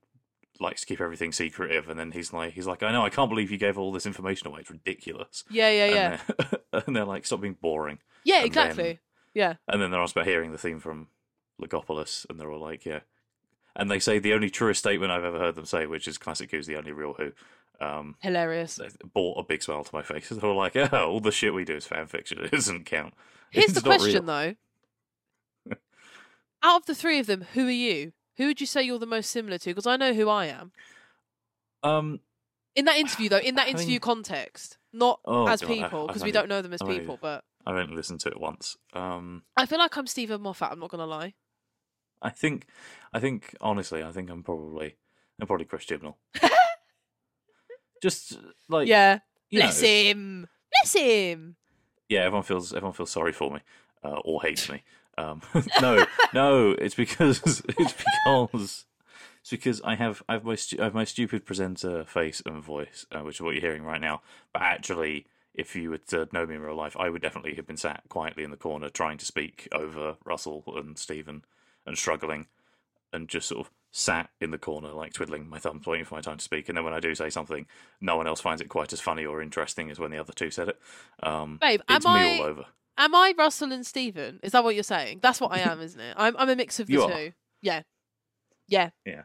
likes 0.61 0.81
to 0.81 0.87
keep 0.87 1.01
everything 1.01 1.33
secretive, 1.33 1.88
and 1.88 1.99
then 1.99 2.12
he's 2.12 2.33
like 2.33 2.53
he's 2.55 2.66
like 2.66 2.83
I 2.83 2.90
know 2.92 3.05
I 3.05 3.11
can't 3.11 3.31
believe 3.31 3.51
you 3.51 3.59
gave 3.59 3.79
all 3.79 3.92
this 3.92 4.07
information 4.07 4.47
away. 4.49 4.61
It's 4.61 4.71
ridiculous. 4.71 5.44
Yeah, 5.51 5.71
yeah, 5.71 5.85
And 5.85 5.94
yeah, 5.94 6.21
they're, 6.73 6.83
and 6.87 6.97
they're 6.97 7.05
like 7.05 7.27
stop 7.27 7.40
being 7.40 7.57
boring. 7.61 7.99
yeah. 8.25 8.38
and 8.38 8.47
Exactly. 8.47 8.85
then- 8.85 8.99
yeah. 9.35 9.55
And 9.68 9.81
then 9.81 9.90
they're 9.90 10.01
asked 10.01 10.16
about 10.16 10.27
hearing 10.27 10.51
the 10.53 10.59
theme 10.59 10.81
from 10.81 11.09
Logopolis, 11.62 12.27
and 12.29 12.40
they're 12.40 12.51
all 12.51 12.61
like, 12.61 12.85
yeah. 12.85 13.01
And 13.77 13.88
they 13.88 14.01
say 14.01 14.18
the 14.18 14.33
only 14.33 14.51
truest 14.51 14.81
statement 14.81 15.12
I've 15.12 15.23
ever 15.23 15.38
heard 15.38 15.55
them 15.55 15.66
say, 15.66 15.87
which 15.87 16.09
is 16.09 16.18
classic 16.18 16.51
Who's 16.51 16.66
the 16.66 16.77
only 16.77 16.90
real 16.90 17.14
Who. 17.14 17.33
Um, 17.81 18.16
Hilarious. 18.21 18.81
brought 19.12 19.38
a 19.38 19.44
big 19.44 19.62
smile 19.62 19.85
to 19.85 19.94
my 19.94 20.03
face. 20.03 20.29
They 20.31 20.44
were 20.44 20.55
like, 20.55 20.75
"Oh, 20.75 20.88
all 21.09 21.21
the 21.21 21.31
shit 21.31 21.55
we 21.55 21.64
do 21.64 21.77
is 21.77 21.87
fan 21.87 22.07
fiction. 22.09 22.38
It 22.42 22.51
doesn't 22.51 22.87
count." 22.87 23.14
Here's 23.53 23.66
It's 23.66 23.75
the 23.75 23.81
question, 23.83 24.27
real." 24.27 24.55
though. 25.66 25.77
Out 26.62 26.81
of 26.81 26.87
the 26.87 26.94
three 26.97 27.21
of 27.21 27.27
them, 27.27 27.42
who 27.55 27.68
are 27.68 27.71
you? 27.71 28.12
Who 28.38 28.46
would 28.46 28.61
you 28.61 28.66
say 28.66 28.83
you're 28.83 28.98
the 28.98 29.07
most 29.07 29.31
similar 29.31 29.59
to? 29.59 29.70
Because 29.70 29.87
I 29.87 29.96
know 29.96 30.14
who 30.14 30.29
I 30.29 30.46
am. 30.46 30.72
Um, 31.83 32.20
In 32.74 32.87
that 32.87 32.96
interview, 32.96 33.29
though, 33.29 33.38
in 33.38 33.57
that 33.57 33.66
I 33.68 33.70
interview 33.70 33.88
mean- 33.94 34.01
context, 34.01 34.79
not 34.92 35.20
Oh, 35.24 35.46
as 35.46 35.61
God, 35.61 35.68
people, 35.68 36.07
because 36.07 36.22
we 36.24 36.33
don't 36.33 36.48
know 36.48 36.62
them 36.62 36.72
as 36.72 36.81
only- 36.83 37.01
people. 37.01 37.18
But 37.20 37.44
I've 37.66 37.77
only 37.77 37.94
listened 37.94 38.20
to 38.20 38.29
it 38.29 38.40
once. 38.40 38.77
Um, 38.94 39.42
I 39.57 39.66
feel 39.66 39.79
like 39.79 39.96
I'm 39.96 40.07
Steven 40.07 40.40
Moffat. 40.40 40.70
I'm 40.72 40.81
not 40.81 40.90
gonna 40.90 41.05
lie. 41.07 41.35
I 42.22 42.31
think, 42.31 42.66
I 43.12 43.20
think 43.20 43.55
honestly, 43.61 44.03
I 44.03 44.11
think 44.11 44.31
I'm 44.31 44.42
probably, 44.42 44.96
I'm 45.40 45.46
probably 45.46 45.66
Chris 45.66 45.85
Chibnall. 45.85 46.14
Just 48.03 48.38
like 48.68 48.87
yeah, 48.87 49.18
bless 49.51 49.83
know, 49.83 49.88
him, 49.88 50.48
bless 50.70 50.92
him. 50.94 51.57
yeah, 52.09 52.20
everyone 52.20 52.44
feels 52.44 52.72
everyone 52.72 52.92
feels 52.92 53.11
sorry 53.11 53.33
for 53.33 53.51
me 53.51 53.61
uh, 54.05 54.20
or 54.24 54.40
hates 54.42 54.68
me. 54.70 54.83
Um, 55.18 55.42
no, 55.83 56.07
no, 56.33 56.70
it's 56.72 56.94
because 56.94 57.40
it's 57.68 57.92
because 57.92 58.87
it's 59.40 59.50
because 59.50 59.81
I 59.83 59.96
have 59.96 60.22
I 60.28 60.35
have 60.35 60.44
my 60.44 60.54
stu- 60.54 60.81
I 60.81 60.85
have 60.85 60.94
my 60.94 61.04
stupid 61.04 61.44
presenter 61.44 62.04
face 62.04 62.42
and 62.46 62.62
voice, 62.62 63.04
uh, 63.12 63.20
which 63.20 63.37
is 63.37 63.40
what 63.40 63.54
you're 63.54 63.61
hearing 63.61 63.83
right 63.83 64.00
now. 64.00 64.22
But 64.52 64.62
actually, 64.62 65.26
if 65.54 65.74
you 65.74 65.90
were 65.90 65.98
to 65.98 66.28
know 66.33 66.46
me 66.46 66.54
in 66.54 66.61
real 66.61 66.76
life, 66.76 66.96
I 66.98 67.09
would 67.11 67.22
definitely 67.22 67.54
have 67.57 67.66
been 67.66 67.76
sat 67.76 68.02
quietly 68.09 68.44
in 68.44 68.50
the 68.50 68.57
corner 68.57 68.88
trying 68.88 69.18
to 69.18 69.24
speak 69.26 69.68
over 69.72 70.16
Russell 70.24 70.62
and 70.76 70.96
Steven 70.96 71.44
and 71.85 71.98
struggling, 71.98 72.46
and 73.12 73.28
just 73.28 73.48
sort 73.48 73.66
of 73.66 73.72
sat 73.90 74.31
in 74.40 74.50
the 74.50 74.59
corner 74.59 74.92
like 74.92 75.14
twiddling 75.14 75.48
my 75.48 75.59
thumbs, 75.59 75.87
waiting 75.87 76.04
for 76.04 76.14
my 76.14 76.20
time 76.20 76.37
to 76.37 76.44
speak. 76.44 76.68
And 76.68 76.76
then 76.76 76.85
when 76.85 76.94
I 76.94 77.00
do 77.00 77.14
say 77.14 77.31
something, 77.31 77.66
no 78.00 78.16
one 78.16 78.26
else 78.26 78.40
finds 78.40 78.61
it 78.61 78.68
quite 78.68 78.92
as 78.92 79.00
funny 79.00 79.24
or 79.24 79.40
interesting 79.42 79.90
as 79.90 79.98
when 79.98 80.11
the 80.11 80.18
other 80.18 80.35
two 80.35 80.50
said 80.50 80.68
it. 80.68 80.78
Um, 81.22 81.59
Babe, 81.61 81.81
it's 81.88 82.07
am 82.07 82.14
me 82.14 82.20
I- 82.20 82.38
all 82.38 82.46
over. 82.46 82.66
Am 83.01 83.15
I 83.15 83.33
Russell 83.39 83.73
and 83.73 83.87
Steven? 83.87 84.41
Is 84.43 84.51
that 84.53 84.65
what 84.65 84.75
you're 84.75 84.83
saying? 84.83 85.21
That's 85.23 85.41
what 85.41 85.53
I 85.53 85.61
am, 85.61 85.81
isn't 85.81 86.01
it? 86.01 86.15
I'm 86.17 86.37
I'm 86.37 86.49
a 86.51 86.57
mix 86.57 86.81
of 86.81 86.89
the 86.89 86.95
You 86.95 87.07
two. 87.07 87.13
are. 87.13 87.33
Yeah, 87.63 87.83
yeah. 88.67 88.91
Yeah. 89.07 89.23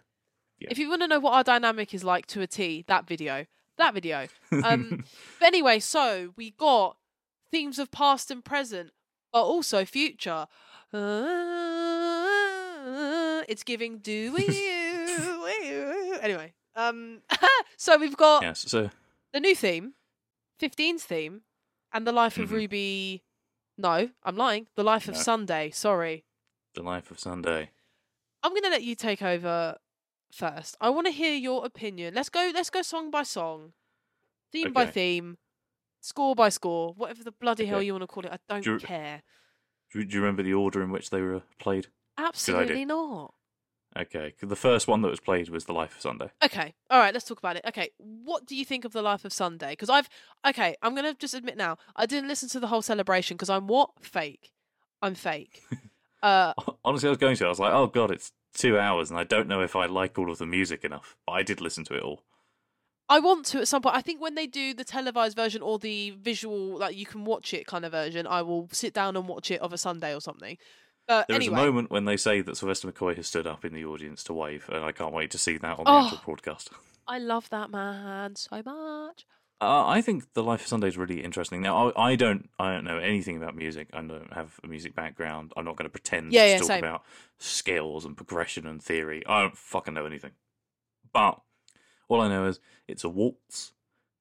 Yeah. 0.59 0.67
If 0.71 0.77
you 0.77 0.89
want 0.89 1.01
to 1.01 1.07
know 1.07 1.19
what 1.19 1.33
our 1.33 1.43
dynamic 1.43 1.93
is 1.93 2.03
like 2.03 2.25
to 2.27 2.41
a 2.41 2.47
T, 2.47 2.85
that 2.87 3.07
video, 3.07 3.45
that 3.77 3.93
video. 3.93 4.27
Um, 4.51 5.03
but 5.39 5.47
anyway, 5.47 5.79
so 5.79 6.33
we 6.37 6.51
got 6.51 6.97
themes 7.51 7.79
of 7.79 7.91
past 7.91 8.31
and 8.31 8.45
present, 8.45 8.91
but 9.33 9.43
also 9.43 9.83
future. 9.85 10.45
Uh, 10.93 10.99
it's 13.49 13.63
giving 13.63 13.97
do 13.97 14.11
you? 14.11 14.37
anyway, 16.21 16.53
um, 16.75 17.21
so 17.77 17.97
we've 17.97 18.15
got 18.15 18.43
Yes. 18.43 18.65
So 18.67 18.89
the 19.33 19.39
new 19.39 19.55
theme, 19.55 19.93
15's 20.61 21.03
theme, 21.03 21.41
and 21.91 22.05
the 22.07 22.11
life 22.11 22.37
of 22.37 22.49
Mhm. 22.49 22.53
Ruby. 22.53 23.22
No, 23.77 24.09
I'm 24.23 24.35
lying. 24.35 24.67
The 24.75 24.83
life 24.83 25.07
of 25.07 25.15
No. 25.15 25.21
Sunday. 25.21 25.71
Sorry. 25.71 26.25
the 26.75 26.81
life 26.83 27.11
of 27.11 27.19
Sunday. 27.19 27.69
I'm 28.41 28.51
going 28.51 28.63
to 28.63 28.69
let 28.69 28.81
you 28.83 28.95
take 28.95 29.21
over 29.21 29.77
first. 30.31 30.75
I 30.81 30.89
want 30.89 31.05
to 31.07 31.11
hear 31.13 31.35
your 31.35 31.65
opinion. 31.65 32.15
Let's 32.15 32.29
go. 32.29 32.51
Let's 32.53 32.69
go 32.71 32.81
song 32.81 33.11
by 33.11 33.21
song, 33.23 33.73
theme 34.51 34.73
by 34.73 34.83
Okay. 34.83 34.91
theme, 34.91 35.37
score 36.01 36.33
by 36.35 36.49
score, 36.49 36.93
whatever 36.97 37.23
the 37.23 37.31
bloody 37.31 37.65
hell 37.67 37.77
Okay. 37.77 37.85
you 37.85 37.93
want 37.93 38.01
to 38.03 38.07
call 38.07 38.25
it. 38.25 38.31
I 38.31 38.39
don't 38.49 38.63
Do 38.63 38.73
you- 38.73 38.79
care. 38.79 39.21
Do 39.91 40.03
do 40.03 40.15
you 40.15 40.21
remember 40.21 40.41
the 40.41 40.53
order 40.55 40.81
in 40.81 40.89
which 40.89 41.11
they 41.11 41.21
were 41.21 41.43
played? 41.59 41.87
Absolutely 42.17 42.85
not. 42.85 43.35
Okay, 43.97 44.33
the 44.41 44.55
first 44.55 44.87
one 44.87 45.01
that 45.01 45.09
was 45.09 45.19
played 45.19 45.49
was 45.49 45.65
The 45.65 45.73
Life 45.73 45.95
of 45.95 46.01
Sunday. 46.01 46.31
Okay, 46.43 46.73
all 46.89 46.99
right, 46.99 47.13
let's 47.13 47.25
talk 47.25 47.37
about 47.37 47.57
it. 47.57 47.65
Okay, 47.67 47.89
what 47.97 48.45
do 48.45 48.55
you 48.55 48.65
think 48.65 48.85
of 48.85 48.91
the 48.91 49.01
life 49.03 49.23
of 49.23 49.31
Sunday? 49.31 49.71
Because 49.71 49.89
I've 49.89 50.09
okay, 50.47 50.75
I'm 50.81 50.95
gonna 50.95 51.13
just 51.13 51.33
admit 51.33 51.57
now, 51.57 51.77
I 51.95 52.05
didn't 52.05 52.27
listen 52.27 52.49
to 52.49 52.59
the 52.59 52.67
whole 52.67 52.81
celebration 52.81 53.37
because 53.37 53.49
I'm 53.49 53.67
what 53.67 53.91
fake. 54.01 54.51
I'm 55.01 55.15
fake. 55.15 55.61
uh, 56.23 56.53
Honestly, 56.83 57.07
I 57.07 57.11
was 57.11 57.19
going 57.19 57.35
to. 57.35 57.45
I 57.45 57.49
was 57.49 57.59
like, 57.59 57.73
oh 57.73 57.87
god, 57.87 58.09
it's 58.09 58.31
two 58.53 58.79
hours, 58.79 59.11
and 59.11 59.19
I 59.19 59.23
don't 59.23 59.47
know 59.47 59.61
if 59.61 59.75
I 59.75 59.85
like 59.85 60.17
all 60.17 60.31
of 60.31 60.39
the 60.39 60.45
music 60.47 60.83
enough. 60.83 61.15
But 61.27 61.33
I 61.33 61.43
did 61.43 61.61
listen 61.61 61.83
to 61.85 61.95
it 61.95 62.01
all. 62.03 62.23
I 63.09 63.19
want 63.19 63.45
to 63.47 63.59
at 63.59 63.67
some 63.67 63.81
point. 63.81 63.95
I 63.95 64.01
think 64.01 64.21
when 64.21 64.35
they 64.35 64.47
do 64.47 64.73
the 64.73 64.83
televised 64.85 65.35
version 65.35 65.61
or 65.61 65.77
the 65.77 66.11
visual, 66.11 66.77
like 66.77 66.95
you 66.95 67.05
can 67.05 67.25
watch 67.25 67.53
it 67.53 67.67
kind 67.67 67.85
of 67.85 67.91
version, 67.91 68.25
I 68.25 68.41
will 68.41 68.69
sit 68.71 68.93
down 68.93 69.15
and 69.17 69.27
watch 69.27 69.51
it 69.51 69.61
of 69.61 69.73
a 69.73 69.77
Sunday 69.77 70.15
or 70.15 70.21
something. 70.21 70.57
Uh, 71.07 71.23
There 71.27 71.37
is 71.39 71.47
anyway, 71.47 71.61
a 71.61 71.65
moment 71.65 71.91
when 71.91 72.05
they 72.05 72.17
say 72.17 72.41
that 72.41 72.55
Sylvester 72.57 72.91
McCoy 72.91 73.15
has 73.17 73.27
stood 73.27 73.45
up 73.47 73.65
in 73.65 73.73
the 73.73 73.83
audience 73.85 74.23
to 74.25 74.33
wave, 74.33 74.69
and 74.71 74.83
I 74.83 74.91
can't 74.91 75.13
wait 75.13 75.31
to 75.31 75.37
see 75.37 75.57
that 75.57 75.79
on 75.79 75.85
the 75.85 75.91
Oh. 75.91 76.05
actual 76.05 76.19
broadcast. 76.23 76.69
I 77.07 77.17
love 77.19 77.49
that 77.49 77.69
man 77.69 78.35
so 78.37 78.61
much. 78.63 79.25
Uh, 79.59 79.85
I 79.87 80.01
think 80.01 80.33
the 80.33 80.43
Life 80.43 80.61
of 80.61 80.67
Sunday 80.67 80.87
is 80.87 80.97
really 80.97 81.23
interesting. 81.23 81.61
Now, 81.61 81.89
I, 81.91 82.11
I 82.11 82.15
don't, 82.15 82.49
I 82.59 82.73
don't 82.73 82.83
know 82.83 82.97
anything 82.97 83.37
about 83.37 83.55
music. 83.55 83.87
I 83.93 84.01
don't 84.01 84.33
have 84.33 84.59
a 84.63 84.67
music 84.67 84.93
background. 84.95 85.53
I'm 85.55 85.63
not 85.65 85.75
going 85.77 85.85
to 85.85 85.89
pretend 85.91 86.33
Yeah, 86.33 86.43
to 86.45 86.49
yeah, 86.51 86.57
talk 86.57 86.67
same. 86.67 86.83
about 86.83 87.03
scales 87.39 88.03
and 88.05 88.15
progression 88.17 88.65
and 88.67 88.81
theory. 88.81 89.23
I 89.27 89.41
don't 89.41 89.57
fucking 89.57 89.93
know 89.93 90.05
anything. 90.05 90.31
But 91.13 91.39
all 92.09 92.19
I 92.21 92.27
know 92.29 92.45
is 92.45 92.59
it's 92.87 93.03
a 93.03 93.09
waltz, 93.09 93.73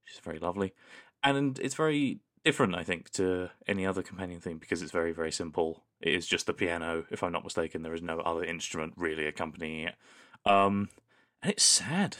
which 0.04 0.14
is 0.14 0.20
very 0.20 0.38
lovely, 0.38 0.74
and 1.22 1.58
it's 1.58 1.74
very 1.74 2.20
different. 2.44 2.74
I 2.74 2.84
think 2.84 3.10
to 3.10 3.50
any 3.66 3.86
other 3.86 4.02
companion 4.02 4.40
theme 4.40 4.58
because 4.58 4.82
it's 4.82 4.92
very, 4.92 5.12
very 5.12 5.32
simple. 5.32 5.84
It 6.02 6.14
is 6.14 6.26
just 6.26 6.46
the 6.46 6.52
piano, 6.52 7.04
if 7.10 7.22
I'm 7.22 7.32
not 7.32 7.44
mistaken. 7.44 7.82
There 7.82 7.94
is 7.94 8.02
no 8.02 8.20
other 8.20 8.44
instrument 8.44 8.94
really 8.96 9.26
accompanying 9.26 9.86
it, 9.88 9.94
um, 10.44 10.88
and 11.42 11.52
it's 11.52 11.62
sad. 11.64 12.18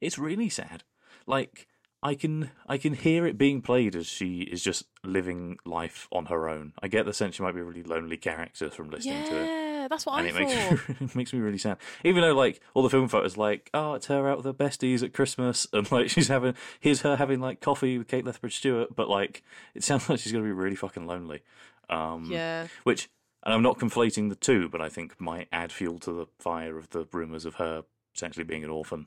It's 0.00 0.18
really 0.18 0.48
sad. 0.48 0.82
Like 1.26 1.66
I 2.02 2.14
can 2.14 2.50
I 2.66 2.78
can 2.78 2.94
hear 2.94 3.26
it 3.26 3.38
being 3.38 3.62
played 3.62 3.96
as 3.96 4.06
she 4.06 4.40
is 4.42 4.62
just 4.62 4.84
living 5.02 5.58
life 5.64 6.08
on 6.12 6.26
her 6.26 6.48
own. 6.48 6.72
I 6.82 6.88
get 6.88 7.04
the 7.06 7.12
sense 7.12 7.36
she 7.36 7.42
might 7.42 7.54
be 7.54 7.60
a 7.60 7.64
really 7.64 7.82
lonely 7.82 8.16
character 8.16 8.70
from 8.70 8.90
listening 8.90 9.24
to 9.24 9.36
it. 9.36 9.46
Yeah, 9.46 9.88
that's 9.88 10.04
what 10.06 10.18
And 10.18 10.26
I 10.26 10.30
it 10.30 10.32
thought. 10.48 10.88
makes, 10.88 11.00
it 11.00 11.16
makes 11.16 11.32
me 11.32 11.40
really 11.40 11.58
sad. 11.58 11.78
Even 12.04 12.22
though 12.22 12.34
like 12.34 12.60
all 12.74 12.82
the 12.82 12.90
film 12.90 13.08
photos 13.08 13.36
like, 13.36 13.70
oh, 13.74 13.94
it's 13.94 14.06
her 14.06 14.28
out 14.28 14.36
with 14.36 14.46
her 14.46 14.52
besties 14.52 15.02
at 15.02 15.14
Christmas 15.14 15.66
and 15.72 15.90
like 15.90 16.10
she's 16.10 16.28
having 16.28 16.54
here's 16.80 17.00
her 17.02 17.16
having 17.16 17.40
like 17.40 17.60
coffee 17.60 17.98
with 17.98 18.08
Kate 18.08 18.24
Lethbridge 18.24 18.56
Stewart, 18.56 18.94
but 18.94 19.08
like 19.08 19.42
it 19.74 19.82
sounds 19.82 20.08
like 20.08 20.20
she's 20.20 20.32
gonna 20.32 20.44
be 20.44 20.52
really 20.52 20.76
fucking 20.76 21.06
lonely. 21.06 21.42
Um 21.88 22.28
yeah, 22.30 22.66
which 22.84 23.08
and 23.44 23.54
I'm 23.54 23.62
not 23.62 23.78
conflating 23.78 24.28
the 24.28 24.34
two, 24.36 24.68
but 24.68 24.80
I 24.80 24.88
think 24.88 25.20
might 25.20 25.48
add 25.52 25.70
fuel 25.72 25.98
to 26.00 26.12
the 26.12 26.26
fire 26.38 26.78
of 26.78 26.90
the 26.90 27.06
rumours 27.12 27.44
of 27.44 27.54
her 27.56 27.84
potentially 28.14 28.44
being 28.44 28.64
an 28.64 28.70
orphan. 28.70 29.06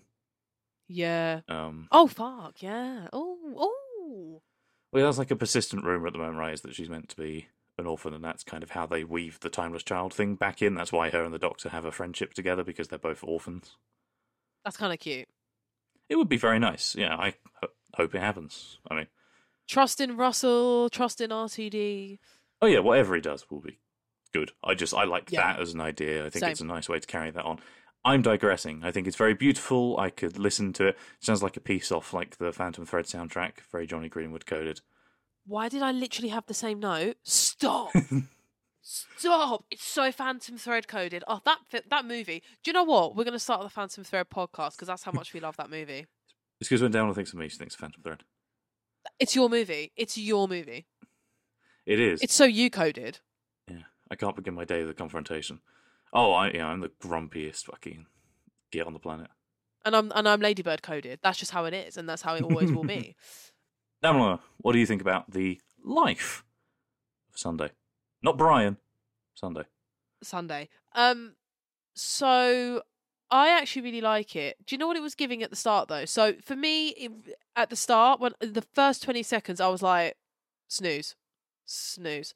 yeah. 0.87 1.41
Um 1.49 1.87
Oh 1.91 2.07
fuck, 2.07 2.61
yeah. 2.61 3.07
Oh, 3.11 3.37
oh. 3.57 4.41
Well, 4.91 5.05
that's 5.05 5.17
like 5.19 5.31
a 5.31 5.35
persistent 5.35 5.83
rumor 5.83 6.07
at 6.07 6.13
the 6.13 6.19
moment, 6.19 6.37
right? 6.39 6.53
Is 6.53 6.61
that 6.61 6.73
she's 6.73 6.89
meant 6.89 7.09
to 7.09 7.17
be 7.17 7.47
an 7.77 7.85
orphan, 7.85 8.13
and 8.13 8.23
that's 8.23 8.43
kind 8.43 8.63
of 8.63 8.71
how 8.71 8.85
they 8.87 9.03
weave 9.03 9.39
the 9.39 9.49
timeless 9.49 9.83
child 9.83 10.13
thing 10.13 10.35
back 10.35 10.61
in. 10.63 10.73
That's 10.73 10.91
why 10.91 11.11
her 11.11 11.23
and 11.23 11.33
the 11.33 11.37
Doctor 11.39 11.69
have 11.69 11.85
a 11.85 11.91
friendship 11.91 12.33
together 12.33 12.63
because 12.63 12.87
they're 12.87 12.97
both 12.99 13.23
orphans. 13.23 13.75
That's 14.65 14.77
kind 14.77 14.91
of 14.91 14.99
cute. 14.99 15.27
It 16.09 16.15
would 16.15 16.27
be 16.27 16.37
very 16.37 16.57
nice. 16.59 16.95
Yeah, 16.95 17.15
I 17.15 17.35
ho- 17.61 17.69
hope 17.93 18.15
it 18.15 18.19
happens. 18.19 18.79
I 18.89 18.95
mean, 18.95 19.07
Trust 19.67 20.01
in 20.01 20.17
Russell. 20.17 20.89
Trust 20.89 21.21
in 21.21 21.29
RTD. 21.29 22.17
Oh 22.61 22.67
yeah, 22.67 22.79
whatever 22.79 23.15
he 23.15 23.21
does 23.21 23.49
will 23.49 23.61
be 23.61 23.79
good. 24.33 24.51
I 24.63 24.73
just 24.73 24.93
I 24.93 25.03
like 25.05 25.31
Yeah. 25.31 25.53
that 25.53 25.61
as 25.61 25.73
an 25.73 25.81
idea. 25.81 26.25
I 26.25 26.29
think 26.29 26.41
Same. 26.41 26.51
it's 26.51 26.61
a 26.61 26.65
nice 26.65 26.89
way 26.89 26.99
to 26.99 27.07
carry 27.07 27.31
that 27.31 27.45
on. 27.45 27.59
I'm 28.05 28.21
digressing. 28.21 28.81
I 28.83 28.91
think 28.91 29.07
it's 29.07 29.17
very 29.17 29.33
beautiful. 29.33 29.97
I 29.99 30.09
could 30.09 30.37
listen 30.39 30.71
to 30.73 30.87
it. 30.87 30.95
It 31.19 31.25
sounds 31.25 31.43
like 31.43 31.57
a 31.57 31.61
piece 31.61 31.91
off 31.91 32.13
like 32.13 32.37
the 32.37 32.51
Phantom 32.53 32.85
Thread 32.85 33.05
soundtrack, 33.05 33.55
very 33.71 33.85
Jonny 33.87 34.07
Greenwood 34.09 34.45
coded. 34.45 34.81
Why 35.45 35.67
did 35.67 35.81
I 35.81 35.91
literally 35.91 36.29
have 36.29 36.45
the 36.45 36.53
same 36.53 36.79
note? 36.79 37.17
Stop. 37.23 37.91
Stop! 38.81 39.65
It's 39.69 39.83
so 39.83 40.11
Phantom 40.11 40.57
Thread 40.57 40.87
coded. 40.87 41.23
Oh, 41.27 41.41
that 41.45 41.59
that 41.89 42.05
movie. 42.05 42.41
Do 42.63 42.69
you 42.69 42.73
know 42.73 42.83
what? 42.83 43.15
We're 43.15 43.23
going 43.25 43.33
to 43.33 43.39
start 43.39 43.61
the 43.61 43.69
Phantom 43.69 44.03
Thread 44.03 44.29
podcast 44.29 44.71
because 44.73 44.87
that's 44.87 45.03
how 45.03 45.11
much 45.11 45.33
we 45.33 45.39
love 45.39 45.57
that 45.57 45.69
movie. 45.69 46.05
It's 46.59 46.69
because 46.69 46.81
when 46.81 46.91
Damla 46.93 47.13
thinks 47.15 47.33
of 47.33 47.39
me, 47.39 47.49
she 47.49 47.57
thinks 47.57 47.75
of 47.75 47.81
Phantom 47.81 48.01
Thread. 48.01 48.23
It's 49.19 49.35
your 49.35 49.49
movie. 49.49 49.91
It's 49.95 50.17
your 50.17 50.47
movie. 50.47 50.87
It 51.85 51.99
is. 51.99 52.21
It's 52.21 52.33
so 52.33 52.45
you 52.45 52.69
coded. 52.69 53.19
Yeah, 53.67 53.83
I 54.09 54.15
can't 54.15 54.35
begin 54.35 54.53
my 54.53 54.65
day 54.65 54.81
with 54.81 54.91
a 54.91 54.93
confrontation. 54.93 55.61
Oh, 56.13 56.31
I 56.33 56.51
yeah, 56.51 56.67
I'm 56.67 56.79
the 56.79 56.89
grumpiest 56.89 57.65
fucking 57.65 58.05
git 58.71 58.87
on 58.87 58.93
the 58.93 58.99
planet. 58.99 59.27
And 59.85 59.95
I'm 59.95 60.11
and 60.13 60.27
I'm 60.27 60.41
Ladybird 60.41 60.81
coded. 60.81 61.19
That's 61.23 61.39
just 61.39 61.51
how 61.51 61.65
it 61.65 61.73
is, 61.73 61.97
and 61.97 62.07
that's 62.07 62.21
how 62.21 62.35
it 62.35 62.43
always 62.43 62.71
will 62.71 62.83
be. 62.83 63.15
Damla, 64.03 64.39
what 64.57 64.73
do 64.73 64.79
you 64.79 64.85
think 64.85 65.01
about 65.01 65.31
the 65.31 65.59
life 65.83 66.43
of 67.31 67.39
Sunday? 67.39 67.71
Not 68.21 68.37
Brian, 68.37 68.77
Sunday. 69.33 69.63
Sunday. 70.23 70.69
Um, 70.93 71.35
so 71.93 72.81
I 73.31 73.49
actually 73.49 73.83
really 73.83 74.01
like 74.01 74.35
it. 74.35 74.57
Do 74.65 74.75
you 74.75 74.79
know 74.79 74.87
what 74.87 74.97
it 74.97 75.01
was 75.01 75.15
giving 75.15 75.43
at 75.43 75.49
the 75.49 75.55
start 75.55 75.87
though? 75.87 76.05
So 76.05 76.33
for 76.43 76.55
me, 76.55 76.89
it, 76.89 77.11
at 77.55 77.69
the 77.69 77.75
start, 77.75 78.19
when 78.19 78.33
the 78.39 78.65
first 78.73 79.03
twenty 79.03 79.23
seconds, 79.23 79.61
I 79.61 79.67
was 79.67 79.81
like, 79.81 80.17
snooze, 80.67 81.15
snooze. 81.69 82.33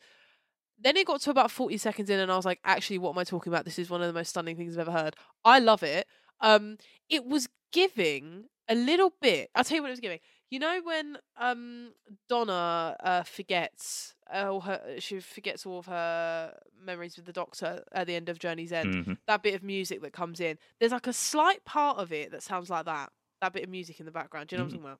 Then 0.79 0.97
it 0.97 1.05
got 1.07 1.21
to 1.21 1.29
about 1.29 1.51
forty 1.51 1.77
seconds 1.77 2.09
in, 2.09 2.19
and 2.19 2.31
I 2.31 2.35
was 2.35 2.45
like, 2.45 2.59
actually, 2.63 2.97
what 2.97 3.11
am 3.11 3.17
I 3.19 3.23
talking 3.23 3.51
about? 3.53 3.65
This 3.65 3.79
is 3.79 3.89
one 3.89 4.01
of 4.01 4.07
the 4.07 4.13
most 4.13 4.29
stunning 4.29 4.55
things 4.57 4.77
I've 4.77 4.87
ever 4.87 4.97
heard. 4.97 5.15
I 5.45 5.59
love 5.59 5.83
it. 5.83 6.07
Um, 6.41 6.77
it 7.09 7.25
was 7.25 7.47
giving 7.71 8.45
a 8.67 8.75
little 8.75 9.13
bit. 9.21 9.49
I'll 9.55 9.63
tell 9.63 9.75
you 9.77 9.81
what 9.81 9.89
it 9.89 9.91
was 9.91 9.99
giving. 9.99 10.19
You 10.49 10.59
know 10.59 10.81
when 10.83 11.17
um 11.37 11.93
Donna 12.29 12.95
uh, 12.99 13.23
forgets 13.23 14.13
uh, 14.31 14.51
all 14.53 14.61
her 14.61 14.95
she 14.99 15.19
forgets 15.19 15.65
all 15.65 15.79
of 15.79 15.87
her 15.87 16.55
memories 16.79 17.15
with 17.15 17.25
the 17.25 17.33
Doctor 17.33 17.83
at 17.91 18.05
the 18.05 18.15
end 18.15 18.29
of 18.29 18.37
Journey's 18.37 18.71
End. 18.71 18.93
Mhm. 19.05 19.17
That 19.25 19.41
bit 19.41 19.55
of 19.55 19.63
music 19.63 20.01
that 20.03 20.13
comes 20.13 20.39
in. 20.39 20.59
There's 20.79 20.91
like 20.91 21.07
a 21.07 21.13
slight 21.13 21.65
part 21.65 21.97
of 21.97 22.11
it 22.11 22.29
that 22.31 22.43
sounds 22.43 22.69
like 22.69 22.85
that. 22.85 23.11
That 23.41 23.53
bit 23.53 23.63
of 23.63 23.69
music 23.69 23.99
in 23.99 24.05
the 24.05 24.11
background. 24.11 24.49
Do 24.49 24.55
you 24.55 24.57
know 24.59 24.65
what 24.65 24.73
I'm 24.73 24.77
talking 24.79 24.85
about? 24.91 24.99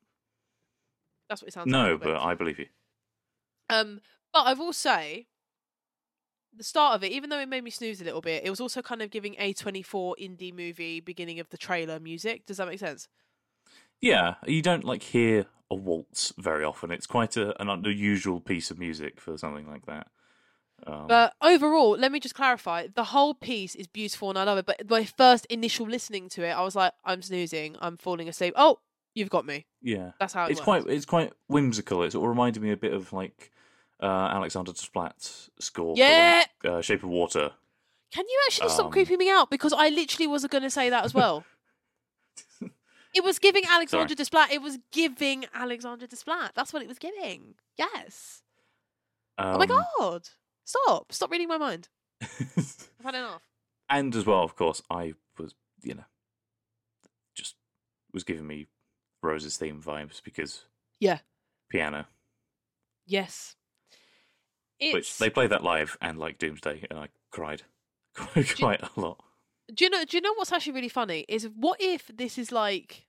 That's 1.29 1.41
what 1.41 1.47
it 1.49 1.53
sounds 1.53 1.71
like. 1.71 1.87
No, 1.87 1.97
but 1.97 2.17
I 2.19 2.33
believe 2.33 2.57
you. 2.59 2.67
Um, 3.69 4.01
but 4.33 4.41
I 4.45 4.53
will 4.53 4.73
say, 4.73 5.27
the 6.55 6.63
start 6.63 6.95
of 6.95 7.03
it, 7.03 7.11
even 7.11 7.29
though 7.29 7.39
it 7.39 7.49
made 7.49 7.63
me 7.63 7.71
snooze 7.71 8.01
a 8.01 8.03
little 8.03 8.21
bit, 8.21 8.43
it 8.45 8.49
was 8.49 8.59
also 8.59 8.81
kind 8.81 9.01
of 9.01 9.09
giving 9.09 9.35
A24 9.39 10.15
indie 10.21 10.53
movie 10.53 10.99
beginning 10.99 11.39
of 11.39 11.49
the 11.49 11.57
trailer 11.57 11.99
music. 11.99 12.45
Does 12.45 12.57
that 12.57 12.67
make 12.67 12.79
sense? 12.79 13.07
Yeah, 14.01 14.35
you 14.45 14.61
don't 14.61 14.83
like 14.83 15.01
hear 15.03 15.45
a 15.71 15.75
waltz 15.75 16.33
very 16.37 16.63
often. 16.63 16.91
It's 16.91 17.07
quite 17.07 17.37
a, 17.37 17.59
an 17.61 17.69
unusual 17.69 18.39
piece 18.39 18.69
of 18.69 18.77
music 18.77 19.19
for 19.19 19.37
something 19.37 19.67
like 19.67 19.85
that. 19.85 20.07
Um, 20.85 21.07
But 21.07 21.33
overall, 21.41 21.91
let 21.91 22.11
me 22.11 22.19
just 22.19 22.35
clarify: 22.35 22.87
the 22.93 23.05
whole 23.05 23.33
piece 23.33 23.73
is 23.75 23.87
beautiful 23.87 24.29
and 24.29 24.37
I 24.37 24.43
love 24.43 24.57
it. 24.57 24.65
But 24.65 24.89
my 24.89 25.05
first 25.05 25.45
initial 25.45 25.87
listening 25.87 26.27
to 26.29 26.43
it, 26.43 26.51
I 26.51 26.61
was 26.61 26.75
like, 26.75 26.91
"I'm 27.05 27.21
snoozing, 27.21 27.77
I'm 27.79 27.95
falling 27.95 28.27
asleep." 28.27 28.53
Oh, 28.57 28.79
you've 29.15 29.29
got 29.29 29.45
me. 29.45 29.65
yeah, 29.81 30.11
That's 30.19 30.33
how 30.33 30.47
it 30.47 30.51
it's 30.51 30.59
works. 30.59 30.65
quite 30.65 30.87
it's 30.87 31.05
quite 31.05 31.31
whimsical. 31.47 32.03
It 32.03 32.11
sort 32.11 32.25
of 32.25 32.29
reminded 32.29 32.61
me 32.61 32.71
a 32.71 32.77
bit 32.77 32.93
of 32.93 33.13
like 33.13 33.51
uh, 34.03 34.29
Alexander 34.35 34.71
Desplat's 34.73 35.49
score. 35.59 35.95
Yeah. 35.97 36.43
uh, 36.65 36.81
Shape 36.81 37.03
of 37.03 37.09
Water. 37.09 37.51
Can 38.11 38.25
you 38.27 38.39
actually 38.47 38.69
stop 38.69 38.85
Um, 38.87 38.91
creeping 38.91 39.17
me 39.17 39.29
out? 39.31 39.49
Because 39.49 39.73
I 39.73 39.89
literally 39.89 40.27
was 40.27 40.45
going 40.45 40.61
to 40.63 40.69
say 40.69 40.89
that 40.91 41.03
as 41.05 41.13
well. 41.15 41.43
it 43.15 43.23
was 43.23 43.39
giving 43.39 43.63
Alexander 43.67 44.13
Desplat. 44.13 44.51
It 44.51 44.61
was 44.61 44.77
giving 44.91 45.45
Alexander 45.53 46.05
Desplat. 46.05 46.51
That's 46.53 46.71
what 46.73 46.81
it 46.83 46.87
was 46.87 46.99
giving. 46.99 47.55
Yes. 47.77 48.43
Um, 49.39 49.55
oh 49.55 49.57
my 49.57 49.65
god! 49.65 50.29
Stop! 50.63 51.11
Stop 51.11 51.31
reading 51.31 51.47
my 51.47 51.57
mind. 51.57 51.89
I've 52.21 52.85
had 53.03 53.15
enough. 53.15 53.41
and 53.89 54.15
as 54.15 54.25
well, 54.27 54.43
of 54.43 54.55
course, 54.55 54.81
I 54.91 55.13
was, 55.39 55.55
you 55.81 55.95
know, 55.95 56.05
just 57.33 57.55
was 58.13 58.23
giving 58.23 58.45
me 58.45 58.67
Rose's 59.23 59.57
theme 59.57 59.81
vibes 59.81 60.21
because 60.23 60.65
Yeah. 60.99 61.19
piano, 61.69 62.05
Yes. 63.07 63.55
It's, 64.83 64.93
which 64.93 65.17
they 65.17 65.29
played 65.29 65.49
that 65.51 65.63
live 65.63 65.97
and 66.01 66.17
like 66.17 66.37
Doomsday, 66.37 66.85
and 66.89 66.99
I 66.99 67.07
cried 67.31 67.63
quite, 68.15 68.55
quite 68.57 68.81
a 68.81 68.99
lot. 68.99 69.23
Do 69.73 69.85
you 69.85 69.89
know? 69.89 70.03
Do 70.03 70.17
you 70.17 70.21
know 70.21 70.33
what's 70.35 70.51
actually 70.51 70.73
really 70.73 70.89
funny? 70.89 71.25
Is 71.27 71.47
what 71.55 71.79
if 71.81 72.11
this 72.13 72.37
is 72.37 72.51
like 72.51 73.05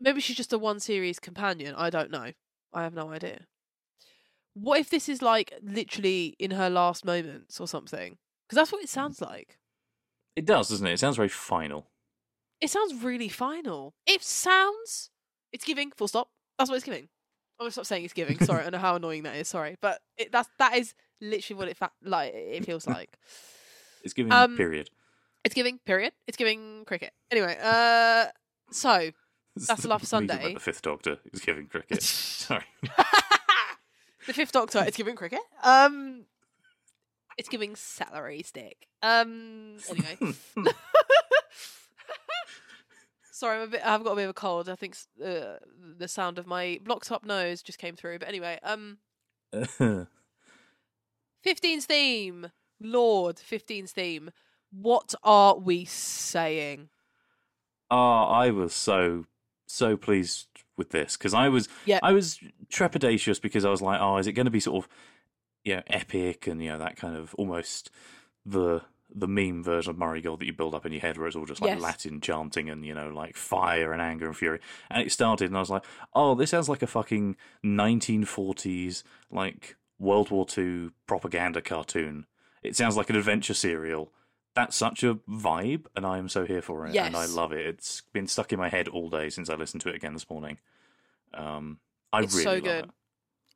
maybe 0.00 0.20
she's 0.20 0.36
just 0.36 0.52
a 0.52 0.58
one 0.58 0.80
series 0.80 1.18
companion? 1.18 1.74
I 1.76 1.90
don't 1.90 2.10
know. 2.10 2.32
I 2.72 2.82
have 2.82 2.94
no 2.94 3.10
idea. 3.10 3.40
What 4.54 4.80
if 4.80 4.90
this 4.90 5.08
is 5.08 5.22
like 5.22 5.52
literally 5.62 6.36
in 6.38 6.52
her 6.52 6.70
last 6.70 7.04
moments 7.04 7.60
or 7.60 7.68
something? 7.68 8.16
Because 8.48 8.56
that's 8.56 8.72
what 8.72 8.82
it 8.82 8.86
mm. 8.86 8.90
sounds 8.90 9.20
like. 9.20 9.58
It 10.36 10.46
does, 10.46 10.68
doesn't 10.68 10.86
it? 10.86 10.94
It 10.94 11.00
sounds 11.00 11.16
very 11.16 11.28
final. 11.28 11.88
It 12.60 12.70
sounds 12.70 12.94
really 13.02 13.28
final. 13.28 13.94
It 14.06 14.22
sounds. 14.22 15.10
It's 15.52 15.64
giving. 15.64 15.92
Full 15.92 16.08
stop. 16.08 16.28
That's 16.58 16.70
what 16.70 16.76
it's 16.76 16.84
giving. 16.84 17.08
I'm 17.58 17.64
gonna 17.64 17.72
stop 17.72 17.86
saying 17.86 18.04
it's 18.04 18.14
giving. 18.14 18.38
Sorry, 18.38 18.64
I 18.64 18.70
know 18.70 18.78
how 18.78 18.96
annoying 18.96 19.24
that 19.24 19.36
is. 19.36 19.48
Sorry, 19.48 19.76
but 19.82 20.00
it, 20.16 20.32
that's 20.32 20.48
that 20.58 20.76
is 20.76 20.94
literally 21.20 21.58
what 21.58 21.68
it 21.68 21.76
fa- 21.76 21.90
like. 22.02 22.32
It 22.34 22.64
feels 22.64 22.86
like. 22.96 23.18
It's 24.02 24.14
giving 24.14 24.32
Um, 24.32 24.56
period. 24.56 24.90
It's 25.44 25.54
giving 25.54 25.78
period. 25.78 26.12
It's 26.26 26.36
giving 26.36 26.84
cricket. 26.86 27.12
Anyway, 27.30 27.56
uh, 27.62 28.26
so 28.70 29.10
That's 29.56 29.84
Love 29.84 30.04
Sunday. 30.06 30.54
The 30.54 30.60
Fifth 30.60 30.82
Doctor 30.82 31.18
is 31.32 31.40
giving 31.40 31.66
cricket. 31.66 32.02
Sorry. 32.02 32.64
the 34.26 34.32
Fifth 34.34 34.52
Doctor. 34.52 34.84
is 34.86 34.96
giving 34.96 35.16
cricket. 35.16 35.40
Um, 35.62 36.24
it's 37.38 37.48
giving 37.48 37.74
celery 37.76 38.42
stick. 38.42 38.86
Um, 39.02 39.78
anyway. 39.88 40.34
Sorry, 43.32 43.56
I'm 43.56 43.62
a 43.62 43.66
bit. 43.68 43.80
I've 43.82 44.04
got 44.04 44.12
a 44.12 44.16
bit 44.16 44.24
of 44.24 44.30
a 44.30 44.34
cold. 44.34 44.68
I 44.68 44.74
think 44.74 44.94
uh, 45.24 45.56
the 45.96 46.08
sound 46.08 46.38
of 46.38 46.46
my 46.46 46.78
blocked 46.84 47.10
up 47.10 47.24
nose 47.24 47.62
just 47.62 47.78
came 47.78 47.96
through. 47.96 48.18
But 48.18 48.28
anyway, 48.28 48.58
um, 48.62 48.98
15's 51.50 51.86
theme, 51.86 52.50
Lord 52.80 53.36
15's 53.36 53.92
theme. 53.92 54.30
What 54.70 55.14
are 55.24 55.58
we 55.58 55.84
saying? 55.84 56.88
Oh, 57.90 57.96
I 58.24 58.50
was 58.50 58.72
so 58.74 59.26
so 59.66 59.96
pleased 59.96 60.46
with 60.76 60.90
this 60.90 61.16
because 61.16 61.34
I 61.34 61.48
was 61.48 61.68
Yeah. 61.86 61.98
I 62.02 62.12
was 62.12 62.38
trepidatious 62.72 63.40
because 63.40 63.64
I 63.64 63.70
was 63.70 63.82
like, 63.82 64.00
oh, 64.00 64.16
is 64.18 64.26
it 64.26 64.32
going 64.32 64.46
to 64.46 64.50
be 64.50 64.60
sort 64.60 64.84
of 64.84 64.90
you 65.64 65.76
know 65.76 65.82
epic 65.88 66.46
and 66.46 66.62
you 66.62 66.70
know 66.70 66.78
that 66.78 66.96
kind 66.96 67.16
of 67.16 67.34
almost 67.34 67.90
the 68.46 68.82
the 69.12 69.26
meme 69.26 69.64
version 69.64 69.90
of 69.90 69.98
Murray 69.98 70.20
Gold 70.20 70.38
that 70.40 70.46
you 70.46 70.52
build 70.52 70.72
up 70.72 70.86
in 70.86 70.92
your 70.92 71.00
head 71.00 71.18
where 71.18 71.26
it's 71.26 71.34
all 71.34 71.44
just 71.44 71.60
like 71.60 71.72
Yes. 71.72 71.80
Latin 71.82 72.20
chanting 72.20 72.70
and 72.70 72.86
you 72.86 72.94
know 72.94 73.08
like 73.08 73.36
fire 73.36 73.92
and 73.92 74.00
anger 74.00 74.26
and 74.26 74.36
fury. 74.36 74.60
And 74.88 75.02
it 75.04 75.10
started 75.10 75.48
and 75.48 75.56
I 75.56 75.60
was 75.60 75.70
like, 75.70 75.84
oh, 76.14 76.36
this 76.36 76.50
sounds 76.50 76.68
like 76.68 76.82
a 76.82 76.86
fucking 76.86 77.34
1940s 77.64 79.02
like 79.32 79.76
World 80.00 80.30
War 80.30 80.46
II 80.56 80.90
propaganda 81.06 81.60
cartoon. 81.60 82.26
It 82.62 82.74
sounds 82.74 82.96
like 82.96 83.10
an 83.10 83.16
adventure 83.16 83.54
serial. 83.54 84.12
That's 84.54 84.74
such 84.74 85.04
a 85.04 85.14
vibe, 85.14 85.86
and 85.94 86.04
I 86.04 86.18
am 86.18 86.28
so 86.28 86.44
here 86.44 86.62
for 86.62 86.86
it, 86.86 86.96
and 86.96 87.16
I 87.16 87.26
love 87.26 87.52
it. 87.52 87.66
It's 87.66 88.00
been 88.12 88.26
stuck 88.26 88.52
in 88.52 88.58
my 88.58 88.68
head 88.68 88.88
all 88.88 89.08
day 89.08 89.28
since 89.30 89.48
I 89.48 89.54
listened 89.54 89.82
to 89.82 89.90
it 89.90 89.94
again 89.94 90.14
this 90.14 90.28
morning. 90.28 90.58
Um, 91.32 91.78
I 92.12 92.22
It's 92.22 92.34
really 92.34 92.44
so 92.44 92.60
good. 92.60 92.84
it. 92.86 92.90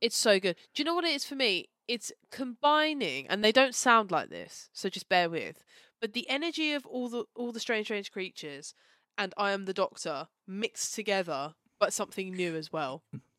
It's 0.01 0.17
so 0.17 0.39
good. 0.39 0.57
Do 0.73 0.81
you 0.83 0.85
know 0.85 0.95
what 0.95 1.05
it 1.05 1.15
is 1.15 1.25
for 1.25 1.35
me? 1.35 1.69
It's 1.89 2.13
combining, 2.31 3.27
and 3.27 3.43
they 3.43 3.53
don't 3.53 3.75
sound 3.75 4.11
like 4.11 4.31
this, 4.31 4.69
so 4.73 4.89
just 4.89 5.09
bear 5.09 5.29
with. 5.29 5.65
But 6.01 6.13
the 6.13 6.29
energy 6.31 6.73
of 6.73 6.87
all 6.87 7.09
the 7.09 7.25
all 7.35 7.51
the 7.53 7.61
strange, 7.61 7.87
strange 7.87 8.13
creatures, 8.13 8.75
and 9.19 9.35
I 9.37 9.53
am 9.53 9.65
the 9.65 9.75
Doctor 9.75 10.29
mixed 10.47 10.95
together, 10.95 11.55
but 11.81 11.93
something 11.93 12.33
new 12.33 12.55
as 12.55 12.73
well. 12.73 13.03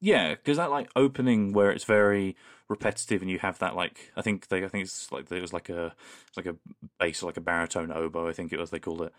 Yeah, 0.00 0.30
because 0.34 0.56
that 0.56 0.70
like 0.70 0.90
opening 0.96 1.52
where 1.52 1.70
it's 1.70 1.84
very 1.84 2.36
repetitive, 2.68 3.22
and 3.22 3.30
you 3.30 3.38
have 3.38 3.58
that 3.58 3.76
like 3.76 4.12
I 4.16 4.22
think 4.22 4.48
they 4.48 4.64
I 4.64 4.68
think 4.68 4.84
it's 4.84 5.12
like 5.12 5.28
there 5.28 5.40
was 5.40 5.52
like 5.52 5.68
a 5.68 5.94
it's 6.28 6.36
like 6.36 6.46
a 6.46 6.56
bass 6.98 7.22
or 7.22 7.26
like 7.26 7.36
a 7.36 7.42
baritone 7.42 7.92
oboe 7.92 8.28
I 8.28 8.32
think 8.32 8.52
it 8.52 8.58
was 8.58 8.70
they 8.70 8.78
called 8.78 9.02
it. 9.02 9.12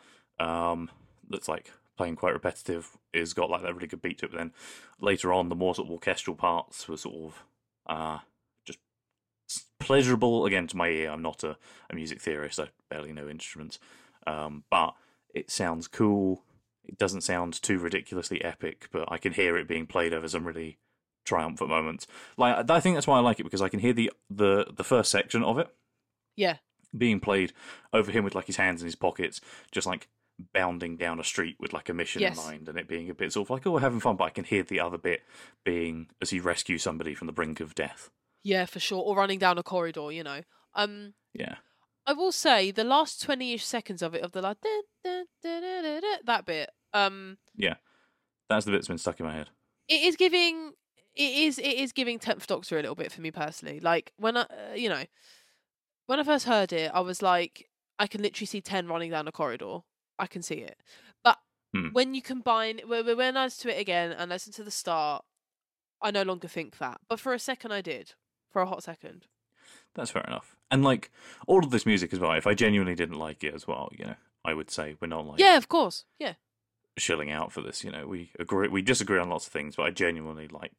Um, 0.43 0.89
that's 1.29 1.47
like 1.47 1.71
playing 1.97 2.15
quite 2.15 2.33
repetitive. 2.33 2.97
Is 3.13 3.33
got 3.33 3.49
like 3.49 3.61
that 3.61 3.75
really 3.75 3.87
good 3.87 4.01
beat 4.01 4.17
to 4.19 4.25
it. 4.25 4.31
But 4.31 4.37
then 4.37 4.53
later 4.99 5.33
on, 5.33 5.49
the 5.49 5.55
more 5.55 5.75
sort 5.75 5.87
of 5.87 5.91
orchestral 5.91 6.35
parts 6.35 6.87
were 6.87 6.97
sort 6.97 7.15
of 7.15 7.43
uh 7.87 8.19
just 8.65 8.79
pleasurable 9.79 10.45
again 10.45 10.67
to 10.67 10.77
my 10.77 10.87
ear. 10.89 11.11
I'm 11.11 11.21
not 11.21 11.43
a, 11.43 11.57
a 11.89 11.95
music 11.95 12.21
theorist. 12.21 12.59
I 12.59 12.69
barely 12.89 13.13
know 13.13 13.27
instruments, 13.27 13.79
um, 14.25 14.63
but 14.69 14.95
it 15.33 15.51
sounds 15.51 15.87
cool. 15.87 16.43
It 16.85 16.97
doesn't 16.97 17.21
sound 17.21 17.61
too 17.61 17.77
ridiculously 17.77 18.43
epic, 18.43 18.87
but 18.91 19.11
I 19.11 19.17
can 19.17 19.33
hear 19.33 19.57
it 19.57 19.67
being 19.67 19.85
played 19.87 20.13
over 20.13 20.27
some 20.27 20.45
really 20.45 20.77
triumphant 21.25 21.69
moments. 21.69 22.07
Like 22.37 22.69
I 22.69 22.79
think 22.79 22.95
that's 22.95 23.07
why 23.07 23.17
I 23.17 23.21
like 23.21 23.39
it 23.39 23.43
because 23.43 23.61
I 23.61 23.69
can 23.69 23.79
hear 23.79 23.93
the 23.93 24.11
the 24.29 24.67
the 24.75 24.83
first 24.83 25.11
section 25.11 25.43
of 25.43 25.57
it 25.59 25.67
Yeah, 26.35 26.57
being 26.97 27.19
played 27.19 27.53
over 27.93 28.11
him 28.11 28.23
with 28.23 28.35
like 28.35 28.47
his 28.47 28.57
hands 28.57 28.81
in 28.81 28.85
his 28.85 28.95
pockets, 28.95 29.39
just 29.71 29.85
like 29.87 30.07
bounding 30.53 30.97
down 30.97 31.19
a 31.19 31.23
street 31.23 31.55
with 31.59 31.71
like 31.71 31.87
a 31.87 31.93
mission 31.93 32.21
Yes. 32.23 32.35
in 32.37 32.43
mind, 32.43 32.67
and 32.67 32.77
it 32.79 32.87
being 32.87 33.09
a 33.11 33.13
bit 33.13 33.31
sort 33.31 33.45
of 33.45 33.49
like 33.51 33.67
oh 33.67 33.71
we're 33.71 33.79
having 33.81 33.99
fun, 33.99 34.15
but 34.15 34.23
I 34.25 34.29
can 34.31 34.43
hear 34.43 34.63
the 34.63 34.79
other 34.79 34.97
bit 34.97 35.21
being 35.63 36.07
as 36.21 36.31
he 36.31 36.39
rescues 36.39 36.81
somebody 36.81 37.13
from 37.13 37.27
the 37.27 37.33
brink 37.33 37.59
of 37.59 37.75
death. 37.75 38.09
yeah, 38.43 38.65
for 38.65 38.79
sure. 38.79 39.03
Or 39.03 39.15
running 39.15 39.37
down 39.37 39.59
a 39.59 39.63
corridor, 39.63 40.11
you 40.11 40.23
know. 40.23 40.41
Um, 40.73 41.13
Yeah, 41.33 41.57
I 42.11 42.13
will 42.13 42.33
say 42.33 42.71
the 42.71 42.83
last 42.83 43.21
twenty-ish 43.23 43.63
seconds 43.65 44.01
of 44.01 44.13
it, 44.13 44.21
of 44.21 44.33
the 44.33 44.41
like 44.41 44.57
that 46.25 46.43
bit, 46.45 46.69
um, 46.93 47.37
yeah, 47.55 47.75
that's 48.49 48.65
the 48.65 48.71
bit 48.71 48.77
that's 48.79 48.87
been 48.89 48.97
stuck 48.97 49.19
in 49.21 49.25
my 49.25 49.33
head. 49.33 49.49
it 49.87 50.01
is 50.01 50.15
giving 50.17 50.73
it 51.15 51.33
is 51.33 51.57
it 51.57 51.63
is 51.77 51.91
giving 51.93 52.19
10th 52.19 52.47
doctor 52.47 52.77
a 52.77 52.81
little 52.81 52.95
bit 52.95 53.11
for 53.13 53.21
me 53.21 53.31
personally. 53.31 53.79
Like 53.79 54.11
when 54.17 54.35
i 54.37 54.41
uh, 54.41 54.73
you 54.75 54.89
know 54.89 55.03
when 56.07 56.19
i 56.19 56.23
first 56.23 56.45
heard 56.45 56.73
it 56.73 56.91
i 56.93 56.99
was 56.99 57.21
like 57.21 57.69
i 57.99 58.07
can 58.07 58.21
literally 58.21 58.45
see 58.45 58.61
10 58.61 58.87
running 58.87 59.11
down 59.11 59.27
a 59.27 59.31
corridor. 59.31 59.79
I 60.19 60.27
can 60.27 60.41
see 60.41 60.55
it. 60.55 60.77
But 61.23 61.37
Hmm. 61.73 61.89
when 61.93 62.13
you 62.13 62.21
combine 62.21 62.81
when 62.85 63.05
we 63.05 63.13
when 63.15 63.37
i 63.37 63.45
listen 63.45 63.69
to 63.69 63.77
it 63.77 63.79
again 63.79 64.11
and 64.11 64.29
listen 64.29 64.51
to 64.53 64.63
the 64.63 64.71
start 64.71 65.23
i 66.01 66.11
no 66.11 66.23
longer 66.23 66.49
think 66.49 66.77
that. 66.79 66.99
But 67.07 67.19
for 67.21 67.33
a 67.33 67.39
second 67.39 67.71
i 67.71 67.79
did 67.81 68.13
for 68.51 68.61
a 68.61 68.65
hot 68.65 68.83
second 68.83 69.27
That's 69.95 70.11
fair 70.11 70.23
enough. 70.23 70.55
And 70.69 70.83
like 70.83 71.11
all 71.47 71.59
of 71.63 71.69
this 71.71 71.85
music 71.85 72.13
as 72.13 72.19
well, 72.19 72.31
if 72.33 72.47
I 72.47 72.53
genuinely 72.53 72.95
didn't 72.95 73.19
like 73.19 73.43
it 73.43 73.53
as 73.53 73.67
well, 73.67 73.89
you 73.91 74.05
know, 74.05 74.15
I 74.45 74.53
would 74.53 74.69
say 74.71 74.95
we're 74.99 75.07
not 75.07 75.25
like 75.27 75.39
yeah 75.39 75.57
of 75.57 75.67
course 75.67 76.05
yeah 76.17 76.33
shilling 76.97 77.31
out 77.31 77.51
for 77.51 77.61
this. 77.61 77.83
You 77.83 77.91
know, 77.91 78.07
we 78.07 78.31
agree, 78.39 78.67
we 78.67 78.81
disagree 78.81 79.19
on 79.19 79.29
lots 79.29 79.47
of 79.47 79.53
things, 79.53 79.75
but 79.75 79.83
I 79.83 79.91
genuinely 79.91 80.47
like 80.47 80.71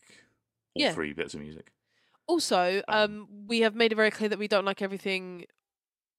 all 0.74 0.82
Yeah. 0.82 0.92
three 0.92 1.12
bits 1.12 1.34
of 1.34 1.40
music. 1.40 1.72
also 2.26 2.82
Um, 2.88 2.98
um 3.28 3.28
we 3.46 3.60
have 3.60 3.74
made 3.74 3.92
it 3.92 3.96
very 3.96 4.10
clear 4.10 4.28
that 4.28 4.38
we 4.38 4.48
don't 4.48 4.64
like 4.64 4.80
everything 4.82 5.46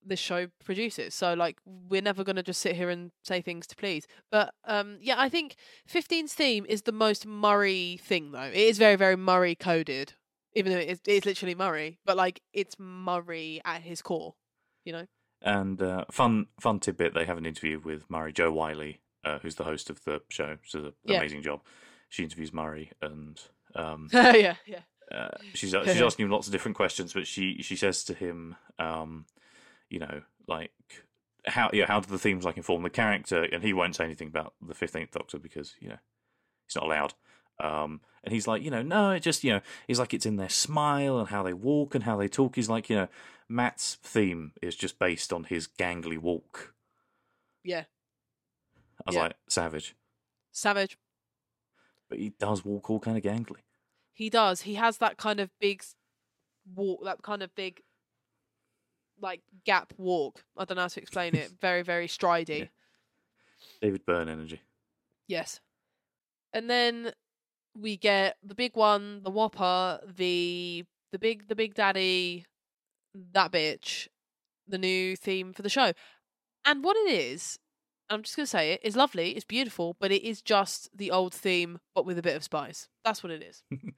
this 0.06 0.20
show 0.20 0.48
produces 0.66 1.16
so 1.16 1.34
like 1.34 1.58
we're 1.66 2.02
never 2.02 2.26
going 2.26 2.36
to 2.36 2.44
just 2.44 2.60
sit 2.60 2.76
here 2.76 2.90
and 2.90 3.12
say 3.24 3.42
things 3.42 3.66
to 3.66 3.74
please 3.74 4.06
but 4.30 4.54
um 4.66 4.98
yeah 5.02 5.16
i 5.18 5.30
think 5.30 5.56
15's 5.90 6.34
theme 6.34 6.66
is 6.68 6.82
the 6.82 6.92
most 6.92 7.26
murray 7.26 7.98
thing 8.04 8.34
though 8.34 8.42
it 8.42 8.54
is 8.54 8.78
very 8.78 8.98
very 8.98 9.16
murray 9.16 9.56
coded 9.56 10.12
even 10.56 10.72
though 10.72 10.80
it 10.80 10.90
is, 10.90 11.00
it 11.06 11.12
is 11.12 11.26
literally 11.26 11.56
murray 11.56 12.00
but 12.06 12.16
like 12.18 12.42
it's 12.54 12.76
murray 12.80 13.62
at 13.66 13.82
his 13.82 14.02
core 14.02 14.36
you 14.86 14.94
know 14.94 15.06
And 15.42 15.82
uh, 15.82 16.06
fun 16.12 16.48
fun 16.60 16.80
tidbit: 16.80 17.14
they 17.14 17.26
have 17.26 17.38
an 17.38 17.46
interview 17.46 17.80
with 17.80 18.10
Murray 18.10 18.32
Jo 18.32 18.52
Whiley, 18.52 19.02
uh, 19.26 19.40
who's 19.40 19.56
the 19.56 19.66
host 19.66 19.90
of 19.90 20.04
the 20.06 20.22
show. 20.30 20.58
She 20.62 20.78
does 20.78 20.88
an 20.88 20.94
Yeah. 21.04 21.18
amazing 21.18 21.42
job. 21.44 21.62
She 22.10 22.24
interviews 22.24 22.54
Murray, 22.54 22.92
and 23.02 23.42
um, 23.76 24.10
yeah 24.14 24.56
yeah 24.66 24.82
uh, 25.12 25.30
she's 25.54 25.72
she's 25.72 26.02
asking 26.02 26.26
him 26.26 26.32
lots 26.32 26.48
of 26.48 26.54
different 26.54 26.78
questions. 26.78 27.14
But 27.14 27.28
she 27.28 27.62
she 27.62 27.76
says 27.76 28.04
to 28.06 28.14
him, 28.14 28.56
um, 28.80 29.26
you 29.90 30.00
know, 30.00 30.22
like 30.48 30.72
how 31.46 31.70
yeah, 31.74 31.88
how 31.88 32.00
do 32.00 32.10
the 32.10 32.20
themes 32.20 32.46
like 32.46 32.58
inform 32.58 32.84
the 32.84 32.90
character? 32.90 33.44
And 33.44 33.64
he 33.64 33.74
won't 33.74 33.96
say 33.96 34.06
anything 34.06 34.30
about 34.30 34.54
the 34.66 34.74
Fifteenth 34.74 35.12
Doctor 35.12 35.40
because 35.40 35.76
you 35.82 35.90
know 35.90 35.98
he's 36.68 36.76
not 36.76 36.86
allowed. 36.86 37.14
Um, 37.60 38.02
and 38.24 38.34
he's 38.34 38.48
like, 38.48 38.62
you 38.62 38.72
know, 38.72 38.82
no, 38.82 39.12
it 39.12 39.20
just, 39.22 39.44
you 39.44 39.52
know, 39.52 39.62
he's 39.88 40.00
like, 40.00 40.14
it's 40.14 40.26
in 40.26 40.38
their 40.38 40.50
smile 40.50 41.20
and 41.20 41.28
how 41.30 41.44
they 41.44 41.54
walk 41.54 41.94
and 41.96 42.04
how 42.04 42.18
they 42.18 42.28
talk. 42.28 42.56
He's 42.56 42.70
like, 42.70 42.90
you 42.90 42.96
know, 42.96 43.08
Matt's 43.50 43.96
theme 44.02 44.54
is 44.62 44.76
just 44.76 44.98
based 45.00 45.32
on 45.34 45.44
his 45.46 45.68
gangly 45.68 46.18
walk. 46.18 46.74
yeah 47.64 47.84
I 49.00 49.04
was 49.08 49.16
Yeah. 49.16 49.22
like, 49.24 49.36
savage. 49.50 49.96
savage 50.52 50.98
But 52.10 52.20
he 52.20 52.30
does 52.40 52.64
walk 52.64 52.90
all 52.90 53.00
kind 53.00 53.18
of 53.18 53.24
gangly. 53.24 53.62
he 54.14 54.30
does 54.30 54.62
he 54.62 54.76
has 54.76 54.98
that 55.00 55.18
kind 55.18 55.40
of 55.40 55.50
big 55.60 55.84
walk 56.76 57.04
that 57.04 57.22
kind 57.22 57.42
of 57.44 57.54
big 57.56 57.82
like 59.20 59.42
gap 59.66 59.94
walk 59.98 60.44
i 60.58 60.64
don't 60.66 60.76
know 60.76 60.84
how 60.84 60.88
to 60.88 61.02
explain 61.02 61.36
it 61.36 61.52
very 61.62 61.82
very 61.82 62.08
stridey 62.08 62.60
Yeah. 62.60 62.66
David 63.82 64.06
Byrne 64.06 64.28
energy. 64.30 64.62
Yes. 65.28 65.62
And 66.52 66.70
then 66.70 67.14
we 67.80 67.98
get 67.98 68.38
the 68.44 68.56
big 68.56 68.76
one, 68.76 69.22
the 69.24 69.32
Whopper, 69.32 70.00
the 70.06 70.86
the 71.12 71.20
big 71.20 71.48
the 71.48 71.56
big 71.56 71.74
daddy, 71.74 72.46
that 73.34 73.52
bitch, 73.52 74.08
the 74.68 74.78
new 74.78 75.16
theme 75.16 75.54
for 75.54 75.62
the 75.62 75.70
show. 75.70 75.94
And 76.66 76.84
what 76.84 76.96
it 76.98 77.12
is, 77.12 77.60
I'm 78.10 78.24
just 78.24 78.36
gonna 78.36 78.48
say 78.48 78.74
it, 78.74 78.82
is 78.84 78.96
lovely, 78.96 79.32
it's 79.32 79.46
beautiful, 79.46 79.96
but 80.00 80.12
it 80.12 80.24
is 80.24 80.42
just 80.42 80.90
the 80.96 81.12
old 81.12 81.34
theme 81.34 81.80
but 81.96 82.06
with 82.06 82.18
a 82.18 82.22
bit 82.22 82.36
of 82.36 82.44
spice. 82.44 82.88
That's 83.04 83.24
what 83.24 83.32
it 83.32 83.42
is. 83.44 83.64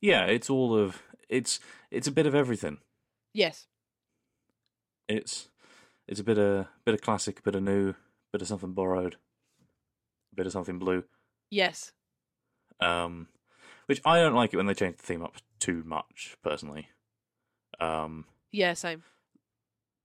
Yeah, 0.00 0.26
it's 0.26 0.50
all 0.50 0.76
of 0.78 1.02
it's 1.30 1.60
it's 1.90 2.06
a 2.06 2.12
bit 2.12 2.26
of 2.26 2.34
everything. 2.34 2.76
yes. 3.32 3.66
It's 5.08 5.48
it's 6.06 6.20
a 6.20 6.24
bit 6.24 6.36
of 6.36 6.44
a 6.66 6.68
bit 6.84 6.94
of 6.94 7.00
classic, 7.00 7.38
a 7.38 7.42
bit 7.42 7.54
of 7.54 7.62
new, 7.62 7.94
bit 8.32 8.42
of 8.42 8.48
something 8.48 8.72
borrowed, 8.74 9.16
a 10.32 10.36
bit 10.36 10.46
of 10.46 10.52
something 10.52 10.78
blue. 10.78 11.04
Yes. 11.50 11.92
Um, 12.84 13.28
which 13.86 14.00
I 14.04 14.18
don't 14.20 14.34
like 14.34 14.52
it 14.52 14.56
when 14.56 14.66
they 14.66 14.74
change 14.74 14.96
the 14.96 15.02
theme 15.02 15.22
up 15.22 15.34
too 15.58 15.82
much, 15.86 16.36
personally. 16.42 16.88
Um, 17.80 18.26
Yeah, 18.52 18.74
same. 18.74 19.02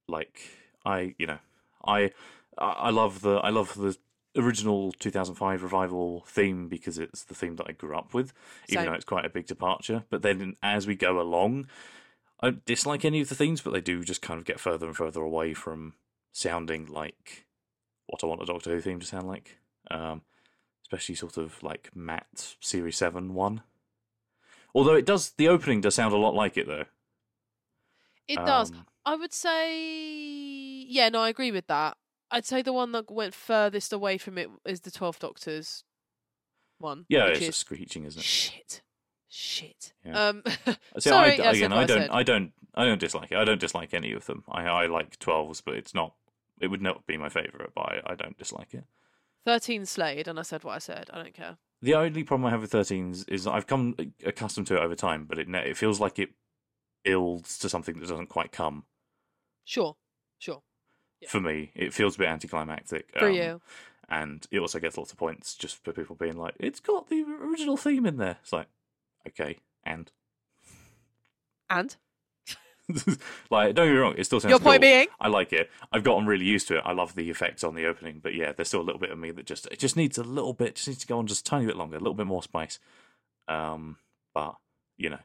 like 0.08 0.42
I, 0.86 1.16
you 1.18 1.28
know, 1.28 1.40
I 1.86 2.12
I 2.58 2.90
love 2.90 3.22
the 3.22 3.36
I 3.38 3.50
love 3.50 3.74
the 3.76 3.98
original 4.36 4.92
2005 4.94 5.64
revival 5.64 6.24
theme 6.28 6.68
because 6.68 6.98
it's 6.98 7.24
the 7.24 7.34
theme 7.36 7.56
that 7.58 7.68
I 7.68 7.72
grew 7.74 7.96
up 7.98 8.14
with, 8.14 8.34
even 8.68 8.84
Same. 8.84 8.92
though 8.92 8.96
it's 8.96 9.06
quite 9.06 9.26
a 9.26 9.30
big 9.30 9.48
departure. 9.48 10.04
But 10.10 10.22
then 10.22 10.56
as 10.62 10.88
we 10.88 10.96
go 10.96 11.20
along, 11.20 11.68
I 12.40 12.48
don't 12.48 12.66
dislike 12.66 13.06
any 13.06 13.22
of 13.22 13.30
the 13.30 13.36
themes, 13.36 13.62
but 13.62 13.72
they 13.74 13.82
do 13.82 14.04
just 14.04 14.22
kind 14.22 14.40
of 14.40 14.46
get 14.46 14.60
further 14.60 14.88
and 14.88 14.96
further 14.96 15.22
away 15.22 15.54
from 15.54 15.94
sounding 16.32 16.86
like 16.88 17.46
what 18.08 18.24
I 18.24 18.28
want 18.28 18.42
a 18.42 18.46
Doctor 18.46 18.72
Who 18.72 18.82
theme 18.82 19.00
to 19.00 19.06
sound 19.06 19.28
like. 19.28 19.58
Um, 19.92 20.22
especially 20.90 21.14
sort 21.16 21.38
of 21.38 21.62
like 21.62 21.92
Matt 21.94 22.56
Series 22.60 22.98
7 22.98 23.34
one. 23.36 23.62
Although 24.74 24.96
it 24.96 25.06
does, 25.06 25.32
the 25.32 25.48
opening 25.48 25.82
does 25.82 25.96
sound 25.96 26.14
a 26.14 26.18
lot 26.18 26.34
like 26.34 26.58
it 26.58 26.68
though. 26.68 26.86
It 28.28 28.38
does. 28.38 28.72
Um, 28.72 28.86
I 29.06 29.16
would 29.16 29.34
say, 29.34 30.84
yeah, 30.88 31.10
no, 31.10 31.22
I 31.22 31.30
agree 31.30 31.52
with 31.52 31.68
that. 31.68 31.98
I'd 32.32 32.46
say 32.46 32.62
the 32.62 32.74
one 32.74 32.92
that 32.92 33.10
went 33.10 33.34
furthest 33.34 33.94
away 33.94 34.18
from 34.18 34.38
it 34.38 34.50
is 34.66 34.82
the 34.82 34.92
Twelfth 34.92 35.20
Doctor's 35.20 35.84
one. 36.78 37.06
Yeah, 37.08 37.26
it's 37.26 37.40
is 37.40 37.48
just 37.48 37.60
screeching, 37.60 38.06
isn't 38.06 38.20
it? 38.20 38.24
shit, 38.26 38.82
shit. 39.30 39.94
Yeah. 40.06 40.28
Um, 40.28 40.44
See, 41.00 41.10
sorry, 41.10 41.40
I, 41.42 41.50
I 41.50 41.54
said 41.54 41.56
again, 41.56 41.74
I 41.74 41.82
I 41.82 41.86
don't, 41.86 41.98
said. 42.02 42.10
I 42.12 42.24
don't, 42.24 42.52
I 42.76 42.86
don't 42.86 43.00
dislike 43.00 43.32
it. 43.32 43.38
I 43.38 43.46
don't 43.46 43.60
dislike 43.60 43.94
any 43.94 44.12
of 44.14 44.26
them. 44.26 44.44
I, 44.48 44.64
I 44.64 44.86
like 44.86 45.18
twelves, 45.20 45.62
but 45.62 45.76
it's 45.76 45.96
not. 45.96 46.14
It 46.60 46.68
would 46.68 46.82
not 46.82 47.08
be 47.08 47.18
my 47.18 47.30
favorite, 47.30 47.72
but 47.74 47.82
I, 47.82 48.02
I 48.06 48.16
don't 48.16 48.38
dislike 48.38 48.74
it. 48.74 48.86
Thirteen 49.46 49.86
slayed, 49.86 50.28
and 50.28 50.40
I 50.40 50.44
said 50.44 50.64
what 50.64 50.76
I 50.76 50.80
said. 50.80 51.10
I 51.14 51.24
don't 51.24 51.34
care. 51.34 51.58
The 51.82 51.96
only 51.96 52.24
problem 52.24 52.46
I 52.46 52.50
have 52.50 52.62
with 52.62 52.74
13s 52.74 53.30
is 53.30 53.48
I've 53.48 53.68
come 53.68 53.96
accustomed 54.26 54.68
to 54.68 54.76
it 54.76 54.82
over 54.82 54.96
time, 54.96 55.26
but 55.26 55.40
it 55.40 55.48
it 55.50 55.78
feels 55.78 56.00
like 56.00 56.20
it 56.20 56.32
builds 57.04 57.58
to 57.60 57.70
something 57.70 57.98
that 58.00 58.08
doesn't 58.08 58.28
quite 58.28 58.52
come. 58.52 58.84
Sure, 59.64 59.96
sure. 60.38 60.62
Yeah. 61.22 61.30
For 61.30 61.40
me, 61.40 61.72
it 61.76 61.94
feels 61.94 62.16
a 62.16 62.20
bit 62.20 62.28
anticlimactic. 62.28 63.12
For 63.18 63.30
um, 63.30 63.34
you. 63.34 63.62
and 64.10 64.46
it 64.52 64.60
also 64.60 64.80
gets 64.80 64.98
lots 64.98 65.12
of 65.12 65.18
points 65.18 65.56
just 65.56 65.84
for 65.84 65.94
people 65.94 66.16
being 66.16 66.38
like, 66.38 66.56
"It's 66.60 66.82
got 66.82 67.10
the 67.10 67.24
original 67.24 67.78
theme 67.78 68.06
in 68.06 68.18
there." 68.18 68.38
It's 68.42 68.54
like, 68.54 68.68
okay, 69.28 69.58
and 69.84 70.12
And 71.70 71.96
like, 73.50 73.76
don't 73.76 73.88
get 73.88 73.94
me 73.94 73.98
wrong, 73.98 74.16
it 74.18 74.26
still 74.26 74.40
sounds. 74.40 74.50
Your 74.50 74.60
point 74.60 74.82
cool. 74.82 74.90
being? 74.90 75.08
I 75.20 75.28
like 75.28 75.54
it. 75.54 75.70
I've 75.92 76.04
gotten 76.04 76.26
really 76.26 76.46
used 76.46 76.68
to 76.70 76.78
it. 76.78 76.84
I 76.86 76.94
love 76.94 77.16
the 77.16 77.30
effects 77.30 77.64
on 77.64 77.76
the 77.76 77.86
opening, 77.86 78.20
but 78.22 78.34
yeah, 78.34 78.52
there's 78.52 78.68
still 78.68 78.82
a 78.82 78.84
little 78.84 79.00
bit 79.00 79.12
of 79.12 79.20
me 79.20 79.32
that 79.32 79.46
just 79.46 79.68
it 79.68 79.80
just 79.80 79.96
needs 79.96 80.18
a 80.18 80.24
little 80.24 80.54
bit, 80.54 80.76
just 80.76 80.88
needs 80.88 81.02
to 81.02 81.08
go 81.08 81.20
on 81.20 81.28
just 81.28 81.48
a 81.48 81.50
tiny 81.50 81.66
bit 81.66 81.78
longer, 81.78 81.98
a 81.98 82.00
little 82.00 82.14
bit 82.14 82.28
more 82.28 82.44
spice. 82.44 82.80
Um, 83.48 83.98
but 84.34 84.56
you 84.98 85.10
know, 85.10 85.20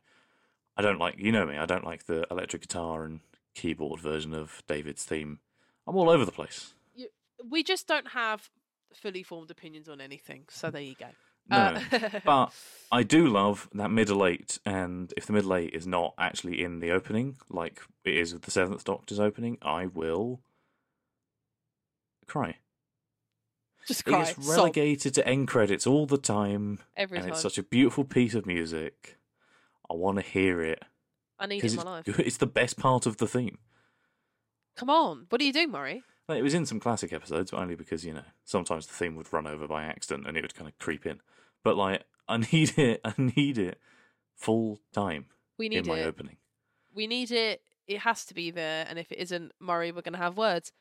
I 0.76 0.82
don't 0.82 0.98
like 0.98 1.16
you 1.18 1.32
know 1.32 1.46
me. 1.46 1.56
I 1.56 1.66
don't 1.66 1.84
like 1.84 2.06
the 2.06 2.26
electric 2.30 2.62
guitar 2.62 3.04
and 3.04 3.20
keyboard 3.54 4.00
version 4.00 4.34
of 4.34 4.62
David's 4.66 5.04
theme. 5.04 5.38
I'm 5.86 5.96
all 5.96 6.10
over 6.10 6.24
the 6.24 6.32
place. 6.32 6.74
you, 6.94 7.08
we 7.48 7.62
just 7.62 7.86
don't 7.86 8.08
have 8.08 8.50
fully 8.94 9.22
formed 9.22 9.50
opinions 9.50 9.88
on 9.88 10.00
anything. 10.00 10.44
So 10.48 10.70
there 10.70 10.82
you 10.82 10.94
go. 10.94 11.08
No, 11.48 11.56
Uh, 11.56 12.08
but 12.24 12.52
I 12.90 13.02
do 13.02 13.26
love 13.28 13.68
that 13.74 13.90
middle 13.90 14.24
eight, 14.26 14.58
and 14.64 15.12
if 15.16 15.26
the 15.26 15.32
middle 15.32 15.54
eight 15.54 15.74
is 15.74 15.86
not 15.86 16.14
actually 16.18 16.62
in 16.62 16.80
the 16.80 16.90
opening, 16.90 17.36
like 17.50 17.80
it 18.04 18.14
is 18.16 18.32
with 18.32 18.42
the 18.42 18.50
Seventh 18.50 18.84
Doctor's 18.84 19.20
opening, 19.20 19.58
I 19.62 19.86
will 19.86 20.40
cry. 22.26 22.56
just 23.86 24.04
cry. 24.04 24.24
sob, 24.24 24.44
relegated 24.48 25.12
to 25.14 25.26
end 25.28 25.48
credits 25.48 25.86
all 25.86 26.06
the 26.06 26.16
time, 26.18 26.78
every 26.96 27.18
and 27.18 27.26
time. 27.26 27.32
it's 27.32 27.42
such 27.42 27.58
a 27.58 27.62
beautiful 27.62 28.04
piece 28.04 28.34
of 28.34 28.46
music. 28.46 29.18
I 29.90 29.94
want 29.94 30.16
to 30.16 30.22
hear 30.22 30.62
it 30.62 30.82
I 31.38 31.46
need 31.46 31.58
it 31.58 31.64
in 31.64 31.66
it's, 31.66 31.76
my 31.76 31.82
life. 31.82 32.04
it's 32.20 32.38
the 32.38 32.46
best 32.46 32.78
part 32.78 33.04
of 33.04 33.18
the 33.18 33.26
theme. 33.26 33.58
Come 34.76 34.88
on, 34.88 35.26
what 35.28 35.40
are 35.40 35.44
you 35.44 35.52
doing, 35.52 35.70
Murray? 35.70 36.02
It 36.28 36.42
was 36.42 36.54
in 36.54 36.64
some 36.64 36.80
classic 36.80 37.12
episodes, 37.12 37.50
but 37.50 37.60
only 37.60 37.74
because 37.74 38.04
you 38.04 38.14
know 38.14 38.22
sometimes 38.44 38.86
the 38.86 38.94
theme 38.94 39.14
would 39.16 39.32
run 39.32 39.46
over 39.46 39.66
by 39.68 39.84
accident 39.84 40.26
and 40.26 40.36
it 40.36 40.42
would 40.42 40.54
kind 40.54 40.68
of 40.68 40.78
creep 40.78 41.04
in. 41.06 41.20
But 41.62 41.76
like, 41.76 42.04
I 42.28 42.38
need 42.38 42.78
it. 42.78 43.00
I 43.04 43.12
need 43.18 43.58
it 43.58 43.78
full 44.34 44.80
time 44.92 45.26
We 45.58 45.66
in 45.66 45.72
need 45.72 45.86
my 45.86 45.98
it. 45.98 46.06
opening. 46.06 46.36
We 46.94 47.06
need 47.06 47.30
it. 47.30 47.60
It 47.86 47.98
has 47.98 48.24
to 48.26 48.34
be 48.34 48.50
there. 48.50 48.86
And 48.88 48.98
if 48.98 49.12
it 49.12 49.18
isn't, 49.18 49.52
Murray, 49.60 49.92
we're 49.92 50.00
going 50.00 50.14
to 50.14 50.18
have 50.18 50.38
words. 50.38 50.72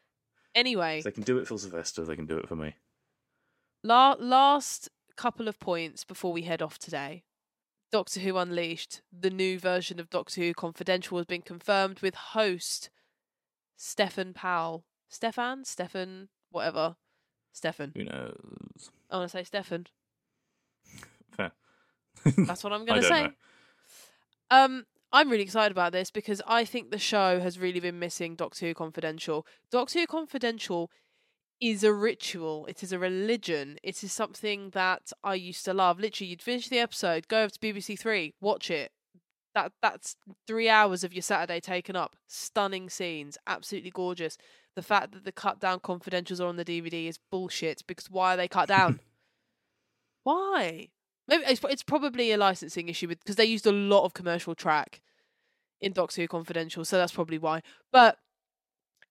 Anyway, 0.56 1.02
they 1.04 1.12
can 1.12 1.24
do 1.24 1.40
it 1.40 1.48
for 1.48 1.58
Sylvester, 1.58 2.06
they 2.06 2.16
can 2.16 2.28
do 2.28 2.38
it 2.38 2.48
for 2.48 2.56
me. 2.56 2.76
La- 3.84 4.16
last 4.20 4.88
couple 5.18 5.48
of 5.48 5.60
points 5.60 6.04
before 6.06 6.32
we 6.32 6.44
head 6.44 6.62
off 6.62 6.78
today. 6.78 7.24
Doctor 7.92 8.20
Who 8.22 8.38
Unleashed, 8.38 9.02
the 9.12 9.30
new 9.32 9.60
version 9.60 10.00
of 10.00 10.10
Doctor 10.10 10.42
Who 10.42 10.54
Confidential 10.54 11.18
has 11.18 11.26
been 11.26 11.42
confirmed 11.42 12.00
with 12.02 12.16
host 12.16 12.90
Steffan 13.78 14.34
Powell. 14.34 14.86
Steffan? 15.14 15.64
Steffan? 15.64 16.28
Whatever. 16.52 16.96
Steffan. 17.56 17.96
Who 17.96 18.06
knows? 18.06 18.90
I 19.10 19.18
want 19.18 19.32
to 19.32 19.38
say 19.38 19.44
Steffan. 19.44 19.88
Fair. 21.36 21.52
That's 22.38 22.64
what 22.64 22.74
I'm 22.74 22.86
going 22.86 23.02
to 23.02 23.08
don't 23.08 23.18
say. 23.18 23.24
know. 23.24 23.32
Um, 24.52 24.86
I'm 25.12 25.30
really 25.30 25.44
excited 25.44 25.72
about 25.72 25.92
this 25.92 26.10
because 26.10 26.42
I 26.48 26.66
think 26.66 26.90
the 26.90 26.98
show 26.98 27.40
has 27.40 27.60
really 27.60 27.80
been 27.80 28.00
missing 28.00 28.36
Doctor 28.36 28.66
Who 28.68 28.74
Confidential. 28.74 29.46
Doctor 29.72 30.00
Who 30.00 30.08
Confidential 30.08 30.90
is 31.62 31.84
a 31.84 31.94
ritual. 31.94 32.66
It 32.66 32.84
is 32.84 32.92
a 32.92 33.00
religion. 33.00 33.78
It 33.84 34.04
is 34.04 34.12
something 34.12 34.72
that 34.72 35.12
I 35.24 35.36
used 35.36 35.66
to 35.66 35.74
love. 35.74 36.00
Literally, 36.00 36.30
you'd 36.32 36.42
finish 36.42 36.68
the 36.68 36.80
episode, 36.80 37.28
go 37.28 37.44
over 37.44 37.52
to 37.52 37.60
BBC 37.60 37.98
Three, 37.98 38.34
watch 38.42 38.70
it. 38.72 38.92
That 39.56 39.72
that's 39.82 40.16
three 40.48 40.68
hours 40.68 41.04
of 41.04 41.14
your 41.14 41.22
Saturday 41.22 41.60
taken 41.60 41.96
up. 41.96 42.16
Stunning 42.28 42.90
scenes, 42.90 43.38
absolutely 43.46 43.92
gorgeous. 43.92 44.38
The 44.76 44.82
fact 44.82 45.14
that 45.14 45.24
the 45.24 45.32
cut 45.32 45.60
down 45.60 45.80
confidentials 45.80 46.40
are 46.40 46.48
on 46.48 46.58
the 46.58 46.66
DVD 46.66 47.08
is 47.08 47.20
bullshit 47.30 47.84
because 47.88 48.10
why 48.10 48.34
are 48.34 48.38
they 48.38 48.48
cut 48.48 48.68
down? 48.68 49.00
why? 50.24 50.90
Maybe 51.28 51.44
it's, 51.48 51.62
it's 51.70 51.84
probably 51.84 52.32
a 52.32 52.38
licensing 52.38 52.90
issue 52.90 53.08
because 53.08 53.36
they 53.36 53.46
used 53.46 53.68
a 53.68 53.72
lot 53.72 54.04
of 54.04 54.14
commercial 54.14 54.56
track 54.56 55.02
in 55.80 55.94
Doctor 55.94 56.22
Who 56.22 56.28
Confidential, 56.28 56.86
so 56.86 56.98
that's 56.98 57.12
probably 57.12 57.38
why. 57.38 57.62
But 57.92 58.18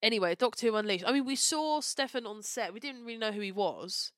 anyway, 0.03 0.35
Doctor 0.35 0.67
Who 0.67 0.77
Unleashed. 0.77 1.05
I 1.07 1.13
mean, 1.13 1.25
we 1.25 1.37
saw 1.37 1.81
Steffan 1.81 2.27
on 2.27 2.43
set. 2.43 2.75
We 2.75 2.81
didn't 2.81 3.05
really 3.05 3.19
know 3.19 3.33
who 3.33 3.41
he 3.41 3.53
was. 3.53 4.13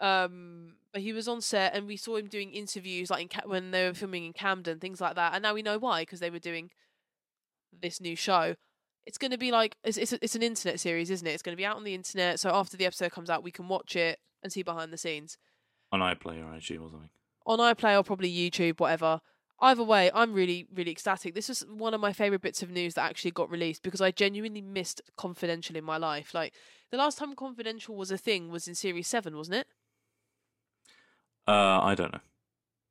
Um, 0.00 0.74
but 0.92 1.02
he 1.02 1.12
was 1.12 1.28
on 1.28 1.40
set, 1.40 1.74
and 1.74 1.86
we 1.86 1.96
saw 1.96 2.16
him 2.16 2.26
doing 2.26 2.52
interviews, 2.52 3.10
like 3.10 3.22
in 3.22 3.28
Ca- 3.28 3.46
when 3.46 3.70
they 3.70 3.86
were 3.86 3.94
filming 3.94 4.24
in 4.24 4.32
Camden, 4.32 4.80
things 4.80 5.00
like 5.00 5.14
that. 5.14 5.34
And 5.34 5.42
now 5.42 5.54
we 5.54 5.62
know 5.62 5.78
why 5.78 6.02
because 6.02 6.20
they 6.20 6.30
were 6.30 6.38
doing 6.38 6.70
this 7.80 8.00
new 8.00 8.16
show. 8.16 8.56
It's 9.06 9.18
going 9.18 9.30
to 9.32 9.38
be 9.38 9.50
like 9.50 9.76
it's 9.84 9.96
it's, 9.96 10.12
a, 10.12 10.18
it's 10.22 10.34
an 10.34 10.42
internet 10.42 10.78
series, 10.80 11.10
isn't 11.10 11.26
it? 11.26 11.32
It's 11.32 11.42
going 11.42 11.54
to 11.54 11.60
be 11.60 11.66
out 11.66 11.76
on 11.76 11.84
the 11.84 11.94
internet. 11.94 12.38
So 12.40 12.50
after 12.50 12.76
the 12.76 12.86
episode 12.86 13.12
comes 13.12 13.30
out, 13.30 13.42
we 13.42 13.50
can 13.50 13.68
watch 13.68 13.96
it 13.96 14.18
and 14.42 14.52
see 14.52 14.62
behind 14.62 14.92
the 14.92 14.98
scenes 14.98 15.38
On 15.92 16.00
iPlayer 16.00 16.44
or 16.44 16.54
IG 16.54 16.78
or 16.80 16.88
something. 16.90 17.10
on 17.46 17.58
iPlayer 17.58 17.98
or 17.98 18.04
probably 18.04 18.32
YouTube, 18.32 18.80
whatever. 18.80 19.20
Either 19.60 19.84
way, 19.84 20.10
I'm 20.12 20.32
really, 20.32 20.66
really 20.74 20.90
ecstatic. 20.90 21.34
This 21.34 21.48
was 21.48 21.60
one 21.68 21.94
of 21.94 22.00
my 22.00 22.12
favorite 22.12 22.42
bits 22.42 22.64
of 22.64 22.70
news 22.70 22.94
that 22.94 23.08
actually 23.08 23.30
got 23.30 23.48
released 23.48 23.84
because 23.84 24.00
I 24.00 24.10
genuinely 24.10 24.60
missed 24.60 25.00
Confidential 25.16 25.76
in 25.76 25.84
my 25.84 25.98
life. 25.98 26.34
Like 26.34 26.52
the 26.90 26.96
last 26.96 27.18
time 27.18 27.34
Confidential 27.34 27.94
was 27.94 28.10
a 28.10 28.18
thing 28.18 28.50
was 28.50 28.66
in 28.66 28.74
Series 28.74 29.06
Seven, 29.06 29.36
wasn't 29.36 29.58
it? 29.58 29.66
Uh, 31.46 31.80
I 31.80 31.94
don't 31.94 32.12
know. 32.12 32.20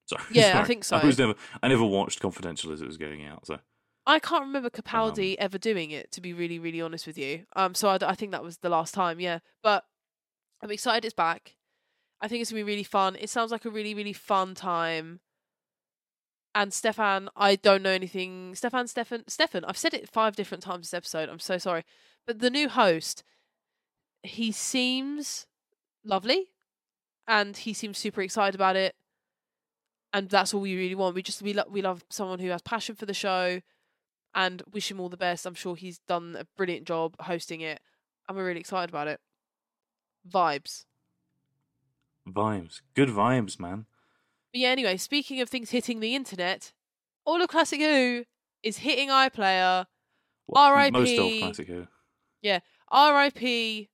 Sorry. 0.05 0.23
Yeah, 0.31 0.59
I 0.61 0.63
think 0.65 0.83
so. 0.83 0.97
I 0.97 1.05
was 1.05 1.17
never. 1.17 1.35
I 1.61 1.67
never 1.67 1.85
watched 1.85 2.19
Confidential 2.21 2.71
as 2.71 2.81
it 2.81 2.87
was 2.87 2.97
going 2.97 3.25
out. 3.25 3.45
So 3.47 3.59
I 4.05 4.19
can't 4.19 4.45
remember 4.45 4.69
Capaldi 4.69 5.35
ever 5.37 5.57
doing 5.57 5.91
it. 5.91 6.11
To 6.11 6.21
be 6.21 6.33
really, 6.33 6.59
really 6.59 6.81
honest 6.81 7.05
with 7.05 7.17
you, 7.17 7.45
um, 7.55 7.75
so 7.75 7.89
I 7.89 8.15
think 8.15 8.31
that 8.31 8.43
was 8.43 8.57
the 8.57 8.69
last 8.69 8.93
time. 8.93 9.19
Yeah, 9.19 9.39
but 9.61 9.85
I'm 10.61 10.71
excited 10.71 11.05
it's 11.05 11.13
back. 11.13 11.55
I 12.19 12.27
think 12.27 12.41
it's 12.41 12.51
gonna 12.51 12.59
be 12.59 12.71
really 12.71 12.83
fun. 12.83 13.15
It 13.19 13.29
sounds 13.29 13.51
like 13.51 13.65
a 13.65 13.69
really, 13.69 13.93
really 13.93 14.13
fun 14.13 14.55
time. 14.55 15.19
And 16.53 16.71
Steffan, 16.71 17.29
I 17.35 17.55
don't 17.55 17.81
know 17.81 17.91
anything. 17.91 18.53
Steffan, 18.53 18.91
Steffan, 18.91 19.25
Steffan. 19.25 19.63
I've 19.67 19.77
said 19.77 19.93
it 19.93 20.09
five 20.09 20.35
different 20.35 20.63
times 20.63 20.89
this 20.89 20.93
episode. 20.93 21.29
I'm 21.29 21.39
so 21.39 21.57
sorry, 21.57 21.83
but 22.27 22.39
the 22.39 22.49
new 22.49 22.69
host, 22.69 23.23
he 24.23 24.51
seems 24.51 25.47
lovely, 26.03 26.49
and 27.27 27.55
he 27.55 27.73
seems 27.73 27.97
super 27.97 28.21
excited 28.21 28.55
about 28.55 28.75
it. 28.75 28.95
And 30.13 30.29
that's 30.29 30.53
all 30.53 30.61
we 30.61 30.75
really 30.75 30.95
want. 30.95 31.15
We 31.15 31.21
just 31.21 31.41
we 31.41 31.53
love 31.53 31.67
we 31.71 31.81
love 31.81 32.03
someone 32.09 32.39
who 32.39 32.49
has 32.49 32.61
passion 32.61 32.95
for 32.95 33.05
the 33.05 33.13
show, 33.13 33.61
and 34.33 34.61
wish 34.71 34.89
him 34.89 34.99
all 34.99 35.09
the 35.09 35.17
best. 35.17 35.45
I'm 35.45 35.53
sure 35.53 35.75
he's 35.75 35.99
done 35.99 36.35
a 36.39 36.45
brilliant 36.57 36.85
job 36.87 37.15
hosting 37.21 37.61
it, 37.61 37.79
and 38.27 38.37
we're 38.37 38.45
really 38.45 38.59
excited 38.59 38.89
about 38.89 39.07
it. 39.07 39.19
Vibes. 40.29 40.85
vibes, 42.27 42.81
good 42.95 43.09
vibes, 43.09 43.59
man. 43.59 43.85
But 44.53 44.59
yeah, 44.61 44.69
anyway, 44.69 44.97
speaking 44.97 45.41
of 45.41 45.49
things 45.49 45.71
hitting 45.71 45.99
the 45.99 46.15
internet, 46.15 46.73
all 47.25 47.41
of 47.41 47.47
Classic 47.47 47.79
Who 47.79 48.25
is 48.63 48.77
hitting 48.79 49.09
iPlayer. 49.09 49.85
What- 50.45 50.59
R.I.P.. 50.59 50.91
Most 50.91 51.17
of 51.17 51.39
Classic 51.39 51.67
Who. 51.67 51.87
Yeah, 52.41 52.59
R.I.P. 52.89 53.89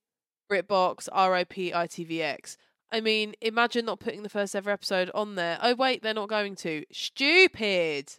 BritBox, 0.52 1.08
R.I.P. 1.12 1.72
ITVX. 1.72 2.58
I 2.92 3.02
mean, 3.02 3.36
imagine 3.42 3.86
not 3.86 4.00
putting 4.00 4.24
the 4.24 4.30
first 4.30 4.56
ever 4.56 4.72
episode 4.72 5.12
on 5.14 5.36
there. 5.36 5.60
Oh 5.62 5.76
wait, 5.76 6.02
they're 6.04 6.14
not 6.14 6.30
going 6.30 6.56
to. 6.58 6.84
Stupid. 6.92 8.14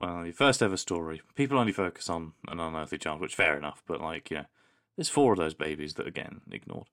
Well, 0.00 0.24
your 0.24 0.32
first 0.34 0.62
ever 0.62 0.76
story. 0.76 1.22
People 1.34 1.58
only 1.58 1.72
focus 1.72 2.08
on 2.08 2.32
an 2.48 2.60
unearthly 2.60 2.98
child, 2.98 3.20
which 3.20 3.34
fair 3.34 3.56
enough. 3.56 3.82
But 3.86 4.00
like, 4.00 4.30
you 4.30 4.38
know, 4.38 4.44
there's 4.96 5.08
four 5.08 5.32
of 5.32 5.38
those 5.38 5.54
babies 5.54 5.94
that 5.94 6.06
are 6.06 6.10
getting 6.12 6.40
ignored, 6.50 6.88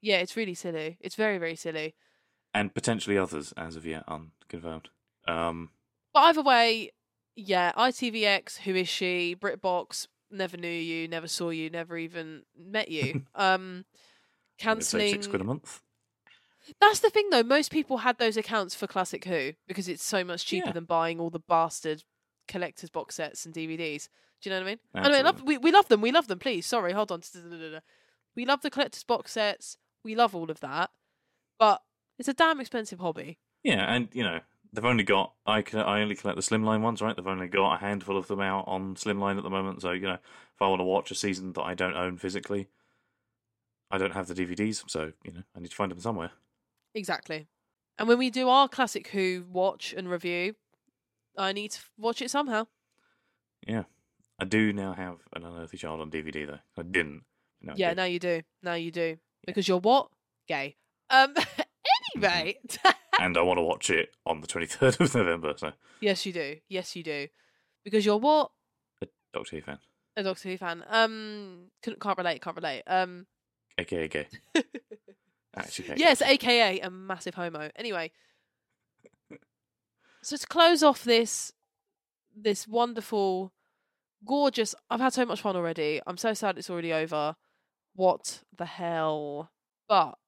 Yeah, 0.00 0.16
it's 0.18 0.36
really 0.36 0.54
silly. 0.54 0.96
It's 1.00 1.14
very, 1.16 1.38
very 1.38 1.56
silly. 1.56 1.94
and 2.54 2.74
potentially 2.74 3.16
others 3.18 3.52
as 3.56 3.76
of 3.76 3.84
yet 3.86 4.04
unconfirmed. 4.08 4.88
Um, 5.26 5.70
But 6.14 6.20
either 6.20 6.42
way, 6.42 6.90
yeah, 7.36 7.72
ITVX, 7.76 8.58
who 8.58 8.74
is 8.74 8.88
she? 8.88 9.36
BritBox, 9.38 10.08
never 10.30 10.56
knew 10.56 10.68
you, 10.68 11.06
never 11.08 11.28
saw 11.28 11.50
you, 11.50 11.68
never 11.70 11.96
even 11.98 12.42
met 12.56 12.90
you. 12.90 13.26
um, 13.34 13.84
canceling. 14.58 15.12
six 15.12 15.26
quid 15.26 15.40
a 15.42 15.44
month. 15.44 15.80
That's 16.80 17.00
the 17.00 17.10
thing, 17.10 17.30
though. 17.30 17.42
Most 17.42 17.70
people 17.70 17.98
had 17.98 18.18
those 18.18 18.36
accounts 18.36 18.74
for 18.74 18.86
Classic 18.86 19.24
Who 19.24 19.52
because 19.66 19.88
it's 19.88 20.02
so 20.04 20.22
much 20.24 20.44
cheaper 20.44 20.68
Yeah. 20.68 20.72
than 20.72 20.84
buying 20.84 21.18
all 21.20 21.30
the 21.30 21.38
bastard 21.38 22.02
collector's 22.48 22.90
box 22.90 23.14
sets 23.14 23.46
and 23.46 23.54
DVDs. 23.54 24.08
Do 24.40 24.50
you 24.50 24.54
know 24.54 24.62
what 24.62 24.66
I 24.66 24.70
mean? 24.70 24.78
I 24.94 25.10
mean, 25.10 25.24
love, 25.24 25.42
we 25.42 25.58
we 25.58 25.72
love 25.72 25.88
them. 25.88 26.00
We 26.00 26.12
love 26.12 26.28
them. 26.28 26.38
Please, 26.38 26.66
sorry, 26.66 26.92
hold 26.92 27.12
on. 27.12 27.22
We 28.36 28.44
love 28.44 28.62
the 28.62 28.70
collector's 28.70 29.04
box 29.04 29.32
sets. 29.32 29.76
We 30.04 30.14
love 30.14 30.34
all 30.34 30.50
of 30.50 30.60
that, 30.60 30.90
but 31.58 31.82
it's 32.18 32.28
a 32.28 32.34
damn 32.34 32.60
expensive 32.60 33.00
hobby. 33.00 33.38
Yeah, 33.64 33.92
and 33.92 34.08
you 34.12 34.22
know 34.22 34.40
they've 34.72 34.84
only 34.84 35.04
got 35.04 35.32
I 35.46 35.62
can 35.62 35.80
I 35.80 36.00
only 36.00 36.14
collect 36.14 36.36
the 36.36 36.42
slimline 36.42 36.82
ones, 36.82 37.02
right? 37.02 37.16
They've 37.16 37.26
only 37.26 37.48
got 37.48 37.74
a 37.74 37.78
handful 37.78 38.16
of 38.16 38.28
them 38.28 38.40
out 38.40 38.64
on 38.66 38.94
slimline 38.94 39.38
at 39.38 39.42
the 39.42 39.50
moment. 39.50 39.82
So 39.82 39.92
you 39.92 40.02
know, 40.02 40.14
if 40.14 40.62
I 40.62 40.68
want 40.68 40.80
to 40.80 40.84
watch 40.84 41.10
a 41.10 41.14
season 41.14 41.52
that 41.54 41.62
I 41.62 41.74
don't 41.74 41.96
own 41.96 42.16
physically, 42.16 42.68
I 43.90 43.98
don't 43.98 44.14
have 44.14 44.28
the 44.28 44.34
DVDs, 44.34 44.84
so 44.88 45.12
you 45.24 45.32
know 45.32 45.42
I 45.56 45.60
need 45.60 45.70
to 45.70 45.76
find 45.76 45.90
them 45.90 46.00
somewhere. 46.00 46.30
Exactly. 46.94 47.48
And 47.98 48.06
when 48.06 48.18
we 48.18 48.30
do 48.30 48.48
our 48.48 48.68
Classic 48.68 49.08
Who 49.08 49.44
watch 49.50 49.92
and 49.96 50.08
review, 50.08 50.54
I 51.38 51.52
need 51.52 51.70
to 51.72 51.80
watch 51.96 52.20
it 52.20 52.30
somehow. 52.30 52.66
Yeah, 53.66 53.84
I 54.38 54.44
do 54.44 54.72
now 54.72 54.92
have 54.92 55.18
an 55.34 55.44
Unearthly 55.44 55.78
Child 55.78 56.00
on 56.00 56.10
DVD 56.10 56.46
though. 56.46 56.58
I 56.76 56.82
didn't. 56.82 57.22
No, 57.62 57.72
I 57.72 57.76
yeah, 57.76 57.90
do. 57.90 57.96
now 57.96 58.04
you 58.04 58.18
do. 58.18 58.42
Now 58.62 58.74
you 58.74 58.90
do. 58.90 59.18
Because 59.46 59.68
you're 59.68 59.78
what? 59.78 60.08
Gay. 60.46 60.76
Um. 61.10 61.34
anyway. 62.14 62.58
and 63.20 63.36
I 63.36 63.42
want 63.42 63.58
to 63.58 63.62
watch 63.62 63.90
it 63.90 64.10
on 64.26 64.40
the 64.40 64.46
twenty 64.46 64.66
third 64.66 65.00
of 65.00 65.14
November. 65.14 65.54
So 65.56 65.72
yes, 66.00 66.26
you 66.26 66.32
do. 66.32 66.56
Yes, 66.68 66.94
you 66.96 67.02
do. 67.02 67.28
Because 67.84 68.04
you're 68.04 68.18
what? 68.18 68.50
a 69.02 69.06
Doctor 69.32 69.56
Who 69.56 69.62
fan, 69.62 69.78
A 70.16 70.22
Doctor 70.22 70.48
Who 70.48 70.58
fan. 70.58 70.84
Um. 70.88 71.70
Couldn't, 71.82 72.00
can't 72.00 72.18
relate. 72.18 72.42
Can't 72.42 72.56
relate. 72.56 72.82
Um. 72.86 73.26
aka 73.78 74.08
gay. 74.08 74.26
Actually, 75.56 75.88
gay. 75.88 75.94
Yes, 75.98 76.22
aka 76.22 76.80
a 76.80 76.90
massive 76.90 77.34
homo. 77.34 77.70
Anyway, 77.76 78.10
so 80.28 80.36
to 80.36 80.46
close 80.46 80.82
off 80.82 81.04
this 81.04 81.52
this 82.36 82.68
wonderful, 82.68 83.52
gorgeous. 84.24 84.74
I've 84.90 85.00
had 85.00 85.12
so 85.12 85.24
much 85.24 85.40
fun 85.40 85.56
already. 85.56 86.00
I'm 86.06 86.16
so 86.16 86.34
sad 86.34 86.58
it's 86.58 86.70
already 86.70 86.92
over. 86.92 87.34
What 87.94 88.42
the 88.56 88.66
hell? 88.66 89.50
But 89.88 90.18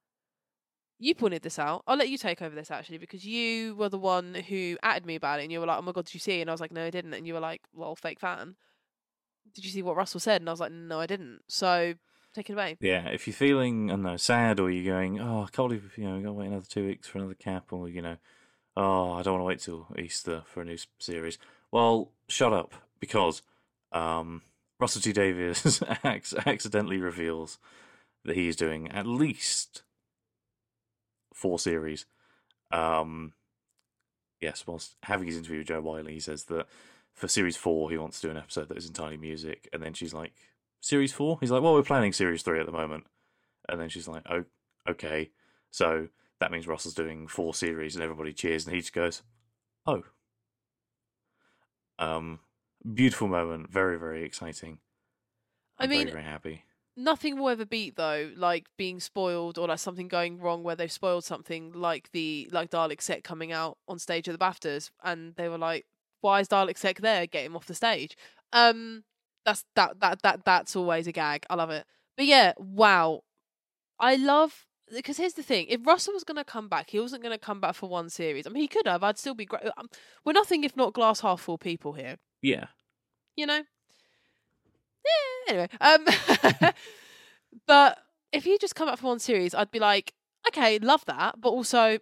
you 0.98 1.14
pointed 1.14 1.42
this 1.42 1.59
out. 1.59 1.82
I'll 1.86 1.96
let 1.96 2.09
you 2.09 2.18
take 2.18 2.42
over 2.42 2.55
this 2.55 2.70
actually 2.70 2.98
because 2.98 3.24
you 3.24 3.74
were 3.76 3.88
the 3.88 3.98
one 3.98 4.34
who 4.34 4.76
added 4.82 5.07
me 5.07 5.14
about 5.16 5.40
it, 5.40 5.44
and 5.44 5.53
you 5.53 5.61
were 5.61 5.66
like, 5.66 5.78
"Oh 5.78 5.82
my 5.82 5.92
god, 5.92 6.07
did 6.07 6.14
you 6.14 6.20
see?" 6.20 6.40
And 6.40 6.51
I 6.51 6.55
was 6.55 6.61
like, 6.61 6.72
"No, 6.72 6.84
I 6.86 6.90
didn't." 6.90 7.14
And 7.14 7.26
you 7.26 7.34
were 7.34 7.40
like, 7.40 7.62
"Well, 7.74 7.94
fake 7.94 8.20
fan." 8.20 8.57
Did 9.55 9.64
you 9.64 9.70
see 9.70 9.82
what 9.82 9.96
Russell 9.96 10.20
said? 10.20 10.40
And 10.40 10.48
I 10.48 10.53
was 10.53 10.61
like, 10.61 10.72
"No, 10.72 10.98
I 11.01 11.07
didn't." 11.07 11.40
So 11.48 11.94
take 12.34 12.48
it 12.48 12.55
away. 12.55 12.76
Yeah, 12.80 13.09
if 13.09 13.26
you're 13.26 13.34
feeling, 13.34 13.90
I 13.90 13.94
don't 13.94 14.03
know, 14.03 14.16
sad 14.16 14.61
or 14.61 14.70
you're 14.70 14.92
going, 14.92 15.20
oh, 15.20 15.42
I 15.42 15.48
can't 15.51 15.68
believe, 15.68 15.92
you 15.96 16.05
know, 16.05 16.16
we 16.16 16.22
got 16.22 16.28
to 16.28 16.32
wait 16.34 16.46
another 16.46 16.66
two 16.68 16.86
weeks 16.86 17.09
for 17.09 17.18
another 17.18 17.34
cap, 17.34 17.72
or, 17.72 17.88
you 17.88 18.03
know, 18.03 18.16
oh, 18.81 19.12
I 19.12 19.22
don't 19.22 19.35
want 19.35 19.43
to 19.43 19.47
wait 19.47 19.61
till 19.61 19.87
Easter 19.99 20.43
for 20.47 20.62
a 20.62 20.64
new 20.64 20.78
series. 20.99 21.39
Well, 21.70 22.12
shut 22.28 22.55
up, 22.55 22.72
because 22.99 23.43
um, 23.93 24.41
Russell 24.78 25.03
T 25.03 25.12
Davies 25.12 25.83
accidentally 26.05 26.97
reveals 26.97 27.59
that 28.24 28.37
he 28.37 28.49
is 28.49 28.57
doing 28.57 28.91
at 28.91 29.07
least 29.07 29.83
four 31.35 31.59
series. 31.59 32.07
Um, 32.70 33.35
yes, 34.41 34.66
whilst 34.66 34.97
having 35.03 35.26
his 35.26 35.37
interview 35.37 35.59
with 35.59 35.68
Jo 35.68 35.83
Whiley, 35.83 36.14
he 36.14 36.20
says 36.20 36.45
that 36.45 36.66
for 37.12 37.28
series 37.28 37.59
four, 37.59 37.91
he 37.91 37.99
wants 37.99 38.20
to 38.20 38.28
do 38.28 38.31
an 38.31 38.39
episode 38.39 38.68
that 38.68 38.78
is 38.78 38.87
entirely 38.87 39.18
music, 39.18 39.68
and 39.74 39.83
then 39.83 39.93
she's 39.93 40.14
like, 40.14 40.33
series 40.81 41.12
four? 41.12 41.37
He's 41.41 41.51
like, 41.51 41.62
well, 41.62 41.74
we're 41.74 41.83
planning 41.83 42.14
series 42.14 42.43
three 42.43 42.61
at 42.61 42.66
the 42.66 42.72
moment. 42.72 43.05
And 43.68 43.78
then 43.78 43.91
she's 43.91 44.09
like, 44.09 44.22
oh, 44.31 44.45
okay. 44.89 45.31
So 45.70 46.09
that 46.41 46.51
means 46.51 46.66
Russell's 46.66 46.95
doing 46.95 47.28
four 47.28 47.55
series 47.55 47.95
and 47.95 48.03
everybody 48.03 48.32
cheers 48.32 48.66
and 48.66 48.74
he 48.74 48.80
just 48.80 48.93
goes, 48.93 49.22
oh. 49.86 50.03
Um, 51.99 52.41
beautiful 52.95 53.28
moment. 53.28 53.70
Very, 53.70 53.99
very 53.99 54.24
exciting. 54.24 54.78
I 55.78 55.84
I'm 55.84 55.91
mean, 55.91 56.01
very, 56.07 56.12
very 56.12 56.24
happy. 56.24 56.64
nothing 56.97 57.38
will 57.38 57.49
ever 57.49 57.64
beat 57.64 57.97
though 57.97 58.30
like 58.36 58.66
being 58.76 59.01
spoiled 59.01 59.59
or 59.59 59.68
like 59.68 59.78
something 59.78 60.09
going 60.09 60.38
wrong 60.38 60.62
where 60.62 60.76
they've 60.76 60.93
spoiled 60.93 61.24
something 61.24 61.72
like 61.72 62.11
the 62.12 62.49
like 62.53 62.70
Dalek 62.70 63.01
Sec 63.01 63.22
coming 63.22 63.53
out 63.53 63.78
on 63.88 63.99
stage 63.99 64.28
at 64.28 64.38
the 64.38 64.45
BAFTAs 64.45 64.91
and 65.05 65.34
they 65.36 65.49
were 65.49 65.59
like 65.59 65.86
why 66.20 66.41
is 66.41 66.49
Dalek 66.49 66.76
Sec 66.76 66.99
there 67.01 67.26
get 67.26 67.45
him 67.45 67.57
off 67.57 67.66
the 67.66 67.74
stage 67.74 68.16
um 68.53 69.05
that's 69.45 69.64
that 69.76 70.01
that 70.01 70.20
that 70.22 70.45
that's 70.45 70.76
always 70.76 71.07
a 71.07 71.12
gag 71.12 71.47
I 71.49 71.55
love 71.55 71.70
it 71.70 71.86
but 72.16 72.26
yeah 72.26 72.53
wow 72.59 73.22
I 73.99 74.16
love 74.16 74.66
because 74.93 75.16
here's 75.16 75.34
the 75.34 75.43
thing 75.43 75.66
if 75.68 75.86
Russell 75.86 76.14
was 76.14 76.24
going 76.24 76.36
to 76.36 76.45
come 76.45 76.68
back 76.68 76.91
he 76.91 76.99
wasn't 77.01 77.22
going 77.22 77.34
to 77.36 77.38
come 77.45 77.61
back 77.61 77.74
for 77.74 77.88
one 77.88 78.11
series 78.11 78.47
I 78.47 78.51
mean 78.51 78.62
he 78.62 78.68
could 78.68 78.86
have 78.86 79.03
I'd 79.03 79.18
still 79.18 79.34
be 79.34 79.45
great 79.45 79.62
um, 79.76 79.88
we're 80.24 80.32
nothing 80.32 80.64
if 80.64 80.76
not 80.76 80.93
glass 80.95 81.20
half 81.20 81.41
full 81.41 81.59
people 81.59 81.93
here 81.95 82.16
Yeah. 82.43 82.66
you 83.36 83.47
know. 83.47 83.62
Yeah, 85.49 85.53
anyway, 85.55 85.68
um, 85.80 86.72
but 87.66 87.99
if 88.32 88.47
you 88.47 88.59
just 88.59 88.74
come 88.74 88.88
up 88.88 88.99
for 88.99 89.07
one 89.07 89.18
series, 89.18 89.55
I'd 89.55 89.70
be 89.70 89.78
like, 89.78 90.12
okay, 90.49 90.78
love 90.78 91.05
that, 91.07 91.41
but 91.41 91.49
also 91.49 91.99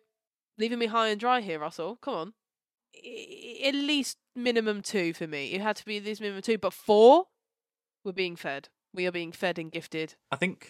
leaving 0.59 0.78
me 0.78 0.86
high 0.86 1.09
and 1.09 1.20
dry 1.20 1.41
here, 1.41 1.59
Russell. 1.59 1.97
Come 2.03 2.14
on, 2.14 2.32
I- 2.97 3.61
at 3.66 3.74
least 3.74 4.18
minimum 4.34 4.82
two 4.82 5.12
for 5.14 5.26
me. 5.26 5.53
It 5.53 5.61
had 5.61 5.76
to 5.76 5.84
be 5.84 5.99
at 5.99 6.05
least 6.05 6.20
minimum 6.20 6.43
two, 6.43 6.59
but 6.59 6.72
four, 6.72 7.26
we're 8.05 8.12
being 8.12 8.36
fed. 8.36 8.68
We 8.93 9.07
are 9.07 9.12
being 9.12 9.32
fed 9.32 9.59
and 9.59 9.70
gifted. 9.70 10.14
I 10.32 10.36
think 10.36 10.68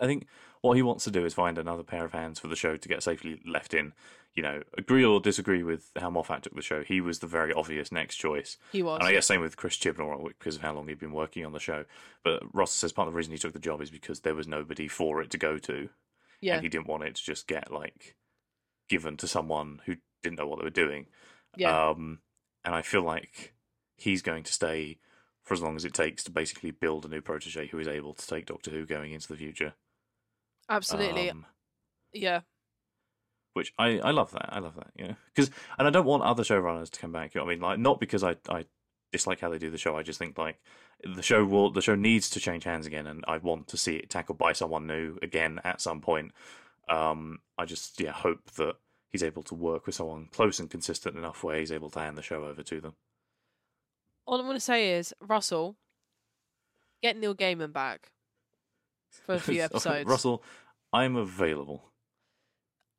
I 0.00 0.06
think 0.06 0.26
what 0.62 0.76
he 0.76 0.82
wants 0.82 1.04
to 1.04 1.10
do 1.10 1.24
is 1.24 1.34
find 1.34 1.58
another 1.58 1.82
pair 1.82 2.04
of 2.04 2.12
hands 2.12 2.38
for 2.38 2.48
the 2.48 2.56
show 2.56 2.76
to 2.76 2.88
get 2.88 3.02
safely 3.02 3.40
left 3.46 3.74
in. 3.74 3.92
You 4.34 4.42
know, 4.42 4.62
agree 4.76 5.02
or 5.04 5.18
disagree 5.18 5.62
with 5.62 5.90
how 5.98 6.10
Moffat 6.10 6.42
took 6.42 6.54
the 6.54 6.60
show. 6.60 6.82
He 6.84 7.00
was 7.00 7.20
the 7.20 7.26
very 7.26 7.54
obvious 7.54 7.90
next 7.90 8.16
choice. 8.16 8.58
He 8.70 8.82
was. 8.82 8.98
And 8.98 9.08
I 9.08 9.12
guess 9.12 9.24
same 9.26 9.40
with 9.40 9.56
Chris 9.56 9.78
Chibnall 9.78 10.28
because 10.28 10.56
of 10.56 10.62
how 10.62 10.74
long 10.74 10.88
he'd 10.88 10.98
been 10.98 11.12
working 11.12 11.46
on 11.46 11.52
the 11.52 11.58
show. 11.58 11.86
But 12.22 12.42
Ross 12.54 12.72
says 12.72 12.92
part 12.92 13.08
of 13.08 13.14
the 13.14 13.16
reason 13.16 13.32
he 13.32 13.38
took 13.38 13.54
the 13.54 13.58
job 13.58 13.80
is 13.80 13.90
because 13.90 14.20
there 14.20 14.34
was 14.34 14.46
nobody 14.46 14.88
for 14.88 15.22
it 15.22 15.30
to 15.30 15.38
go 15.38 15.56
to. 15.58 15.88
yeah, 16.42 16.54
And 16.56 16.62
he 16.62 16.68
didn't 16.68 16.86
want 16.86 17.04
it 17.04 17.14
to 17.14 17.24
just 17.24 17.46
get 17.46 17.72
like 17.72 18.14
given 18.90 19.16
to 19.16 19.26
someone 19.26 19.80
who 19.86 19.96
didn't 20.22 20.38
know 20.38 20.46
what 20.46 20.58
they 20.58 20.64
were 20.64 20.70
doing. 20.70 21.06
yeah, 21.56 21.88
Um, 21.90 22.18
and 22.62 22.74
I 22.74 22.82
feel 22.82 23.02
like 23.02 23.54
he's 23.96 24.20
going 24.20 24.42
to 24.44 24.52
stay 24.52 24.98
for 25.42 25.54
as 25.54 25.62
long 25.62 25.76
as 25.76 25.84
it 25.86 25.94
takes 25.94 26.22
to 26.24 26.30
basically 26.30 26.72
build 26.72 27.06
a 27.06 27.08
new 27.08 27.22
protege 27.22 27.68
who 27.68 27.78
is 27.78 27.88
able 27.88 28.12
to 28.12 28.26
take 28.26 28.44
Doctor 28.46 28.70
Who 28.70 28.84
going 28.84 29.12
into 29.12 29.28
the 29.28 29.36
future. 29.36 29.72
Absolutely. 30.68 31.30
Um, 31.30 31.46
yeah, 32.12 32.40
which 33.54 33.72
I, 33.78 33.98
I 33.98 34.10
love 34.10 34.30
that. 34.32 34.48
I 34.50 34.58
love 34.58 34.76
that. 34.76 34.90
You 34.96 35.08
know, 35.08 35.16
because 35.34 35.50
and 35.78 35.88
I 35.88 35.90
don't 35.90 36.06
want 36.06 36.22
other 36.22 36.42
showrunners 36.42 36.90
to 36.90 37.00
come 37.00 37.12
back. 37.12 37.34
You 37.34 37.40
know 37.40 37.46
I 37.46 37.50
mean, 37.50 37.60
like 37.60 37.78
not 37.78 38.00
because 38.00 38.22
I 38.22 38.36
I 38.48 38.66
dislike 39.12 39.40
how 39.40 39.48
they 39.48 39.58
do 39.58 39.70
the 39.70 39.78
show. 39.78 39.96
I 39.96 40.02
just 40.02 40.18
think 40.18 40.36
like 40.38 40.58
the 41.02 41.22
show 41.22 41.44
will 41.44 41.70
the 41.70 41.82
show 41.82 41.94
needs 41.94 42.30
to 42.30 42.40
change 42.40 42.64
hands 42.64 42.86
again, 42.86 43.06
and 43.06 43.24
I 43.26 43.38
want 43.38 43.68
to 43.68 43.76
see 43.76 43.96
it 43.96 44.10
tackled 44.10 44.38
by 44.38 44.52
someone 44.52 44.86
new 44.86 45.18
again 45.22 45.60
at 45.64 45.80
some 45.80 46.00
point. 46.00 46.32
Um, 46.88 47.40
I 47.58 47.64
just 47.64 48.00
yeah 48.00 48.12
hope 48.12 48.50
that 48.52 48.74
he's 49.10 49.22
able 49.22 49.42
to 49.44 49.54
work 49.54 49.86
with 49.86 49.94
someone 49.94 50.28
close 50.32 50.58
and 50.60 50.70
consistent 50.70 51.16
enough 51.16 51.42
where 51.42 51.58
he's 51.58 51.72
able 51.72 51.90
to 51.90 51.98
hand 51.98 52.18
the 52.18 52.22
show 52.22 52.44
over 52.44 52.62
to 52.62 52.80
them. 52.80 52.94
all 54.26 54.38
I'm 54.38 54.46
going 54.46 54.56
to 54.56 54.60
say 54.60 54.90
is 54.90 55.14
Russell, 55.20 55.76
get 57.02 57.16
Neil 57.16 57.34
Gaiman 57.34 57.72
back 57.72 58.10
for 59.24 59.34
a 59.34 59.38
few 59.40 59.62
episodes. 59.62 60.08
Russell, 60.08 60.42
I'm 60.92 61.16
available. 61.16 61.92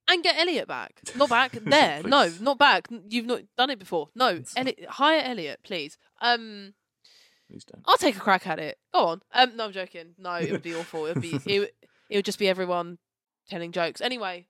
and 0.08 0.24
get 0.24 0.38
Elliott 0.38 0.68
back. 0.68 1.00
Not 1.16 1.30
back 1.30 1.52
there. 1.62 2.02
no, 2.04 2.32
not 2.40 2.58
back. 2.58 2.88
You've 3.10 3.26
not 3.26 3.42
done 3.58 3.70
it 3.70 3.80
before. 3.80 4.10
No, 4.16 4.42
Elliott, 4.56 4.86
hire 4.90 5.22
Elliott, 5.24 5.60
please. 5.64 5.98
Um, 6.22 6.74
Please 7.50 7.64
don't. 7.64 7.82
I'll 7.88 7.98
take 7.98 8.18
a 8.18 8.20
crack 8.20 8.46
at 8.46 8.60
it. 8.60 8.78
Go 8.94 9.06
on. 9.06 9.22
Um, 9.34 9.56
no, 9.56 9.66
I'm 9.66 9.72
joking. 9.72 10.16
No, 10.18 10.34
it 10.34 10.52
would 10.52 10.62
be 10.64 10.76
awful. 10.76 11.06
It 11.06 11.16
would 11.16 11.22
be. 11.22 11.40
It, 11.46 11.60
would- 11.60 11.72
it 12.10 12.18
would 12.18 12.26
just 12.26 12.40
be 12.40 12.48
everyone 12.50 12.98
telling 13.50 13.72
jokes. 13.72 14.02
Anyway, 14.02 14.48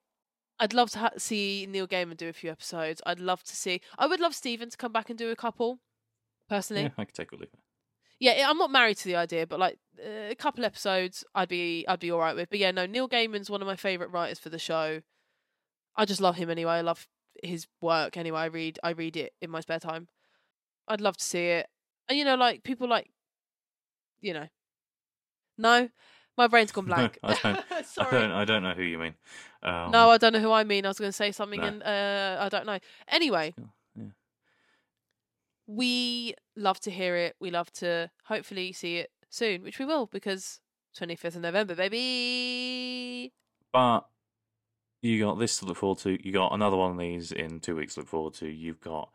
I'd 0.60 0.74
love 0.74 0.90
to 0.92 1.00
ha- 1.00 1.10
see 1.18 1.68
Neil 1.70 1.88
Gaiman 1.88 2.18
do 2.18 2.28
a 2.30 2.34
few 2.34 2.50
episodes. 2.52 3.02
I'd 3.06 3.20
love 3.20 3.44
to 3.44 3.56
see. 3.56 3.82
I 4.00 4.06
would 4.08 4.20
love 4.20 4.34
Steven 4.36 4.70
to 4.72 4.78
come 4.78 4.92
back 4.92 5.10
and 5.12 5.18
do 5.18 5.30
a 5.32 5.36
couple. 5.36 5.80
Personally, 6.50 6.84
Yeah, 6.84 6.90
I 6.98 7.06
can 7.06 7.14
take 7.14 7.34
or 7.34 7.38
leave 7.38 7.50
it. 7.54 7.60
Yeah, 8.20 8.48
I'm 8.50 8.58
not 8.58 8.72
married 8.72 8.98
to 8.98 9.06
the 9.06 9.16
idea, 9.16 9.46
but 9.48 9.60
like 9.60 9.78
uh, 10.00 10.30
a 10.32 10.36
couple 10.36 10.66
episodes, 10.66 11.24
I'd 11.36 11.50
be 11.50 11.86
I'd 11.88 12.00
be 12.00 12.12
all 12.12 12.20
right 12.20 12.36
with. 12.36 12.50
But 12.50 12.60
yeah, 12.60 12.72
no, 12.72 12.86
Neil 12.86 13.08
Gaiman's 13.10 13.50
one 13.50 13.62
of 13.62 13.68
my 13.68 13.76
favorite 13.76 14.12
writers 14.12 14.40
for 14.40 14.50
the 14.50 14.60
show. 14.60 15.02
I 15.96 16.06
just 16.06 16.22
love 16.22 16.36
him 16.36 16.50
anyway. 16.50 16.74
I 16.74 16.82
love 16.82 17.08
his 17.44 17.68
work 17.82 18.18
anyway. 18.18 18.40
I 18.42 18.46
read 18.46 18.80
I 18.84 18.92
read 18.92 19.18
it 19.18 19.34
in 19.42 19.50
my 19.50 19.60
spare 19.62 19.80
time. 19.80 20.08
I'd 20.88 21.02
love 21.02 21.18
to 21.18 21.24
see 21.24 21.46
it, 21.48 21.68
and 22.08 22.18
you 22.18 22.24
know, 22.26 22.36
like 22.36 22.64
people 22.64 22.88
like, 22.88 23.10
you 24.22 24.34
know, 24.34 24.48
no, 25.58 25.90
my 26.38 26.48
brain's 26.48 26.72
gone 26.72 26.86
blank. 26.86 27.18
I 27.24 27.34
don't. 27.36 27.66
I 27.72 27.82
Sorry. 27.82 28.12
don't. 28.12 28.32
I 28.32 28.46
don't 28.46 28.64
know 28.64 28.74
who 28.74 28.84
you 28.84 28.98
mean. 28.98 29.16
Um, 29.64 29.92
No, 29.92 30.10
I 30.10 30.18
don't 30.18 30.34
know 30.34 30.40
who 30.40 30.52
I 30.52 30.64
mean. 30.64 30.86
I 30.86 30.90
was 30.90 31.00
going 31.00 31.10
to 31.10 31.14
say 31.14 31.32
something, 31.32 31.60
No. 31.60 31.68
and 31.68 31.84
uh, 31.84 32.38
I 32.42 32.50
don't 32.50 32.66
know. 32.66 32.78
Anyway, 33.10 33.54
Yeah. 33.58 34.06
we 35.66 36.36
love 36.58 36.80
to 36.82 36.92
hear 36.92 37.16
it. 37.16 37.36
We 37.40 37.52
love 37.52 37.72
to 37.74 38.10
hopefully 38.26 38.74
see 38.74 38.98
it 38.98 39.12
soon, 39.30 39.64
which 39.64 39.80
we 39.80 39.86
will 39.86 40.08
because 40.08 40.60
25th 40.98 41.36
of 41.36 41.42
November, 41.42 41.76
baby. 41.76 43.34
But 43.72 44.08
you 45.02 45.24
got 45.24 45.40
this 45.40 45.60
to 45.60 45.66
look 45.66 45.78
forward 45.78 46.00
to. 46.00 46.18
You 46.26 46.34
got 46.34 46.54
another 46.54 46.78
one 46.78 46.92
of 46.92 46.98
these 46.98 47.32
in 47.32 47.60
two 47.60 47.76
weeks 47.76 47.94
to 47.94 48.02
look 48.02 48.10
forward 48.10 48.34
to. 48.36 48.48
You've 48.48 48.82
got 48.82 49.10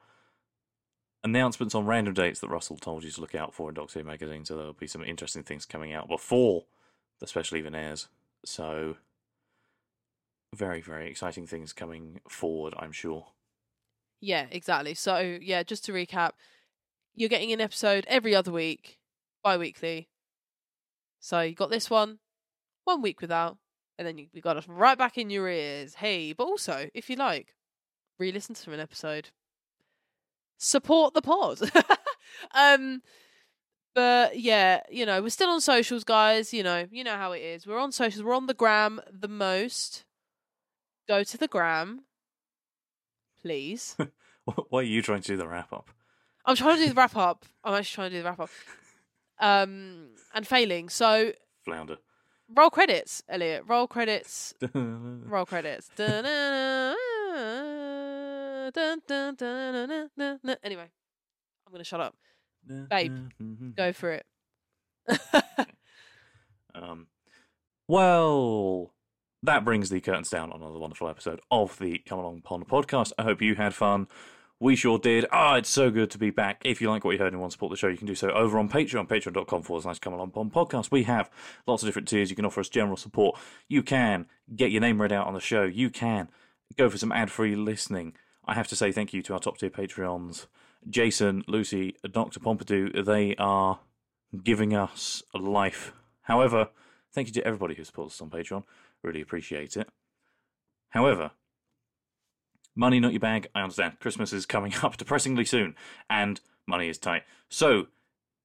announcements 1.24 1.74
on 1.74 1.86
random 1.86 2.14
dates 2.14 2.40
that 2.40 2.50
Russell 2.50 2.76
told 2.76 3.04
you 3.04 3.10
to 3.10 3.20
look 3.20 3.34
out 3.34 3.54
for 3.54 3.68
in 3.68 3.74
Doctor 3.74 3.98
Who 4.00 4.04
magazine. 4.04 4.44
So 4.44 4.56
there'll 4.56 4.72
be 4.72 4.86
some 4.86 5.04
interesting 5.04 5.42
things 5.42 5.66
coming 5.66 5.92
out 5.92 6.08
before 6.08 6.64
the 7.20 7.26
special 7.26 7.56
even 7.56 7.74
airs. 7.74 8.08
So 8.44 8.96
very, 10.54 10.80
very 10.80 11.10
exciting 11.10 11.46
things 11.46 11.72
coming 11.72 12.20
forward, 12.28 12.74
I'm 12.78 12.92
sure. 12.92 13.26
Yeah, 14.20 14.46
exactly. 14.50 14.94
So, 14.94 15.38
yeah, 15.40 15.62
just 15.62 15.84
to 15.86 15.92
recap, 15.92 16.32
you're 17.14 17.28
getting 17.28 17.52
an 17.52 17.60
episode 17.60 18.04
every 18.08 18.34
other 18.34 18.52
week, 18.52 18.98
bi 19.42 19.56
weekly. 19.56 20.08
So, 21.20 21.40
you 21.40 21.54
got 21.54 21.70
this 21.70 21.88
one, 21.88 22.18
one 22.84 23.02
week 23.02 23.20
without, 23.20 23.58
and 23.98 24.06
then 24.06 24.18
you, 24.18 24.26
you 24.32 24.42
got 24.42 24.56
us 24.56 24.66
right 24.66 24.98
back 24.98 25.16
in 25.18 25.30
your 25.30 25.48
ears. 25.48 25.94
Hey, 25.94 26.32
but 26.32 26.44
also, 26.44 26.88
if 26.94 27.08
you 27.08 27.16
like, 27.16 27.54
re 28.18 28.32
listen 28.32 28.54
to 28.54 28.72
an 28.72 28.80
episode. 28.80 29.30
Support 30.58 31.14
the 31.14 31.22
pod. 31.22 31.60
um, 32.54 33.02
but 33.94 34.38
yeah, 34.38 34.80
you 34.90 35.04
know, 35.04 35.20
we're 35.20 35.28
still 35.28 35.50
on 35.50 35.60
socials, 35.60 36.04
guys. 36.04 36.52
You 36.52 36.62
know, 36.62 36.86
you 36.90 37.04
know 37.04 37.16
how 37.16 37.32
it 37.32 37.40
is. 37.40 37.66
We're 37.66 37.78
on 37.78 37.92
socials. 37.92 38.24
We're 38.24 38.34
on 38.34 38.46
the 38.46 38.54
gram 38.54 39.00
the 39.10 39.28
most. 39.28 40.04
Go 41.08 41.24
to 41.24 41.36
the 41.36 41.48
gram, 41.48 42.04
please. 43.40 43.96
Why 44.44 44.80
are 44.80 44.82
you 44.82 45.02
trying 45.02 45.22
to 45.22 45.28
do 45.28 45.36
the 45.36 45.48
wrap 45.48 45.72
up? 45.72 45.90
I'm 46.44 46.56
trying 46.56 46.76
to 46.76 46.82
do 46.82 46.88
the 46.88 46.94
wrap 46.94 47.16
up. 47.16 47.44
I'm 47.64 47.74
actually 47.74 47.94
trying 47.94 48.10
to 48.10 48.16
do 48.16 48.22
the 48.22 48.28
wrap 48.28 48.40
up. 48.40 48.50
Um, 49.38 50.08
and 50.34 50.46
failing. 50.46 50.88
So 50.88 51.32
Flounder. 51.64 51.96
roll 52.54 52.70
credits, 52.70 53.22
Elliott. 53.28 53.64
Roll 53.66 53.86
credits. 53.86 54.54
roll 54.74 55.46
credits. 55.46 55.90
Anyway, 60.64 60.88
I'm 61.66 61.72
gonna 61.72 61.84
shut 61.84 62.00
up. 62.00 62.14
Babe, 62.88 63.16
Go 63.76 63.92
for 63.92 64.12
it. 64.12 64.26
Um, 66.74 67.08
well, 67.86 68.94
that 69.42 69.62
brings 69.62 69.90
the 69.90 70.00
curtains 70.00 70.30
down 70.30 70.50
on 70.52 70.62
another 70.62 70.78
wonderful 70.78 71.06
episode 71.06 71.38
of 71.50 71.78
the 71.78 71.98
Come 71.98 72.18
Along 72.18 72.40
Pond 72.40 72.66
podcast. 72.66 73.12
I 73.18 73.24
hope 73.24 73.42
you 73.42 73.56
had 73.56 73.74
fun. 73.74 74.08
We 74.62 74.76
sure 74.76 75.00
did. 75.00 75.26
Ah, 75.32 75.56
it's 75.56 75.68
so 75.68 75.90
good 75.90 76.08
to 76.12 76.18
be 76.18 76.30
back. 76.30 76.62
If 76.64 76.80
you 76.80 76.88
like 76.88 77.04
what 77.04 77.10
you 77.10 77.18
heard 77.18 77.32
and 77.32 77.40
want 77.40 77.50
to 77.50 77.54
support 77.54 77.70
the 77.70 77.76
show, 77.76 77.88
you 77.88 77.96
can 77.96 78.06
do 78.06 78.14
so 78.14 78.30
over 78.30 78.60
on 78.60 78.68
Patreon, 78.68 79.08
patreon.com 79.08 79.62
forward 79.62 79.82
slash 79.82 79.98
Come 79.98 80.12
Along 80.12 80.30
Pond 80.30 80.52
podcast. 80.52 80.92
We 80.92 81.02
have 81.02 81.28
lots 81.66 81.82
of 81.82 81.88
different 81.88 82.06
tiers. 82.06 82.30
You 82.30 82.36
can 82.36 82.44
offer 82.44 82.60
us 82.60 82.68
general 82.68 82.96
support. 82.96 83.40
You 83.66 83.82
can 83.82 84.26
get 84.54 84.70
your 84.70 84.80
name 84.80 85.02
read 85.02 85.10
out 85.10 85.26
on 85.26 85.34
the 85.34 85.40
show. 85.40 85.64
You 85.64 85.90
can 85.90 86.28
go 86.78 86.88
for 86.88 86.96
some 86.96 87.10
ad 87.10 87.28
free 87.28 87.56
listening. 87.56 88.12
I 88.44 88.54
have 88.54 88.68
to 88.68 88.76
say 88.76 88.92
thank 88.92 89.12
you 89.12 89.20
to 89.22 89.32
our 89.32 89.40
top 89.40 89.58
tier 89.58 89.68
Patreons 89.68 90.46
Jason, 90.88 91.42
Lucy, 91.48 91.96
Dr. 92.08 92.38
Pompidou. 92.38 93.04
They 93.04 93.34
are 93.40 93.80
giving 94.44 94.76
us 94.76 95.24
life. 95.34 95.92
However, 96.20 96.68
thank 97.12 97.26
you 97.26 97.34
to 97.34 97.44
everybody 97.44 97.74
who 97.74 97.82
supports 97.82 98.14
us 98.14 98.20
on 98.20 98.30
Patreon. 98.30 98.62
Really 99.02 99.22
appreciate 99.22 99.76
it. 99.76 99.88
However, 100.90 101.32
money 102.74 103.00
not 103.00 103.12
your 103.12 103.20
bag, 103.20 103.48
I 103.54 103.62
understand. 103.62 104.00
Christmas 104.00 104.32
is 104.32 104.46
coming 104.46 104.74
up 104.82 104.96
depressingly 104.96 105.44
soon, 105.44 105.74
and 106.08 106.40
money 106.66 106.88
is 106.88 106.98
tight. 106.98 107.22
So, 107.48 107.86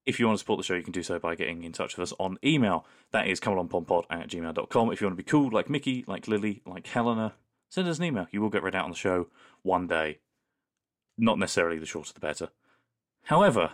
if 0.06 0.18
you 0.18 0.26
want 0.26 0.36
to 0.36 0.40
support 0.40 0.58
the 0.58 0.64
show, 0.64 0.74
you 0.74 0.82
can 0.82 0.92
do 0.92 1.02
so 1.02 1.18
by 1.18 1.34
getting 1.34 1.64
in 1.64 1.72
touch 1.72 1.96
with 1.96 2.10
us 2.10 2.16
on 2.18 2.38
email. 2.42 2.86
That 3.10 3.28
is 3.28 3.40
comealongpondpod 3.40 4.04
at 4.10 4.28
gmail.com. 4.28 4.92
If 4.92 5.00
you 5.00 5.06
want 5.06 5.18
to 5.18 5.22
be 5.22 5.28
cool, 5.28 5.50
like 5.50 5.68
Mickey, 5.68 6.04
like 6.06 6.26
Lily, 6.28 6.62
like 6.64 6.86
Helena, 6.86 7.34
send 7.68 7.88
us 7.88 7.98
an 7.98 8.04
email. 8.04 8.26
You 8.30 8.40
will 8.40 8.48
get 8.48 8.62
read 8.62 8.74
out 8.74 8.84
on 8.84 8.90
the 8.90 8.96
show 8.96 9.26
one 9.62 9.86
day. 9.86 10.20
Not 11.18 11.38
necessarily 11.38 11.78
the 11.78 11.84
shorter 11.84 12.14
the 12.14 12.20
better. 12.20 12.48
However, 13.24 13.72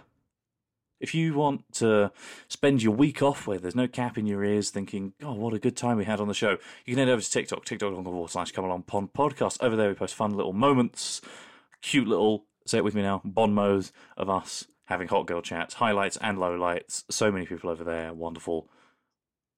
if 1.04 1.14
you 1.14 1.34
want 1.34 1.70
to 1.74 2.10
spend 2.48 2.82
your 2.82 2.94
week 2.94 3.20
off 3.20 3.46
where 3.46 3.58
there's 3.58 3.74
no 3.76 3.86
cap 3.86 4.16
in 4.16 4.26
your 4.26 4.42
ears 4.42 4.70
thinking, 4.70 5.12
oh, 5.22 5.34
what 5.34 5.52
a 5.52 5.58
good 5.58 5.76
time 5.76 5.98
we 5.98 6.06
had 6.06 6.18
on 6.18 6.28
the 6.28 6.34
show, 6.34 6.56
you 6.86 6.94
can 6.94 6.98
head 6.98 7.10
over 7.12 7.20
to 7.20 7.30
TikTok, 7.30 7.66
tiktok.com 7.66 8.26
slash 8.26 8.52
come 8.52 8.64
along 8.64 8.84
pond 8.84 9.12
podcast. 9.12 9.62
Over 9.62 9.76
there, 9.76 9.88
we 9.88 9.94
post 9.94 10.14
fun 10.14 10.34
little 10.34 10.54
moments, 10.54 11.20
cute 11.82 12.08
little, 12.08 12.46
say 12.66 12.78
it 12.78 12.84
with 12.84 12.94
me 12.94 13.02
now, 13.02 13.20
bon 13.22 13.52
mots 13.52 13.92
of 14.16 14.30
us 14.30 14.64
having 14.86 15.08
hot 15.08 15.26
girl 15.26 15.42
chats, 15.42 15.74
highlights 15.74 16.16
and 16.22 16.38
lowlights. 16.38 17.04
So 17.10 17.30
many 17.30 17.44
people 17.44 17.68
over 17.68 17.84
there, 17.84 18.14
wonderful. 18.14 18.70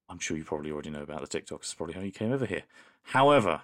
I'm 0.09 0.19
sure 0.19 0.35
you 0.35 0.43
probably 0.43 0.71
already 0.71 0.89
know 0.89 1.03
about 1.03 1.21
the 1.21 1.39
TikToks. 1.39 1.59
It's 1.61 1.73
probably 1.73 1.95
how 1.95 2.01
you 2.01 2.11
came 2.11 2.33
over 2.33 2.45
here. 2.45 2.63
However, 3.03 3.61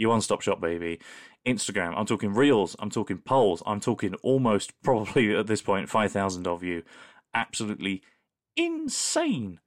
you 0.00 0.08
one 0.08 0.22
stop 0.22 0.40
shop, 0.40 0.60
baby. 0.60 0.98
Instagram, 1.46 1.92
I'm 1.94 2.06
talking 2.06 2.32
reels, 2.32 2.74
I'm 2.78 2.90
talking 2.90 3.18
polls, 3.18 3.62
I'm 3.66 3.80
talking 3.80 4.14
almost 4.22 4.72
probably 4.82 5.36
at 5.36 5.46
this 5.46 5.62
point 5.62 5.88
5,000 5.88 6.46
of 6.46 6.62
you. 6.62 6.82
Absolutely 7.34 8.02
insane. 8.56 9.60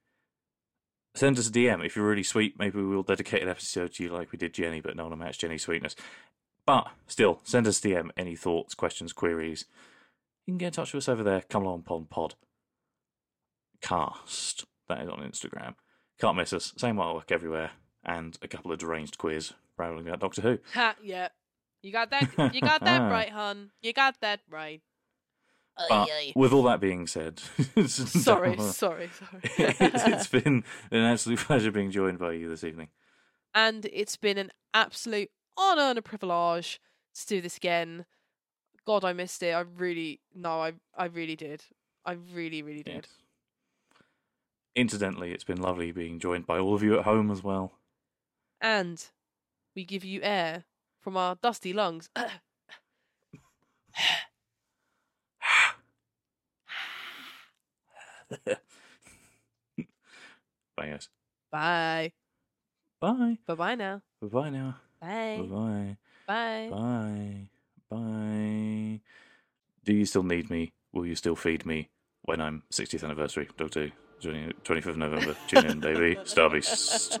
Send 1.14 1.38
us 1.38 1.48
a 1.48 1.52
DM 1.52 1.86
if 1.86 1.94
you're 1.94 2.06
really 2.06 2.24
sweet. 2.24 2.58
Maybe 2.58 2.82
we'll 2.82 3.04
dedicate 3.04 3.42
an 3.42 3.48
episode 3.48 3.94
to 3.94 4.02
you 4.02 4.10
like 4.10 4.32
we 4.32 4.38
did 4.38 4.52
Jenny, 4.52 4.80
but 4.80 4.96
no 4.96 5.06
one 5.06 5.18
match 5.18 5.38
Jenny's 5.38 5.62
sweetness. 5.62 5.94
But 6.66 6.88
still, 7.06 7.40
send 7.44 7.68
us 7.68 7.84
a 7.84 7.88
DM 7.88 8.10
any 8.16 8.34
thoughts, 8.34 8.74
questions, 8.74 9.12
queries. 9.12 9.66
You 10.46 10.52
can 10.52 10.58
get 10.58 10.66
in 10.66 10.72
touch 10.72 10.92
with 10.92 11.04
us 11.04 11.08
over 11.08 11.22
there. 11.22 11.42
Come 11.42 11.62
along, 11.62 11.82
Pond 11.82 12.10
Pod. 12.10 12.34
Cast. 13.80 14.64
That 14.88 15.02
is 15.02 15.08
on 15.08 15.20
Instagram. 15.20 15.74
Can't 16.20 16.36
miss 16.36 16.52
us. 16.52 16.72
Same 16.76 16.96
artwork 16.96 17.30
everywhere. 17.30 17.70
And 18.04 18.36
a 18.42 18.48
couple 18.48 18.72
of 18.72 18.78
deranged 18.78 19.16
quiz 19.16 19.52
rambling 19.76 20.06
about 20.08 20.20
Doctor 20.20 20.42
Who. 20.42 20.58
Ha, 20.74 20.96
yeah. 21.02 21.28
You 21.82 21.92
got 21.92 22.10
that. 22.10 22.30
Ah. 22.38 22.50
You 22.52 22.60
got 22.60 22.84
that 22.84 23.10
right, 23.10 23.30
hun. 23.30 23.70
You 23.82 23.92
got 23.92 24.20
that 24.20 24.40
right. 24.50 24.80
But 25.88 26.08
with 26.36 26.52
all 26.52 26.62
that 26.64 26.80
being 26.80 27.06
said, 27.08 27.40
Sorry, 27.86 28.56
sorry, 28.58 29.10
sorry. 29.10 29.10
it's, 29.58 30.04
it's 30.06 30.26
been 30.28 30.62
an 30.92 31.00
absolute 31.02 31.40
pleasure 31.40 31.72
being 31.72 31.90
joined 31.90 32.20
by 32.20 32.32
you 32.32 32.48
this 32.48 32.62
evening. 32.62 32.88
and 33.56 33.84
it's 33.92 34.16
been 34.16 34.38
an 34.38 34.52
absolute 34.72 35.30
honor 35.56 35.82
and 35.82 35.98
a 35.98 36.02
privilege 36.02 36.80
to 37.16 37.26
do 37.26 37.40
this 37.40 37.56
again. 37.56 38.06
God, 38.86 39.04
I 39.04 39.12
missed 39.14 39.42
it. 39.42 39.52
I 39.52 39.60
really, 39.62 40.20
no, 40.32 40.62
I, 40.62 40.74
I 40.96 41.06
really 41.06 41.34
did. 41.34 41.64
I 42.06 42.12
really, 42.32 42.62
really 42.62 42.84
did. 42.84 42.94
Yes. 42.94 43.08
Incidentally, 44.76 45.32
it's 45.32 45.44
been 45.44 45.60
lovely 45.60 45.90
being 45.90 46.20
joined 46.20 46.46
by 46.46 46.58
all 46.58 46.74
of 46.74 46.82
you 46.84 46.96
at 46.98 47.04
home 47.04 47.30
as 47.32 47.42
well. 47.42 47.78
And 48.60 49.04
we 49.74 49.84
give 49.84 50.04
you 50.04 50.20
air 50.22 50.64
from 51.00 51.16
our 51.16 51.36
dusty 51.36 51.72
lungs. 51.72 52.08
Bye, 60.76 60.88
guys. 60.90 61.08
Bye. 61.52 62.12
Bye. 63.00 63.38
Bye 63.46 63.54
bye 63.54 63.74
now. 63.74 64.02
Bye 64.20 64.28
bye 64.28 64.50
now. 64.50 64.76
Bye. 65.00 65.46
Bye 65.48 65.96
Bye. 66.26 66.68
bye. 66.70 67.48
Bye. 67.90 69.00
Do 69.84 69.92
you 69.92 70.04
still 70.06 70.22
need 70.22 70.50
me? 70.50 70.72
Will 70.92 71.06
you 71.06 71.14
still 71.14 71.36
feed 71.36 71.66
me 71.66 71.90
when 72.22 72.40
I'm 72.40 72.62
60th 72.72 73.04
anniversary? 73.04 73.48
Doctor 73.56 73.90
25th 74.22 74.86
of 74.86 74.96
November. 74.96 75.36
Tune 75.48 75.66
in, 75.66 75.80
baby. 75.80 76.14
Starbeast. 76.24 77.20